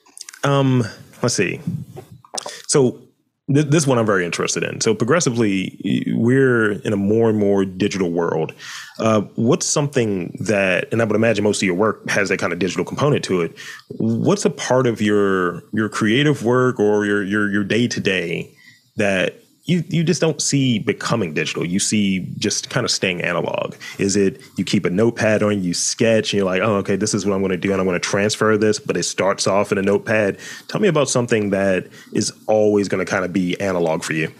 um, 0.44 0.84
let's 1.22 1.34
see. 1.34 1.60
So 2.68 3.00
th- 3.52 3.66
this 3.66 3.86
one 3.86 3.98
I'm 3.98 4.06
very 4.06 4.24
interested 4.24 4.62
in. 4.62 4.80
So 4.80 4.94
progressively, 4.94 6.04
we're 6.14 6.72
in 6.72 6.92
a 6.92 6.96
more 6.96 7.30
and 7.30 7.38
more 7.38 7.64
digital 7.64 8.10
world. 8.10 8.52
Uh, 8.98 9.22
what's 9.36 9.66
something 9.66 10.36
that, 10.40 10.92
and 10.92 11.00
I 11.00 11.04
would 11.04 11.16
imagine 11.16 11.44
most 11.44 11.62
of 11.62 11.66
your 11.66 11.74
work 11.74 12.08
has 12.08 12.28
that 12.28 12.38
kind 12.38 12.52
of 12.52 12.58
digital 12.58 12.84
component 12.84 13.24
to 13.24 13.42
it. 13.42 13.56
What's 13.98 14.44
a 14.44 14.50
part 14.50 14.86
of 14.86 15.00
your 15.00 15.62
your 15.72 15.88
creative 15.88 16.44
work 16.44 16.78
or 16.78 17.04
your 17.04 17.22
your 17.22 17.50
your 17.50 17.64
day 17.64 17.88
to 17.88 18.00
day 18.00 18.54
that 18.96 19.41
you 19.64 19.84
you 19.88 20.02
just 20.02 20.20
don't 20.20 20.42
see 20.42 20.78
becoming 20.80 21.34
digital. 21.34 21.64
You 21.64 21.78
see 21.78 22.20
just 22.38 22.70
kind 22.70 22.84
of 22.84 22.90
staying 22.90 23.22
analog. 23.22 23.74
Is 23.98 24.16
it 24.16 24.40
you 24.56 24.64
keep 24.64 24.84
a 24.84 24.90
notepad 24.90 25.42
on, 25.42 25.62
you 25.62 25.72
sketch, 25.72 26.32
and 26.32 26.38
you're 26.38 26.46
like, 26.46 26.62
oh, 26.62 26.76
okay, 26.76 26.96
this 26.96 27.14
is 27.14 27.24
what 27.24 27.34
I'm 27.34 27.40
going 27.40 27.50
to 27.50 27.56
do, 27.56 27.70
and 27.70 27.80
I'm 27.80 27.86
going 27.86 28.00
to 28.00 28.08
transfer 28.08 28.56
this, 28.56 28.78
but 28.78 28.96
it 28.96 29.04
starts 29.04 29.46
off 29.46 29.70
in 29.70 29.78
a 29.78 29.82
notepad. 29.82 30.38
Tell 30.68 30.80
me 30.80 30.88
about 30.88 31.08
something 31.08 31.50
that 31.50 31.86
is 32.12 32.32
always 32.46 32.88
going 32.88 33.04
to 33.04 33.10
kind 33.10 33.24
of 33.24 33.32
be 33.32 33.58
analog 33.60 34.02
for 34.02 34.14
you. 34.14 34.32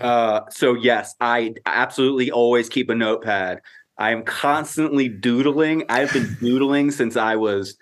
Uh, 0.00 0.40
so 0.50 0.74
yes, 0.74 1.14
I 1.20 1.54
absolutely 1.66 2.30
always 2.30 2.68
keep 2.68 2.90
a 2.90 2.94
notepad. 2.94 3.60
I 3.98 4.12
am 4.12 4.22
constantly 4.22 5.08
doodling. 5.08 5.84
I've 5.88 6.12
been 6.12 6.36
doodling 6.40 6.90
since 6.90 7.16
I 7.16 7.36
was 7.36 7.76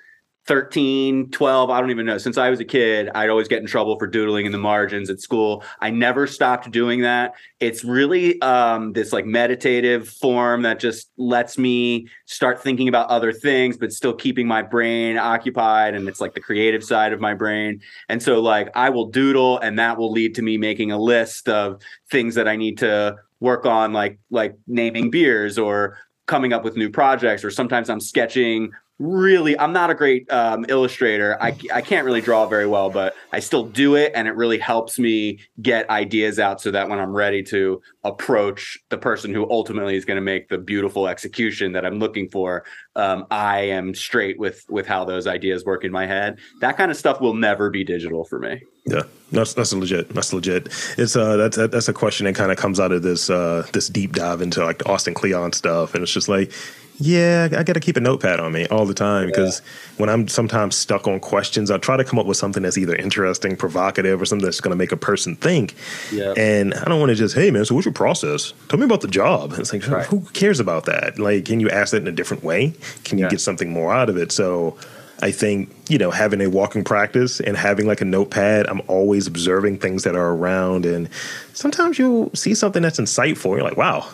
13, 0.48 1.30
12, 1.30 1.68
I 1.68 1.78
don't 1.78 1.90
even 1.90 2.06
know. 2.06 2.16
Since 2.16 2.38
I 2.38 2.48
was 2.48 2.58
a 2.58 2.64
kid, 2.64 3.10
I'd 3.14 3.28
always 3.28 3.48
get 3.48 3.60
in 3.60 3.66
trouble 3.66 3.98
for 3.98 4.06
doodling 4.06 4.46
in 4.46 4.52
the 4.52 4.58
margins 4.58 5.10
at 5.10 5.20
school. 5.20 5.62
I 5.80 5.90
never 5.90 6.26
stopped 6.26 6.70
doing 6.70 7.02
that. 7.02 7.34
It's 7.60 7.84
really 7.84 8.40
um, 8.40 8.94
this 8.94 9.12
like 9.12 9.26
meditative 9.26 10.08
form 10.08 10.62
that 10.62 10.80
just 10.80 11.10
lets 11.18 11.58
me 11.58 12.08
start 12.24 12.62
thinking 12.62 12.88
about 12.88 13.10
other 13.10 13.30
things, 13.30 13.76
but 13.76 13.92
still 13.92 14.14
keeping 14.14 14.48
my 14.48 14.62
brain 14.62 15.18
occupied. 15.18 15.94
And 15.94 16.08
it's 16.08 16.20
like 16.20 16.32
the 16.32 16.40
creative 16.40 16.82
side 16.82 17.12
of 17.12 17.20
my 17.20 17.34
brain. 17.34 17.82
And 18.08 18.22
so, 18.22 18.40
like, 18.40 18.70
I 18.74 18.88
will 18.88 19.10
doodle, 19.10 19.58
and 19.58 19.78
that 19.78 19.98
will 19.98 20.10
lead 20.10 20.34
to 20.36 20.42
me 20.42 20.56
making 20.56 20.90
a 20.90 20.98
list 20.98 21.50
of 21.50 21.82
things 22.10 22.34
that 22.36 22.48
I 22.48 22.56
need 22.56 22.78
to 22.78 23.16
work 23.40 23.66
on, 23.66 23.92
like 23.92 24.18
like 24.30 24.56
naming 24.66 25.10
beers 25.10 25.58
or 25.58 25.98
coming 26.24 26.54
up 26.54 26.64
with 26.64 26.76
new 26.76 26.90
projects 26.90 27.42
or 27.42 27.50
sometimes 27.50 27.88
i'm 27.88 28.00
sketching 28.00 28.70
really 28.98 29.58
i'm 29.58 29.72
not 29.72 29.90
a 29.90 29.94
great 29.94 30.30
um, 30.32 30.64
illustrator. 30.68 31.40
I, 31.40 31.56
I 31.72 31.82
can't 31.82 32.04
really 32.04 32.20
draw 32.20 32.46
very 32.46 32.66
well 32.66 32.90
but 32.90 33.14
i 33.32 33.40
still 33.40 33.64
do 33.64 33.94
it 33.94 34.12
and 34.14 34.26
it 34.26 34.34
really 34.34 34.58
helps 34.58 34.98
me 34.98 35.40
get 35.62 35.88
ideas 35.90 36.38
out 36.38 36.60
so 36.60 36.70
that 36.70 36.88
when 36.88 36.98
i'm 36.98 37.14
ready 37.14 37.42
to 37.44 37.80
approach 38.04 38.78
the 38.88 38.98
person 38.98 39.32
who 39.32 39.48
ultimately 39.50 39.96
is 39.96 40.04
going 40.04 40.16
to 40.16 40.22
make 40.22 40.48
the 40.48 40.58
beautiful 40.58 41.08
execution 41.08 41.72
that 41.72 41.84
i'm 41.84 41.98
looking 41.98 42.28
for 42.28 42.64
um, 42.96 43.26
i 43.30 43.60
am 43.60 43.94
straight 43.94 44.38
with 44.38 44.64
with 44.68 44.86
how 44.86 45.04
those 45.04 45.26
ideas 45.26 45.64
work 45.64 45.84
in 45.84 45.92
my 45.92 46.06
head. 46.06 46.38
That 46.60 46.76
kind 46.76 46.90
of 46.90 46.96
stuff 46.96 47.20
will 47.20 47.34
never 47.34 47.70
be 47.70 47.84
digital 47.84 48.24
for 48.24 48.38
me. 48.38 48.62
Yeah 48.86 49.02
that's 49.30 49.54
that's 49.54 49.72
legit 49.72 50.08
that's 50.10 50.32
legit. 50.32 50.68
It's 50.96 51.14
uh 51.14 51.36
that's 51.36 51.56
that's 51.56 51.88
a 51.88 51.92
question 51.92 52.24
that 52.24 52.34
kind 52.34 52.50
of 52.50 52.56
comes 52.56 52.80
out 52.80 52.92
of 52.92 53.02
this 53.02 53.28
uh 53.28 53.66
this 53.72 53.88
deep 53.88 54.12
dive 54.12 54.40
into 54.40 54.64
like 54.64 54.86
austin 54.88 55.14
kleon 55.14 55.52
stuff 55.52 55.94
and 55.94 56.02
it's 56.02 56.12
just 56.12 56.28
like 56.28 56.52
yeah, 57.00 57.48
I 57.52 57.62
got 57.62 57.74
to 57.74 57.80
keep 57.80 57.96
a 57.96 58.00
notepad 58.00 58.40
on 58.40 58.50
me 58.50 58.66
all 58.66 58.84
the 58.84 58.94
time 58.94 59.26
because 59.26 59.60
yeah. 59.60 60.00
when 60.00 60.10
I'm 60.10 60.26
sometimes 60.26 60.74
stuck 60.74 61.06
on 61.06 61.20
questions, 61.20 61.70
I 61.70 61.78
try 61.78 61.96
to 61.96 62.02
come 62.02 62.18
up 62.18 62.26
with 62.26 62.36
something 62.36 62.64
that's 62.64 62.76
either 62.76 62.96
interesting, 62.96 63.56
provocative, 63.56 64.20
or 64.20 64.24
something 64.24 64.44
that's 64.44 64.60
going 64.60 64.72
to 64.72 64.76
make 64.76 64.90
a 64.90 64.96
person 64.96 65.36
think. 65.36 65.76
Yeah. 66.12 66.34
And 66.36 66.74
I 66.74 66.84
don't 66.86 66.98
want 66.98 67.10
to 67.10 67.14
just, 67.14 67.36
hey 67.36 67.52
man, 67.52 67.64
so 67.64 67.76
what's 67.76 67.84
your 67.84 67.94
process? 67.94 68.52
Tell 68.68 68.80
me 68.80 68.84
about 68.84 69.02
the 69.02 69.08
job. 69.08 69.54
It's 69.58 69.72
like, 69.72 69.86
right. 69.86 70.06
who 70.06 70.22
cares 70.32 70.58
about 70.58 70.86
that? 70.86 71.20
Like, 71.20 71.44
can 71.44 71.60
you 71.60 71.70
ask 71.70 71.92
that 71.92 72.02
in 72.02 72.08
a 72.08 72.12
different 72.12 72.42
way? 72.42 72.74
Can 73.04 73.18
you 73.18 73.26
yeah. 73.26 73.30
get 73.30 73.40
something 73.40 73.70
more 73.70 73.92
out 73.92 74.10
of 74.10 74.16
it? 74.16 74.32
So 74.32 74.76
I 75.22 75.30
think, 75.30 75.72
you 75.88 75.98
know, 75.98 76.10
having 76.10 76.40
a 76.40 76.48
walking 76.48 76.82
practice 76.82 77.38
and 77.38 77.56
having 77.56 77.86
like 77.86 78.00
a 78.00 78.04
notepad, 78.04 78.66
I'm 78.66 78.82
always 78.88 79.28
observing 79.28 79.78
things 79.78 80.02
that 80.02 80.16
are 80.16 80.30
around. 80.30 80.84
And 80.84 81.08
sometimes 81.52 81.98
you'll 81.98 82.34
see 82.34 82.54
something 82.54 82.82
that's 82.82 82.98
insightful. 82.98 83.56
You're 83.56 83.62
like, 83.62 83.76
wow, 83.76 84.08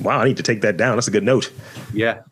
wow, 0.00 0.20
I 0.20 0.24
need 0.24 0.36
to 0.36 0.42
take 0.42 0.62
that 0.62 0.76
down. 0.76 0.96
That's 0.96 1.08
a 1.08 1.12
good 1.12 1.24
note. 1.24 1.52
Yeah. 1.92 2.22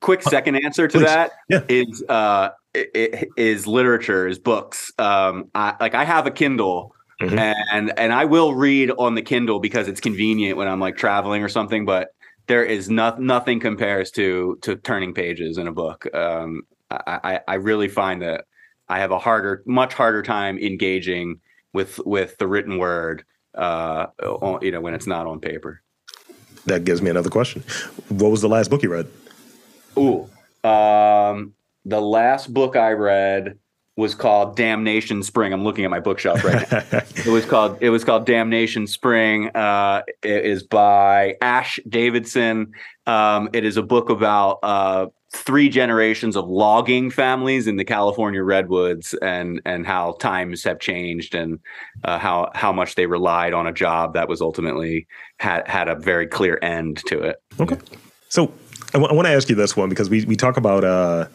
Quick 0.00 0.22
second 0.22 0.56
answer 0.56 0.86
to 0.86 0.98
Please. 0.98 1.04
that 1.04 1.32
yeah. 1.48 1.62
is 1.68 2.04
uh, 2.08 2.50
is 2.74 3.66
literature, 3.66 4.28
is 4.28 4.38
books. 4.38 4.92
Um, 4.98 5.50
I, 5.54 5.76
like 5.80 5.94
I 5.94 6.04
have 6.04 6.26
a 6.26 6.30
Kindle. 6.30 6.94
Mm-hmm. 7.22 7.38
And 7.38 7.98
and 7.98 8.12
I 8.12 8.24
will 8.24 8.54
read 8.54 8.90
on 8.90 9.14
the 9.14 9.22
Kindle 9.22 9.60
because 9.60 9.86
it's 9.86 10.00
convenient 10.00 10.58
when 10.58 10.66
I'm 10.66 10.80
like 10.80 10.96
traveling 10.96 11.42
or 11.42 11.48
something. 11.48 11.86
But 11.86 12.08
there 12.48 12.64
is 12.64 12.90
no, 12.90 13.14
nothing 13.18 13.60
compares 13.60 14.10
to 14.12 14.58
to 14.62 14.76
turning 14.76 15.14
pages 15.14 15.56
in 15.56 15.68
a 15.68 15.72
book. 15.72 16.12
Um, 16.14 16.62
I, 16.90 17.40
I 17.46 17.54
really 17.54 17.88
find 17.88 18.20
that 18.22 18.46
I 18.88 18.98
have 18.98 19.10
a 19.10 19.18
harder, 19.18 19.62
much 19.64 19.94
harder 19.94 20.22
time 20.22 20.58
engaging 20.58 21.40
with 21.72 21.98
with 22.04 22.36
the 22.38 22.46
written 22.46 22.78
word. 22.78 23.24
Uh, 23.54 24.06
you 24.60 24.72
know, 24.72 24.80
when 24.80 24.94
it's 24.94 25.06
not 25.06 25.26
on 25.26 25.38
paper 25.38 25.83
that 26.66 26.84
gives 26.84 27.02
me 27.02 27.10
another 27.10 27.30
question. 27.30 27.62
What 28.08 28.30
was 28.30 28.40
the 28.40 28.48
last 28.48 28.70
book 28.70 28.82
you 28.82 28.90
read? 28.92 29.06
Ooh, 29.98 30.28
um, 30.68 31.54
the 31.84 32.00
last 32.00 32.52
book 32.52 32.76
I 32.76 32.92
read 32.92 33.58
was 33.96 34.14
called 34.14 34.56
Damnation 34.56 35.22
Spring. 35.22 35.52
I'm 35.52 35.62
looking 35.62 35.84
at 35.84 35.90
my 35.90 36.00
bookshelf 36.00 36.42
right 36.42 36.70
now. 36.70 36.82
it 37.16 37.26
was 37.26 37.44
called 37.44 37.78
it 37.80 37.90
was 37.90 38.04
called 38.04 38.26
Damnation 38.26 38.86
Spring. 38.86 39.50
Uh, 39.54 40.02
it 40.22 40.44
is 40.44 40.62
by 40.64 41.36
Ash 41.40 41.78
Davidson. 41.88 42.72
Um, 43.06 43.50
it 43.52 43.64
is 43.64 43.76
a 43.76 43.82
book 43.82 44.10
about 44.10 44.58
uh, 44.62 45.06
three 45.34 45.68
generations 45.68 46.36
of 46.36 46.48
logging 46.48 47.10
families 47.10 47.66
in 47.66 47.76
the 47.76 47.84
California 47.84 48.42
redwoods, 48.42 49.14
and 49.14 49.60
and 49.64 49.86
how 49.86 50.12
times 50.12 50.62
have 50.64 50.78
changed, 50.78 51.34
and 51.34 51.58
uh, 52.04 52.18
how 52.18 52.50
how 52.54 52.72
much 52.72 52.94
they 52.94 53.06
relied 53.06 53.52
on 53.52 53.66
a 53.66 53.72
job 53.72 54.14
that 54.14 54.28
was 54.28 54.40
ultimately 54.40 55.06
had 55.38 55.66
had 55.66 55.88
a 55.88 55.96
very 55.96 56.26
clear 56.26 56.58
end 56.62 57.02
to 57.06 57.20
it. 57.20 57.42
Okay, 57.60 57.76
so 58.28 58.52
I, 58.90 58.98
w- 58.98 59.10
I 59.10 59.12
want 59.12 59.26
to 59.26 59.32
ask 59.32 59.48
you 59.48 59.56
this 59.56 59.76
one 59.76 59.88
because 59.88 60.08
we 60.08 60.24
we 60.24 60.36
talk 60.36 60.56
about 60.56 60.84
uh, 60.84 61.26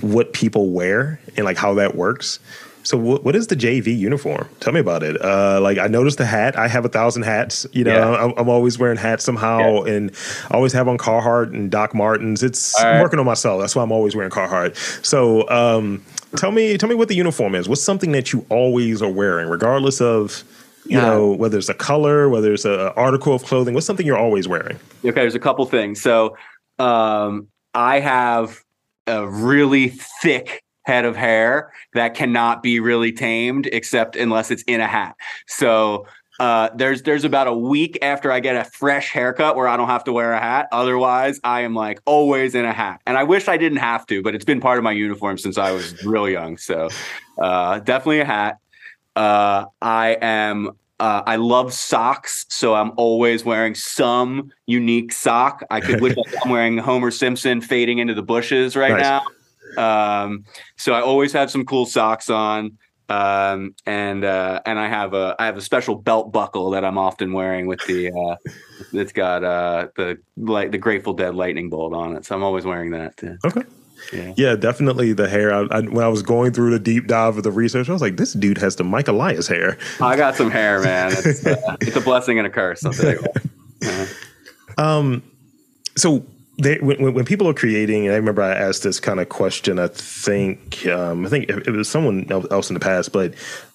what 0.00 0.32
people 0.32 0.70
wear 0.70 1.20
and 1.36 1.44
like 1.44 1.58
how 1.58 1.74
that 1.74 1.94
works. 1.94 2.40
So 2.84 2.96
what, 2.96 3.24
what 3.24 3.34
is 3.34 3.48
the 3.48 3.56
JV 3.56 3.96
uniform? 3.98 4.48
Tell 4.60 4.72
me 4.72 4.78
about 4.80 5.02
it. 5.02 5.20
Uh, 5.20 5.58
like 5.60 5.78
I 5.78 5.86
noticed 5.88 6.18
the 6.18 6.26
hat. 6.26 6.56
I 6.56 6.68
have 6.68 6.84
a 6.84 6.88
thousand 6.88 7.22
hats. 7.22 7.66
You 7.72 7.84
know, 7.84 7.94
Yeah. 8.12 8.24
I'm, 8.24 8.32
I'm 8.36 8.48
always 8.48 8.78
wearing 8.78 8.98
hats 8.98 9.24
somehow, 9.24 9.82
and 9.82 10.10
I 10.50 10.54
always 10.54 10.72
have 10.74 10.86
on 10.86 10.98
Carhartt 10.98 11.52
and 11.54 11.70
Doc 11.70 11.94
Martens. 11.94 12.42
It's 12.42 12.74
right. 12.82 13.00
working 13.00 13.18
on 13.18 13.24
myself. 13.26 13.60
That's 13.60 13.74
why 13.74 13.82
I'm 13.82 13.90
always 13.92 14.14
wearing 14.14 14.30
Carhartt. 14.30 14.76
So 15.04 15.48
um, 15.50 16.04
tell 16.36 16.52
me, 16.52 16.76
tell 16.78 16.88
me 16.88 16.94
what 16.94 17.08
the 17.08 17.14
uniform 17.16 17.54
is. 17.54 17.68
What's 17.68 17.82
something 17.82 18.12
that 18.12 18.32
you 18.32 18.44
always 18.50 19.02
are 19.02 19.10
wearing, 19.10 19.48
regardless 19.48 20.00
of 20.00 20.44
you 20.86 20.98
Yeah. 20.98 21.06
know 21.06 21.32
whether 21.32 21.56
it's 21.56 21.70
a 21.70 21.74
color, 21.74 22.28
whether 22.28 22.52
it's 22.52 22.66
an 22.66 22.78
article 22.96 23.34
of 23.34 23.42
clothing. 23.44 23.72
What's 23.72 23.86
something 23.86 24.04
you're 24.04 24.18
always 24.18 24.46
wearing? 24.46 24.76
Okay, 25.02 25.12
there's 25.12 25.34
a 25.34 25.38
couple 25.40 25.64
things. 25.64 26.02
So 26.02 26.36
um, 26.78 27.48
I 27.72 28.00
have 28.00 28.60
a 29.06 29.26
really 29.26 29.88
thick 30.22 30.62
head 30.84 31.04
of 31.04 31.16
hair 31.16 31.72
that 31.94 32.14
cannot 32.14 32.62
be 32.62 32.80
really 32.80 33.12
tamed 33.12 33.66
except 33.72 34.16
unless 34.16 34.50
it's 34.50 34.62
in 34.64 34.80
a 34.80 34.86
hat. 34.86 35.16
So 35.46 36.06
uh, 36.40 36.68
there's 36.74 37.02
there's 37.02 37.24
about 37.24 37.46
a 37.46 37.54
week 37.54 37.98
after 38.02 38.32
I 38.32 38.40
get 38.40 38.56
a 38.56 38.64
fresh 38.64 39.10
haircut 39.12 39.56
where 39.56 39.68
I 39.68 39.76
don't 39.76 39.88
have 39.88 40.04
to 40.04 40.12
wear 40.12 40.32
a 40.32 40.40
hat. 40.40 40.68
Otherwise, 40.72 41.40
I 41.44 41.60
am 41.60 41.74
like 41.74 42.00
always 42.06 42.54
in 42.54 42.64
a 42.64 42.72
hat. 42.72 43.00
And 43.06 43.16
I 43.16 43.22
wish 43.22 43.48
I 43.48 43.56
didn't 43.56 43.78
have 43.78 44.04
to, 44.06 44.22
but 44.22 44.34
it's 44.34 44.44
been 44.44 44.60
part 44.60 44.78
of 44.78 44.84
my 44.84 44.92
uniform 44.92 45.38
since 45.38 45.58
I 45.58 45.70
was 45.70 46.04
real 46.04 46.28
young. 46.28 46.56
So 46.56 46.88
uh, 47.40 47.78
definitely 47.80 48.20
a 48.20 48.24
hat. 48.24 48.58
Uh, 49.14 49.66
I 49.80 50.18
am 50.20 50.72
uh, 51.00 51.22
I 51.26 51.36
love 51.36 51.72
socks, 51.72 52.46
so 52.48 52.74
I'm 52.74 52.92
always 52.96 53.44
wearing 53.44 53.74
some 53.74 54.50
unique 54.66 55.12
sock. 55.12 55.62
I 55.70 55.80
could 55.80 56.00
wish 56.00 56.16
I'm 56.44 56.50
wearing 56.50 56.78
Homer 56.78 57.10
Simpson 57.10 57.60
fading 57.60 57.98
into 57.98 58.14
the 58.14 58.22
bushes 58.22 58.74
right 58.74 58.92
Nice. 58.92 59.02
now. 59.02 59.22
Um, 59.78 60.44
so 60.76 60.92
I 60.92 61.00
always 61.00 61.32
have 61.32 61.50
some 61.50 61.64
cool 61.64 61.86
socks 61.86 62.30
on, 62.30 62.78
um, 63.08 63.74
and 63.86 64.24
uh, 64.24 64.60
and 64.66 64.78
I 64.78 64.88
have 64.88 65.14
a 65.14 65.36
I 65.38 65.46
have 65.46 65.56
a 65.56 65.60
special 65.60 65.96
belt 65.96 66.32
buckle 66.32 66.70
that 66.70 66.84
I'm 66.84 66.98
often 66.98 67.32
wearing 67.32 67.66
with 67.66 67.84
the 67.86 68.10
uh, 68.10 68.36
that's 68.92 69.12
got 69.12 69.44
uh, 69.44 69.88
the 69.96 70.18
like 70.36 70.70
the 70.72 70.78
Grateful 70.78 71.12
Dead 71.12 71.34
lightning 71.34 71.70
bolt 71.70 71.92
on 71.94 72.16
it. 72.16 72.24
So 72.24 72.34
I'm 72.34 72.42
always 72.42 72.64
wearing 72.64 72.90
that. 72.92 73.16
Too. 73.16 73.36
Okay. 73.44 73.62
Yeah. 74.12 74.34
Yeah, 74.36 74.56
definitely 74.56 75.14
the 75.14 75.28
hair. 75.28 75.54
I, 75.54 75.62
I, 75.70 75.80
when 75.80 76.04
I 76.04 76.08
was 76.08 76.22
going 76.22 76.52
through 76.52 76.70
the 76.72 76.78
deep 76.78 77.06
dive 77.06 77.38
of 77.38 77.42
the 77.42 77.50
research, 77.50 77.88
I 77.88 77.92
was 77.92 78.02
like, 78.02 78.18
this 78.18 78.34
dude 78.34 78.58
has 78.58 78.76
the 78.76 78.84
Mike 78.84 79.08
Elias 79.08 79.48
hair. 79.48 79.78
I 79.98 80.16
got 80.16 80.36
some 80.36 80.50
hair, 80.50 80.82
man. 80.82 81.12
It's, 81.12 81.46
uh, 81.46 81.76
it's 81.80 81.96
a 81.96 82.02
blessing 82.02 82.36
and 82.38 82.46
a 82.46 82.50
curse. 82.50 82.84
I'll 82.84 82.92
tell 82.92 83.12
you 83.12 83.20
what. 83.20 83.36
Uh, 83.86 84.06
Um, 84.78 85.22
so 85.96 86.24
they, 86.58 86.78
when, 86.78 87.14
when- 87.14 87.24
people 87.24 87.48
are 87.48 87.54
creating, 87.54 88.06
and 88.06 88.12
I 88.12 88.16
remember 88.16 88.42
I 88.42 88.54
asked 88.54 88.82
this 88.82 89.00
kind 89.00 89.20
of 89.20 89.28
question. 89.28 89.78
I 89.78 89.88
think 89.88 90.86
um, 90.86 91.26
I 91.26 91.28
think 91.28 91.48
it, 91.48 91.70
was 91.70 91.88
someone 91.88 92.30
else 92.30 92.70
in 92.70 92.74
the 92.74 92.80
past, 92.80 93.12
but 93.12 93.34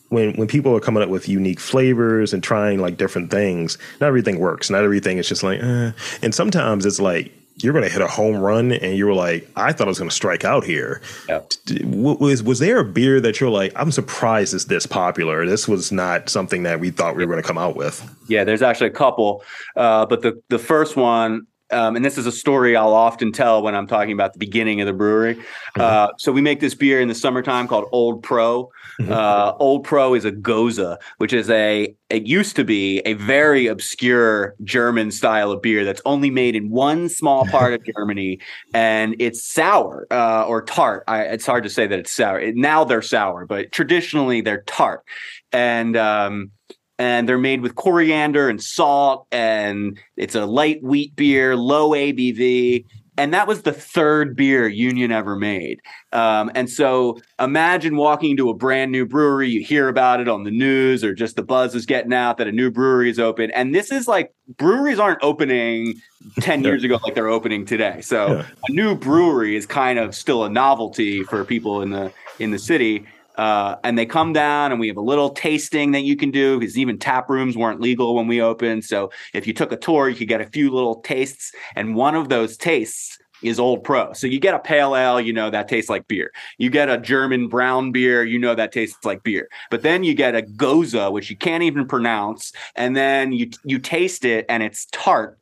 when 0.10 0.34
when 0.36 0.48
people 0.48 0.76
are 0.76 0.80
coming 0.80 1.04
up 1.04 1.10
with 1.10 1.28
unique 1.30 1.60
flavors 1.60 2.34
and 2.34 2.42
trying 2.44 2.80
like 2.80 2.98
different 2.98 3.32
things, 3.32 3.78
not 4.00 4.08
everything 4.08 4.40
works. 4.40 4.70
Not 4.70 4.84
everything 4.84 5.18
is 5.18 5.28
just 5.28 5.44
like, 5.44 5.60
eh. 5.62 5.92
and 6.22 6.34
sometimes 6.34 6.86
it's 6.86 7.00
like. 7.00 7.32
You're 7.62 7.74
going 7.74 7.84
to 7.84 7.90
hit 7.92 8.02
a 8.02 8.08
home 8.08 8.38
run, 8.38 8.72
and 8.72 8.96
you 8.96 9.06
were 9.06 9.14
like, 9.14 9.46
"I 9.58 9.74
thought 9.74 9.88
I 9.88 9.90
was 9.90 10.00
going 10.00 10.10
to 10.10 10.16
strike 10.16 10.46
out 10.46 10.64
here." 10.64 11.02
Yeah. 11.28 11.42
Was 11.84 12.42
was 12.42 12.60
there 12.60 12.80
a 12.80 12.86
beer 12.86 13.20
that 13.20 13.42
you're 13.42 13.50
like, 13.50 13.74
"I'm 13.76 13.92
surprised 13.92 14.54
it's 14.54 14.64
this 14.64 14.86
popular"? 14.86 15.46
This 15.46 15.68
was 15.68 15.92
not 15.92 16.30
something 16.30 16.64
that 16.64 16.80
we 16.80 16.90
thought 16.90 17.18
we 17.18 17.26
were 17.26 17.34
going 17.34 17.44
to 17.44 17.46
come 17.46 17.58
out 17.58 17.76
with. 17.76 18.02
Yeah, 18.30 18.46
there's 18.46 18.62
actually 18.62 18.88
a 18.88 18.94
couple, 18.94 19.44
uh, 19.76 20.06
but 20.06 20.22
the 20.22 20.42
the 20.48 20.58
first 20.58 20.96
one, 20.96 21.48
um, 21.72 21.95
and 21.95 22.03
this 22.03 22.17
is 22.17 22.26
a 22.26 22.32
story 22.32 22.76
I'll 22.76 22.93
often 22.93 23.32
tell 23.32 23.61
when 23.61 23.76
I'm 23.76 23.88
talking 23.88 24.11
about 24.13 24.34
the 24.34 24.39
beginning 24.39 24.82
of 24.82 24.88
the 24.88 24.93
brewery. 24.93 25.39
Uh, 25.76 26.09
so 26.17 26.32
we 26.32 26.41
make 26.41 26.59
this 26.59 26.74
beer 26.76 26.99
in 26.99 27.07
the 27.07 27.15
summertime 27.15 27.67
called 27.67 27.86
Old 27.91 28.24
Pro. 28.24 28.72
Uh, 29.07 29.53
Old 29.59 29.84
Pro 29.84 30.13
is 30.13 30.26
a 30.26 30.32
gose, 30.32 30.97
which 31.17 31.32
is 31.34 31.49
a 31.49 31.95
it 32.09 32.26
used 32.26 32.55
to 32.55 32.63
be 32.63 32.99
a 33.05 33.13
very 33.13 33.67
obscure 33.67 34.55
German 34.63 35.11
style 35.11 35.51
of 35.51 35.61
beer 35.61 35.86
that's 35.86 36.01
only 36.05 36.32
made 36.32 36.55
in 36.55 36.70
one 36.72 37.07
small 37.07 37.45
part 37.45 37.74
of 37.74 37.84
Germany, 37.95 38.39
and 38.74 39.15
it's 39.20 39.43
sour 39.43 40.07
uh, 40.11 40.43
or 40.47 40.61
tart. 40.63 41.03
I, 41.07 41.22
it's 41.24 41.45
hard 41.45 41.63
to 41.63 41.70
say 41.70 41.86
that 41.88 41.99
it's 41.99 42.11
sour. 42.11 42.39
It- 42.39 42.55
now 42.55 42.84
they're 42.84 43.01
sour, 43.03 43.45
but 43.45 43.72
traditionally 43.72 44.41
they're 44.41 44.63
tart, 44.63 45.03
and 45.51 45.95
um, 45.95 46.51
and 47.00 47.28
they're 47.28 47.39
made 47.39 47.62
with 47.62 47.74
coriander 47.76 48.50
and 48.50 48.62
salt 48.62 49.26
and 49.32 49.97
it's 50.18 50.36
a 50.36 50.45
light 50.45 50.84
wheat 50.84 51.16
beer 51.16 51.56
low 51.56 51.91
abv 51.91 52.86
and 53.18 53.34
that 53.34 53.47
was 53.47 53.64
the 53.64 53.74
third 53.74 54.34
beer 54.38 54.66
union 54.70 55.12
ever 55.12 55.36
made. 55.36 55.82
Um, 56.14 56.50
and 56.56 56.70
so 56.70 57.20
imagine 57.38 57.97
walking 57.97 58.32
into 58.32 58.50
a 58.50 58.54
brand 58.54 58.93
new 58.93 59.06
brewery 59.06 59.50
you 59.50 59.62
hear 59.62 59.89
about 59.89 60.22
it 60.22 60.30
on 60.30 60.45
the 60.45 60.52
news 60.52 61.04
or 61.04 61.14
just 61.14 61.36
the 61.36 61.43
buzz 61.43 61.76
is 61.76 61.86
getting 61.86 62.14
out 62.14 62.38
that 62.38 62.47
a 62.47 62.52
new 62.54 62.72
brewery 62.72 63.10
is 63.10 63.20
open. 63.20 63.52
And 63.52 63.76
this 63.76 63.91
is 63.91 64.08
like 64.08 64.34
breweries 64.58 65.00
aren't 65.00 65.22
opening 65.22 65.95
10 66.39 66.64
years 66.64 66.86
ago 66.86 66.97
like 67.04 67.14
they're 67.14 67.28
opening 67.28 67.66
today. 67.66 68.00
So 68.00 68.38
Yeah. 68.38 68.45
a 68.70 68.72
new 68.72 68.95
brewery 68.95 69.58
is 69.58 69.66
kind 69.66 70.00
of 70.00 70.16
still 70.16 70.45
a 70.45 70.50
novelty 70.50 71.24
for 71.24 71.43
people 71.43 71.82
in 71.82 71.89
the 71.89 72.14
in 72.39 72.52
the 72.52 72.60
city 72.60 73.06
uh, 73.36 73.78
and 73.84 73.98
they 73.98 74.06
come 74.06 74.34
down 74.34 74.72
and 74.72 74.80
we 74.80 74.88
have 74.88 74.98
a 74.98 75.02
little 75.02 75.30
tasting 75.30 75.92
that 75.92 76.02
you 76.02 76.16
can 76.16 76.32
do 76.32 76.60
because 76.60 76.78
even 76.78 76.98
tap 76.98 77.30
rooms 77.30 77.56
weren't 77.56 77.80
legal 77.80 78.16
when 78.16 78.28
we 78.28 78.42
opened. 78.42 78.84
So 78.84 79.12
if 79.34 79.48
you 79.48 79.54
took 79.54 79.72
a 79.72 79.78
tour, 79.78 80.10
you 80.10 80.16
could 80.16 80.28
get 80.28 80.42
a 80.42 80.50
few 80.50 80.72
little 80.72 81.02
tastes, 81.02 81.54
and 81.76 81.96
one 81.96 82.16
of 82.16 82.30
those 82.30 82.58
tastes 82.58 83.18
is 83.42 83.60
Old 83.60 83.84
Pro. 83.84 84.14
So 84.14 84.28
you 84.28 84.40
get 84.40 84.54
a 84.54 84.60
pale 84.60 84.96
ale, 84.96 85.22
you 85.22 85.32
know 85.32 85.50
that 85.50 85.68
tastes 85.68 85.90
like 85.90 86.08
beer. 86.08 86.32
You 86.58 86.70
get 86.70 86.90
a 86.90 86.98
German 86.98 87.48
brown 87.48 87.92
beer, 87.92 88.24
you 88.24 88.38
know 88.38 88.56
that 88.56 88.72
tastes 88.72 89.06
like 89.06 89.24
beer. 89.24 89.48
But 89.72 89.82
then 89.82 90.04
you 90.04 90.14
get 90.14 90.36
a 90.36 90.42
Gose, 90.42 91.12
which 91.12 91.30
you 91.30 91.38
can't 91.38 91.64
even 91.64 91.88
pronounce, 91.88 92.52
and 92.76 92.96
then 92.96 93.32
you 93.32 93.50
you 93.64 93.80
taste 93.80 94.26
it 94.26 94.46
and 94.50 94.62
it's 94.64 94.88
tart. 94.92 95.40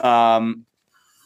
Um, 0.00 0.66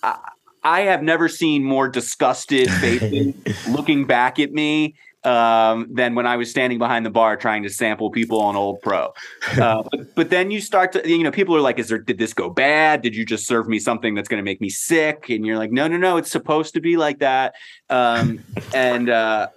I, 0.03 0.19
I 0.63 0.81
have 0.81 1.03
never 1.03 1.29
seen 1.29 1.63
more 1.63 1.89
disgusted 1.89 2.71
faces 2.71 3.35
looking 3.69 4.05
back 4.05 4.39
at 4.39 4.53
me 4.53 4.97
um, 5.27 5.89
than 5.91 6.14
when 6.14 6.27
I 6.27 6.37
was 6.37 6.51
standing 6.51 6.79
behind 6.79 7.05
the 7.05 7.11
bar 7.11 7.37
trying 7.37 7.64
to 7.64 7.68
sample 7.68 8.11
people 8.11 8.41
on 8.41 8.57
Old 8.57 8.81
Pro. 8.81 9.12
Uh, 9.57 9.83
but, 9.91 10.14
but 10.14 10.31
then 10.31 10.51
you 10.51 10.61
start 10.61 10.93
to, 10.93 11.09
you 11.09 11.22
know, 11.22 11.31
people 11.31 11.57
are 11.57 11.61
like, 11.61 11.79
"Is 11.79 11.89
there? 11.89 11.99
Did 11.99 12.18
this 12.18 12.35
go 12.35 12.51
bad? 12.51 13.01
Did 13.01 13.16
you 13.16 13.24
just 13.24 13.47
serve 13.47 13.68
me 13.68 13.79
something 13.79 14.14
that's 14.14 14.29
going 14.29 14.39
to 14.39 14.45
make 14.45 14.61
me 14.61 14.68
sick?" 14.68 15.31
And 15.31 15.47
you're 15.47 15.57
like, 15.57 15.72
"No, 15.72 15.89
no, 15.89 15.97
no. 15.97 16.18
It's 16.18 16.31
supposed 16.31 16.74
to 16.74 16.81
be 16.81 16.97
like 16.97 17.20
that." 17.20 17.55
Um, 17.89 18.41
and 18.74 19.09
uh, 19.09 19.49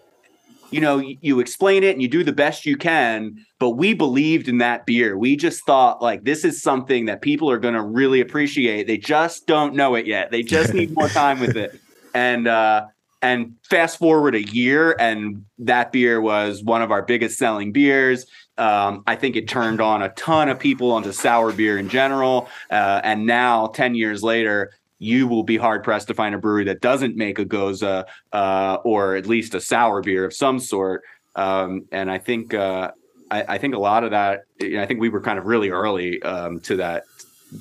you 0.71 0.79
know, 0.79 0.99
you, 0.99 1.17
you 1.21 1.39
explain 1.39 1.83
it 1.83 1.93
and 1.93 2.01
you 2.01 2.07
do 2.07 2.23
the 2.23 2.31
best 2.31 2.65
you 2.65 2.77
can. 2.77 3.35
But 3.59 3.71
we 3.71 3.93
believed 3.93 4.47
in 4.47 4.59
that 4.59 4.85
beer. 4.85 5.17
We 5.17 5.35
just 5.35 5.65
thought 5.65 6.01
like 6.01 6.23
this 6.23 6.45
is 6.45 6.61
something 6.61 7.05
that 7.05 7.21
people 7.21 7.51
are 7.51 7.59
going 7.59 7.73
to 7.73 7.83
really 7.83 8.21
appreciate. 8.21 8.87
They 8.87 8.97
just 8.97 9.47
don't 9.47 9.75
know 9.75 9.95
it 9.95 10.05
yet. 10.05 10.31
They 10.31 10.43
just 10.43 10.73
need 10.73 10.91
more 10.91 11.09
time 11.09 11.39
with 11.39 11.57
it. 11.57 11.79
And 12.15 12.47
uh, 12.47 12.87
and 13.21 13.55
fast 13.69 13.97
forward 13.97 14.35
a 14.35 14.41
year, 14.41 14.95
and 14.99 15.45
that 15.59 15.91
beer 15.91 16.21
was 16.21 16.63
one 16.63 16.81
of 16.81 16.91
our 16.91 17.01
biggest 17.01 17.37
selling 17.37 17.71
beers. 17.71 18.25
Um, 18.57 19.03
I 19.07 19.15
think 19.15 19.35
it 19.35 19.47
turned 19.47 19.81
on 19.81 20.01
a 20.01 20.09
ton 20.09 20.49
of 20.49 20.59
people 20.59 20.91
onto 20.91 21.11
sour 21.11 21.51
beer 21.51 21.77
in 21.77 21.89
general. 21.89 22.49
Uh, 22.69 23.01
and 23.03 23.25
now, 23.25 23.67
10 23.67 23.95
years 23.95 24.21
later, 24.21 24.71
you 24.99 25.27
will 25.27 25.43
be 25.43 25.57
hard 25.57 25.83
pressed 25.83 26.07
to 26.09 26.13
find 26.13 26.35
a 26.35 26.37
brewery 26.37 26.65
that 26.65 26.81
doesn't 26.81 27.15
make 27.15 27.39
a 27.39 27.45
Gose 27.45 28.05
uh, 28.33 28.77
or 28.83 29.15
at 29.15 29.25
least 29.25 29.55
a 29.55 29.61
sour 29.61 30.01
beer 30.01 30.25
of 30.25 30.33
some 30.33 30.59
sort. 30.59 31.03
Um, 31.35 31.85
and 31.91 32.11
I 32.11 32.17
think 32.17 32.53
uh, 32.53 32.91
I, 33.31 33.55
I 33.55 33.57
think 33.57 33.75
a 33.75 33.79
lot 33.79 34.03
of 34.03 34.11
that. 34.11 34.43
You 34.59 34.77
know, 34.77 34.83
I 34.83 34.85
think 34.85 34.99
we 34.99 35.09
were 35.09 35.21
kind 35.21 35.39
of 35.39 35.45
really 35.45 35.69
early 35.69 36.21
um, 36.23 36.59
to 36.61 36.77
that 36.77 37.05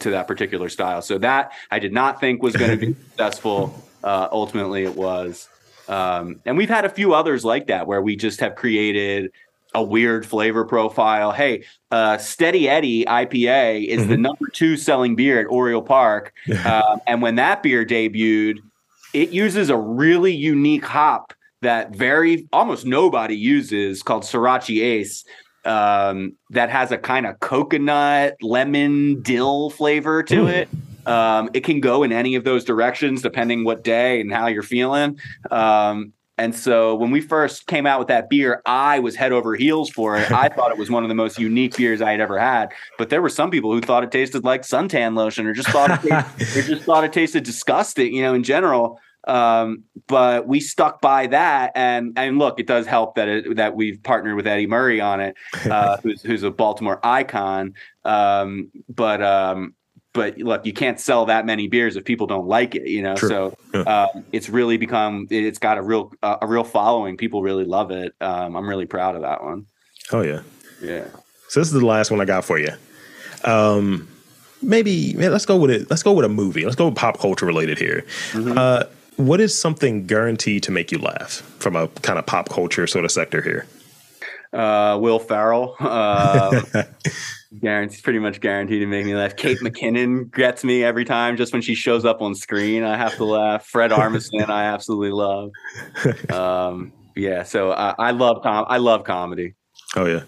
to 0.00 0.10
that 0.10 0.26
particular 0.26 0.68
style. 0.68 1.00
So 1.00 1.18
that 1.18 1.52
I 1.70 1.78
did 1.78 1.92
not 1.92 2.20
think 2.20 2.42
was 2.42 2.56
going 2.56 2.78
to 2.78 2.86
be 2.86 2.94
successful. 3.10 3.87
Uh, 4.04 4.28
ultimately, 4.32 4.84
it 4.84 4.94
was. 4.96 5.48
Um, 5.88 6.40
and 6.44 6.56
we've 6.56 6.68
had 6.68 6.84
a 6.84 6.88
few 6.90 7.14
others 7.14 7.44
like 7.44 7.66
that 7.68 7.86
where 7.86 8.02
we 8.02 8.14
just 8.16 8.40
have 8.40 8.54
created 8.54 9.30
a 9.74 9.82
weird 9.82 10.24
flavor 10.26 10.64
profile. 10.64 11.32
Hey, 11.32 11.64
uh, 11.90 12.18
Steady 12.18 12.68
Eddie 12.68 13.04
IPA 13.04 13.86
is 13.86 14.06
the 14.06 14.16
number 14.16 14.46
two 14.52 14.76
selling 14.76 15.14
beer 15.16 15.40
at 15.40 15.46
Oriole 15.46 15.82
Park. 15.82 16.32
Um, 16.64 17.00
and 17.06 17.22
when 17.22 17.36
that 17.36 17.62
beer 17.62 17.84
debuted, 17.84 18.58
it 19.14 19.30
uses 19.30 19.70
a 19.70 19.76
really 19.76 20.32
unique 20.34 20.84
hop 20.84 21.32
that 21.62 21.94
very 21.96 22.46
almost 22.52 22.86
nobody 22.86 23.34
uses 23.36 24.02
called 24.02 24.22
Sorachi 24.22 24.82
Ace. 24.82 25.24
Um, 25.64 26.34
that 26.50 26.70
has 26.70 26.92
a 26.92 26.98
kind 26.98 27.26
of 27.26 27.40
coconut, 27.40 28.36
lemon, 28.40 29.20
dill 29.22 29.68
flavor 29.70 30.22
to 30.22 30.34
Mm. 30.44 30.48
it. 30.48 30.68
Um, 31.08 31.50
it 31.54 31.64
can 31.64 31.80
go 31.80 32.02
in 32.02 32.12
any 32.12 32.34
of 32.34 32.44
those 32.44 32.64
directions 32.64 33.22
depending 33.22 33.64
what 33.64 33.84
day 33.84 34.20
and 34.20 34.32
how 34.32 34.46
you're 34.46 34.62
feeling. 34.62 35.18
Um, 35.50 36.12
and 36.38 36.54
so 36.54 36.94
when 36.94 37.10
we 37.10 37.20
first 37.20 37.66
came 37.66 37.84
out 37.84 37.98
with 37.98 38.08
that 38.08 38.30
beer, 38.30 38.62
I 38.64 39.00
was 39.00 39.16
head 39.16 39.32
over 39.32 39.56
heels 39.56 39.90
for 39.90 40.16
it. 40.16 40.30
I 40.30 40.48
thought 40.54 40.70
it 40.70 40.78
was 40.78 40.88
one 40.90 41.02
of 41.02 41.08
the 41.08 41.14
most 41.14 41.38
unique 41.38 41.76
beers 41.76 42.00
I 42.00 42.12
had 42.12 42.20
ever 42.20 42.38
had. 42.38 42.72
But 42.96 43.10
there 43.10 43.20
were 43.20 43.28
some 43.28 43.50
people 43.50 43.72
who 43.72 43.80
thought 43.80 44.04
it 44.04 44.12
tasted 44.12 44.44
like 44.44 44.62
suntan 44.62 45.16
lotion, 45.16 45.46
or 45.46 45.52
just 45.52 45.68
thought 45.68 45.90
it 45.90 46.08
tasted, 46.38 46.66
just 46.66 46.84
thought 46.84 47.04
it 47.04 47.12
tasted 47.12 47.42
disgusting. 47.42 48.14
You 48.14 48.22
know, 48.22 48.34
in 48.34 48.44
general. 48.44 49.00
Um, 49.26 49.84
but 50.06 50.46
we 50.46 50.60
stuck 50.60 51.02
by 51.02 51.26
that, 51.26 51.72
and 51.74 52.16
and 52.16 52.38
look, 52.38 52.60
it 52.60 52.66
does 52.66 52.86
help 52.86 53.16
that 53.16 53.28
it, 53.28 53.56
that 53.56 53.74
we've 53.74 54.02
partnered 54.02 54.36
with 54.36 54.46
Eddie 54.46 54.66
Murray 54.66 55.00
on 55.00 55.20
it, 55.20 55.36
uh, 55.70 55.98
who's 55.98 56.22
who's 56.22 56.44
a 56.44 56.50
Baltimore 56.50 57.00
icon. 57.02 57.74
Um, 58.04 58.70
but 58.88 59.20
um, 59.22 59.74
but 60.18 60.36
look, 60.38 60.66
you 60.66 60.72
can't 60.72 60.98
sell 60.98 61.26
that 61.26 61.46
many 61.46 61.68
beers 61.68 61.94
if 61.94 62.04
people 62.04 62.26
don't 62.26 62.48
like 62.48 62.74
it, 62.74 62.88
you 62.88 63.02
know. 63.02 63.14
True. 63.14 63.28
So 63.28 63.84
um, 63.86 64.24
it's 64.32 64.48
really 64.48 64.76
become 64.76 65.28
it's 65.30 65.60
got 65.60 65.78
a 65.78 65.82
real 65.82 66.12
uh, 66.24 66.38
a 66.42 66.46
real 66.46 66.64
following. 66.64 67.16
People 67.16 67.40
really 67.40 67.64
love 67.64 67.92
it. 67.92 68.16
Um, 68.20 68.56
I'm 68.56 68.68
really 68.68 68.84
proud 68.84 69.14
of 69.14 69.22
that 69.22 69.44
one. 69.44 69.66
Oh 70.10 70.22
yeah, 70.22 70.40
yeah. 70.82 71.04
So 71.48 71.60
this 71.60 71.68
is 71.68 71.72
the 71.72 71.86
last 71.86 72.10
one 72.10 72.20
I 72.20 72.24
got 72.24 72.44
for 72.44 72.58
you. 72.58 72.72
Um, 73.44 74.08
maybe 74.60 75.12
let's 75.14 75.46
go 75.46 75.56
with 75.56 75.70
it. 75.70 75.88
Let's 75.88 76.02
go 76.02 76.12
with 76.12 76.24
a 76.24 76.28
movie. 76.28 76.64
Let's 76.64 76.74
go 76.74 76.86
with 76.86 76.96
pop 76.96 77.20
culture 77.20 77.46
related 77.46 77.78
here. 77.78 78.04
Mm-hmm. 78.32 78.58
Uh, 78.58 78.82
what 79.18 79.40
is 79.40 79.56
something 79.56 80.04
guaranteed 80.04 80.64
to 80.64 80.72
make 80.72 80.90
you 80.90 80.98
laugh 80.98 81.42
from 81.60 81.76
a 81.76 81.86
kind 82.02 82.18
of 82.18 82.26
pop 82.26 82.48
culture 82.48 82.88
sort 82.88 83.04
of 83.04 83.12
sector 83.12 83.40
here? 83.40 83.66
Uh, 84.52 84.98
Will 85.00 85.20
Ferrell. 85.20 85.76
Guaranteed, 87.60 88.04
pretty 88.04 88.18
much 88.18 88.40
guaranteed 88.40 88.80
to 88.80 88.86
make 88.86 89.06
me 89.06 89.14
laugh. 89.14 89.34
Kate 89.34 89.58
McKinnon 89.60 90.30
gets 90.34 90.64
me 90.64 90.84
every 90.84 91.06
time. 91.06 91.38
Just 91.38 91.54
when 91.54 91.62
she 91.62 91.74
shows 91.74 92.04
up 92.04 92.20
on 92.20 92.34
screen, 92.34 92.82
I 92.84 92.96
have 92.98 93.16
to 93.16 93.24
laugh. 93.24 93.66
Fred 93.66 93.90
Armisen, 93.90 94.50
I 94.50 94.64
absolutely 94.64 95.12
love. 95.12 95.50
Um, 96.30 96.92
yeah, 97.16 97.42
so 97.42 97.72
I, 97.72 97.94
I 97.98 98.10
love 98.12 98.42
com- 98.42 98.66
I 98.68 98.76
love 98.76 99.04
comedy. 99.04 99.54
Oh 99.96 100.06
yeah. 100.06 100.22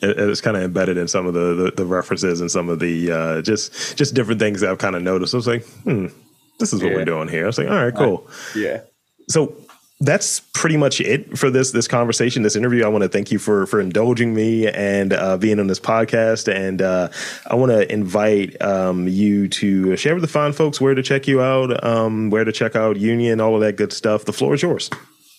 It, 0.00 0.18
it's 0.18 0.40
kind 0.40 0.56
of 0.56 0.62
embedded 0.62 0.96
in 0.96 1.08
some 1.08 1.26
of 1.26 1.34
the, 1.34 1.54
the, 1.54 1.72
the 1.76 1.86
references 1.86 2.40
and 2.40 2.50
some 2.50 2.68
of 2.68 2.78
the 2.78 3.10
uh, 3.10 3.42
just 3.42 3.96
just 3.96 4.14
different 4.14 4.40
things 4.40 4.60
that 4.60 4.70
I've 4.70 4.78
kind 4.78 4.94
of 4.94 5.02
noticed. 5.02 5.34
I 5.34 5.38
was 5.38 5.46
like, 5.46 5.64
hmm, 5.66 6.06
this 6.58 6.72
is 6.72 6.82
what 6.82 6.92
yeah. 6.92 6.98
we're 6.98 7.04
doing 7.04 7.28
here. 7.28 7.44
I 7.44 7.46
was 7.46 7.58
like, 7.58 7.68
all 7.68 7.84
right, 7.84 7.94
cool. 7.94 8.26
Uh, 8.28 8.58
yeah. 8.58 8.80
So 9.28 9.56
that's 10.00 10.40
pretty 10.52 10.76
much 10.76 11.00
it 11.00 11.38
for 11.38 11.50
this 11.50 11.72
this 11.72 11.88
conversation, 11.88 12.42
this 12.42 12.56
interview. 12.56 12.84
I 12.84 12.88
want 12.88 13.02
to 13.02 13.08
thank 13.08 13.32
you 13.32 13.38
for 13.38 13.66
for 13.66 13.80
indulging 13.80 14.34
me 14.34 14.68
and 14.68 15.12
uh, 15.12 15.38
being 15.38 15.58
on 15.58 15.68
this 15.68 15.80
podcast, 15.80 16.52
and 16.52 16.82
uh, 16.82 17.08
I 17.46 17.54
want 17.54 17.72
to 17.72 17.90
invite 17.90 18.60
um, 18.60 19.08
you 19.08 19.48
to 19.48 19.96
share 19.96 20.14
with 20.14 20.22
the 20.22 20.28
fine 20.28 20.52
folks 20.52 20.80
where 20.80 20.94
to 20.94 21.02
check 21.02 21.26
you 21.26 21.40
out, 21.40 21.82
um, 21.84 22.30
where 22.30 22.44
to 22.44 22.52
check 22.52 22.76
out 22.76 22.96
Union, 22.96 23.40
all 23.40 23.54
of 23.54 23.60
that 23.62 23.76
good 23.76 23.92
stuff. 23.92 24.24
The 24.26 24.32
floor 24.32 24.54
is 24.54 24.62
yours. 24.62 24.90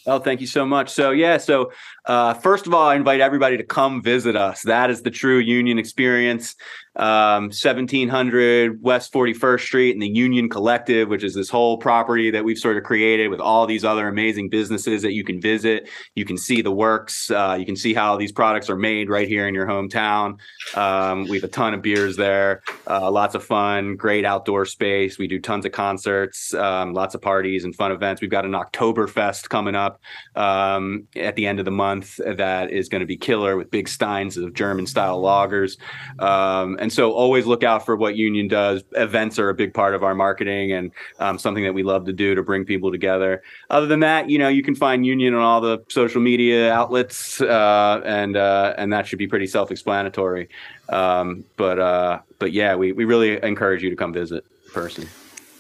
Oh, 0.08 0.20
thank 0.20 0.40
you 0.40 0.48
so 0.48 0.66
much. 0.66 0.90
So, 0.90 1.12
yeah, 1.12 1.36
so 1.36 1.72
uh, 2.08 2.34
first 2.36 2.68
of 2.68 2.74
all, 2.74 2.88
I 2.88 2.96
invite 2.96 3.20
everybody 3.20 3.58
to 3.58 3.64
come 3.64 4.02
visit 4.02 4.36
us. 4.36 4.62
That 4.64 4.90
is 4.90 5.02
the 5.02 5.12
true 5.12 5.40
Union 5.40 5.78
experience 5.78 6.56
um, 6.98 7.46
1700 7.46 8.82
West 8.82 9.14
41st 9.14 9.62
Street 9.62 9.92
and 9.92 10.02
the 10.02 10.10
Union 10.10 10.50
Collective, 10.50 11.10
which 11.10 11.24
is 11.24 11.36
this 11.36 11.50
whole 11.50 11.78
property 11.78 12.32
that 12.32 12.44
we've 12.44 12.58
sort 12.58 12.76
of 12.76 12.84
created 12.84 13.30
with 13.30 13.40
all 13.40 13.68
these 13.68 13.86
other 13.86 14.08
amazing 14.08 14.50
businesses 14.50 15.04
that 15.04 15.14
you 15.14 15.24
can 15.24 15.40
visit. 15.40 15.90
You 16.16 16.26
can 16.26 16.38
see 16.38 16.62
the 16.62 16.72
works. 16.72 17.30
Uh, 17.30 17.56
you 17.60 17.66
can 17.66 17.76
see 17.76 17.94
how 17.94 18.18
these 18.18 18.32
products 18.32 18.70
are 18.70 18.76
made 18.76 19.10
right 19.10 19.28
here 19.28 19.48
in 19.48 19.54
your 19.54 19.68
hometown. 19.68 20.40
Um, 20.76 21.28
we 21.28 21.38
have 21.38 21.44
a 21.44 21.50
ton 21.50 21.74
of 21.74 21.82
beers 21.82 22.18
there, 22.18 22.64
uh, 22.88 23.12
lots 23.12 23.36
of 23.36 23.44
fun, 23.44 23.96
great 23.96 24.26
outdoor 24.26 24.66
space. 24.66 25.20
We 25.20 25.28
do 25.28 25.40
tons 25.40 25.66
of 25.66 25.72
concerts, 25.72 26.54
um, 26.56 26.94
lots 26.94 27.14
of 27.14 27.22
parties 27.22 27.64
and 27.64 27.76
fun 27.76 27.92
events. 27.92 28.22
We've 28.22 28.32
got 28.32 28.46
an 28.46 28.52
Oktoberfest 28.52 29.50
coming 29.50 29.76
up 29.76 30.02
um, 30.36 31.08
at 31.16 31.36
the 31.36 31.46
end 31.46 31.60
of 31.60 31.66
the 31.66 31.72
month 31.72 31.97
that 32.18 32.72
is 32.72 32.90
going 32.90 33.02
to 33.02 33.06
be 33.06 33.18
killer 33.18 33.58
with 33.58 33.72
big 33.72 33.88
steins 33.88 34.38
of 34.38 34.54
German 34.54 34.88
style 34.88 35.22
lagers. 35.22 35.78
Um, 36.20 36.78
and 36.80 36.92
so 36.92 37.12
always 37.12 37.46
look 37.46 37.64
out 37.64 37.86
for 37.86 37.96
what 37.96 38.16
Union 38.16 38.48
does. 38.48 38.84
Events 38.94 39.40
are 39.40 39.50
a 39.50 39.54
big 39.54 39.74
part 39.74 39.96
of 39.96 40.04
our 40.04 40.16
marketing 40.16 40.72
and 40.72 40.92
um, 41.20 41.38
something 41.38 41.64
that 41.64 41.74
we 41.74 41.84
love 41.84 42.06
to 42.06 42.14
do 42.14 42.36
to 42.36 42.44
bring 42.44 42.66
people 42.66 42.92
together. 42.92 43.44
Other 43.70 43.86
than 43.88 44.00
that, 44.02 44.30
you 44.30 44.38
know, 44.38 44.48
you 44.48 44.64
can 44.64 44.76
find 44.76 45.06
Union 45.06 45.34
on 45.34 45.42
all 45.42 45.62
the 45.62 45.84
social 45.90 46.22
media 46.22 46.72
outlets, 46.72 47.42
uh, 47.42 48.02
and 48.06 48.38
uh, 48.38 48.74
and 48.78 48.92
that 48.94 49.08
should 49.08 49.20
be 49.20 49.28
pretty 49.28 49.48
self-explanatory. 49.48 50.50
Um, 50.90 51.44
but 51.58 51.80
uh, 51.80 52.20
but 52.40 52.52
yeah, 52.52 52.76
we 52.76 52.92
we 52.92 53.06
really 53.06 53.42
encourage 53.44 53.84
you 53.84 53.90
to 53.90 53.96
come 53.96 54.14
visit 54.14 54.46
person. 54.74 55.08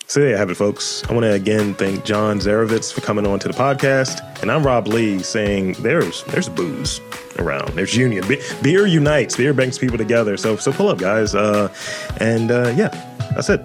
So 0.09 0.21
there 0.21 0.29
you 0.29 0.37
have 0.37 0.49
it, 0.49 0.55
folks. 0.55 1.03
I 1.09 1.13
want 1.13 1.25
to 1.25 1.33
again 1.33 1.73
thank 1.73 2.05
Jon 2.05 2.39
Zerivitz 2.39 2.93
for 2.93 3.01
coming 3.01 3.27
on 3.27 3.39
to 3.39 3.47
the 3.49 3.53
podcast, 3.53 4.41
and 4.41 4.49
I'm 4.49 4.65
Rob 4.65 4.87
Lee 4.87 5.19
saying 5.19 5.73
there's 5.79 6.23
there's 6.25 6.47
booze 6.47 7.01
around. 7.39 7.73
There's 7.73 7.93
union. 7.93 8.25
Be- 8.25 8.41
beer 8.61 8.87
unites. 8.87 9.35
Beer 9.35 9.53
brings 9.53 9.77
people 9.77 9.97
together. 9.97 10.37
So 10.37 10.55
so 10.55 10.71
pull 10.71 10.87
up, 10.87 10.97
guys. 10.99 11.35
Uh, 11.35 11.73
and 12.21 12.51
uh, 12.51 12.73
yeah, 12.77 12.87
that's 13.35 13.49
it. 13.49 13.61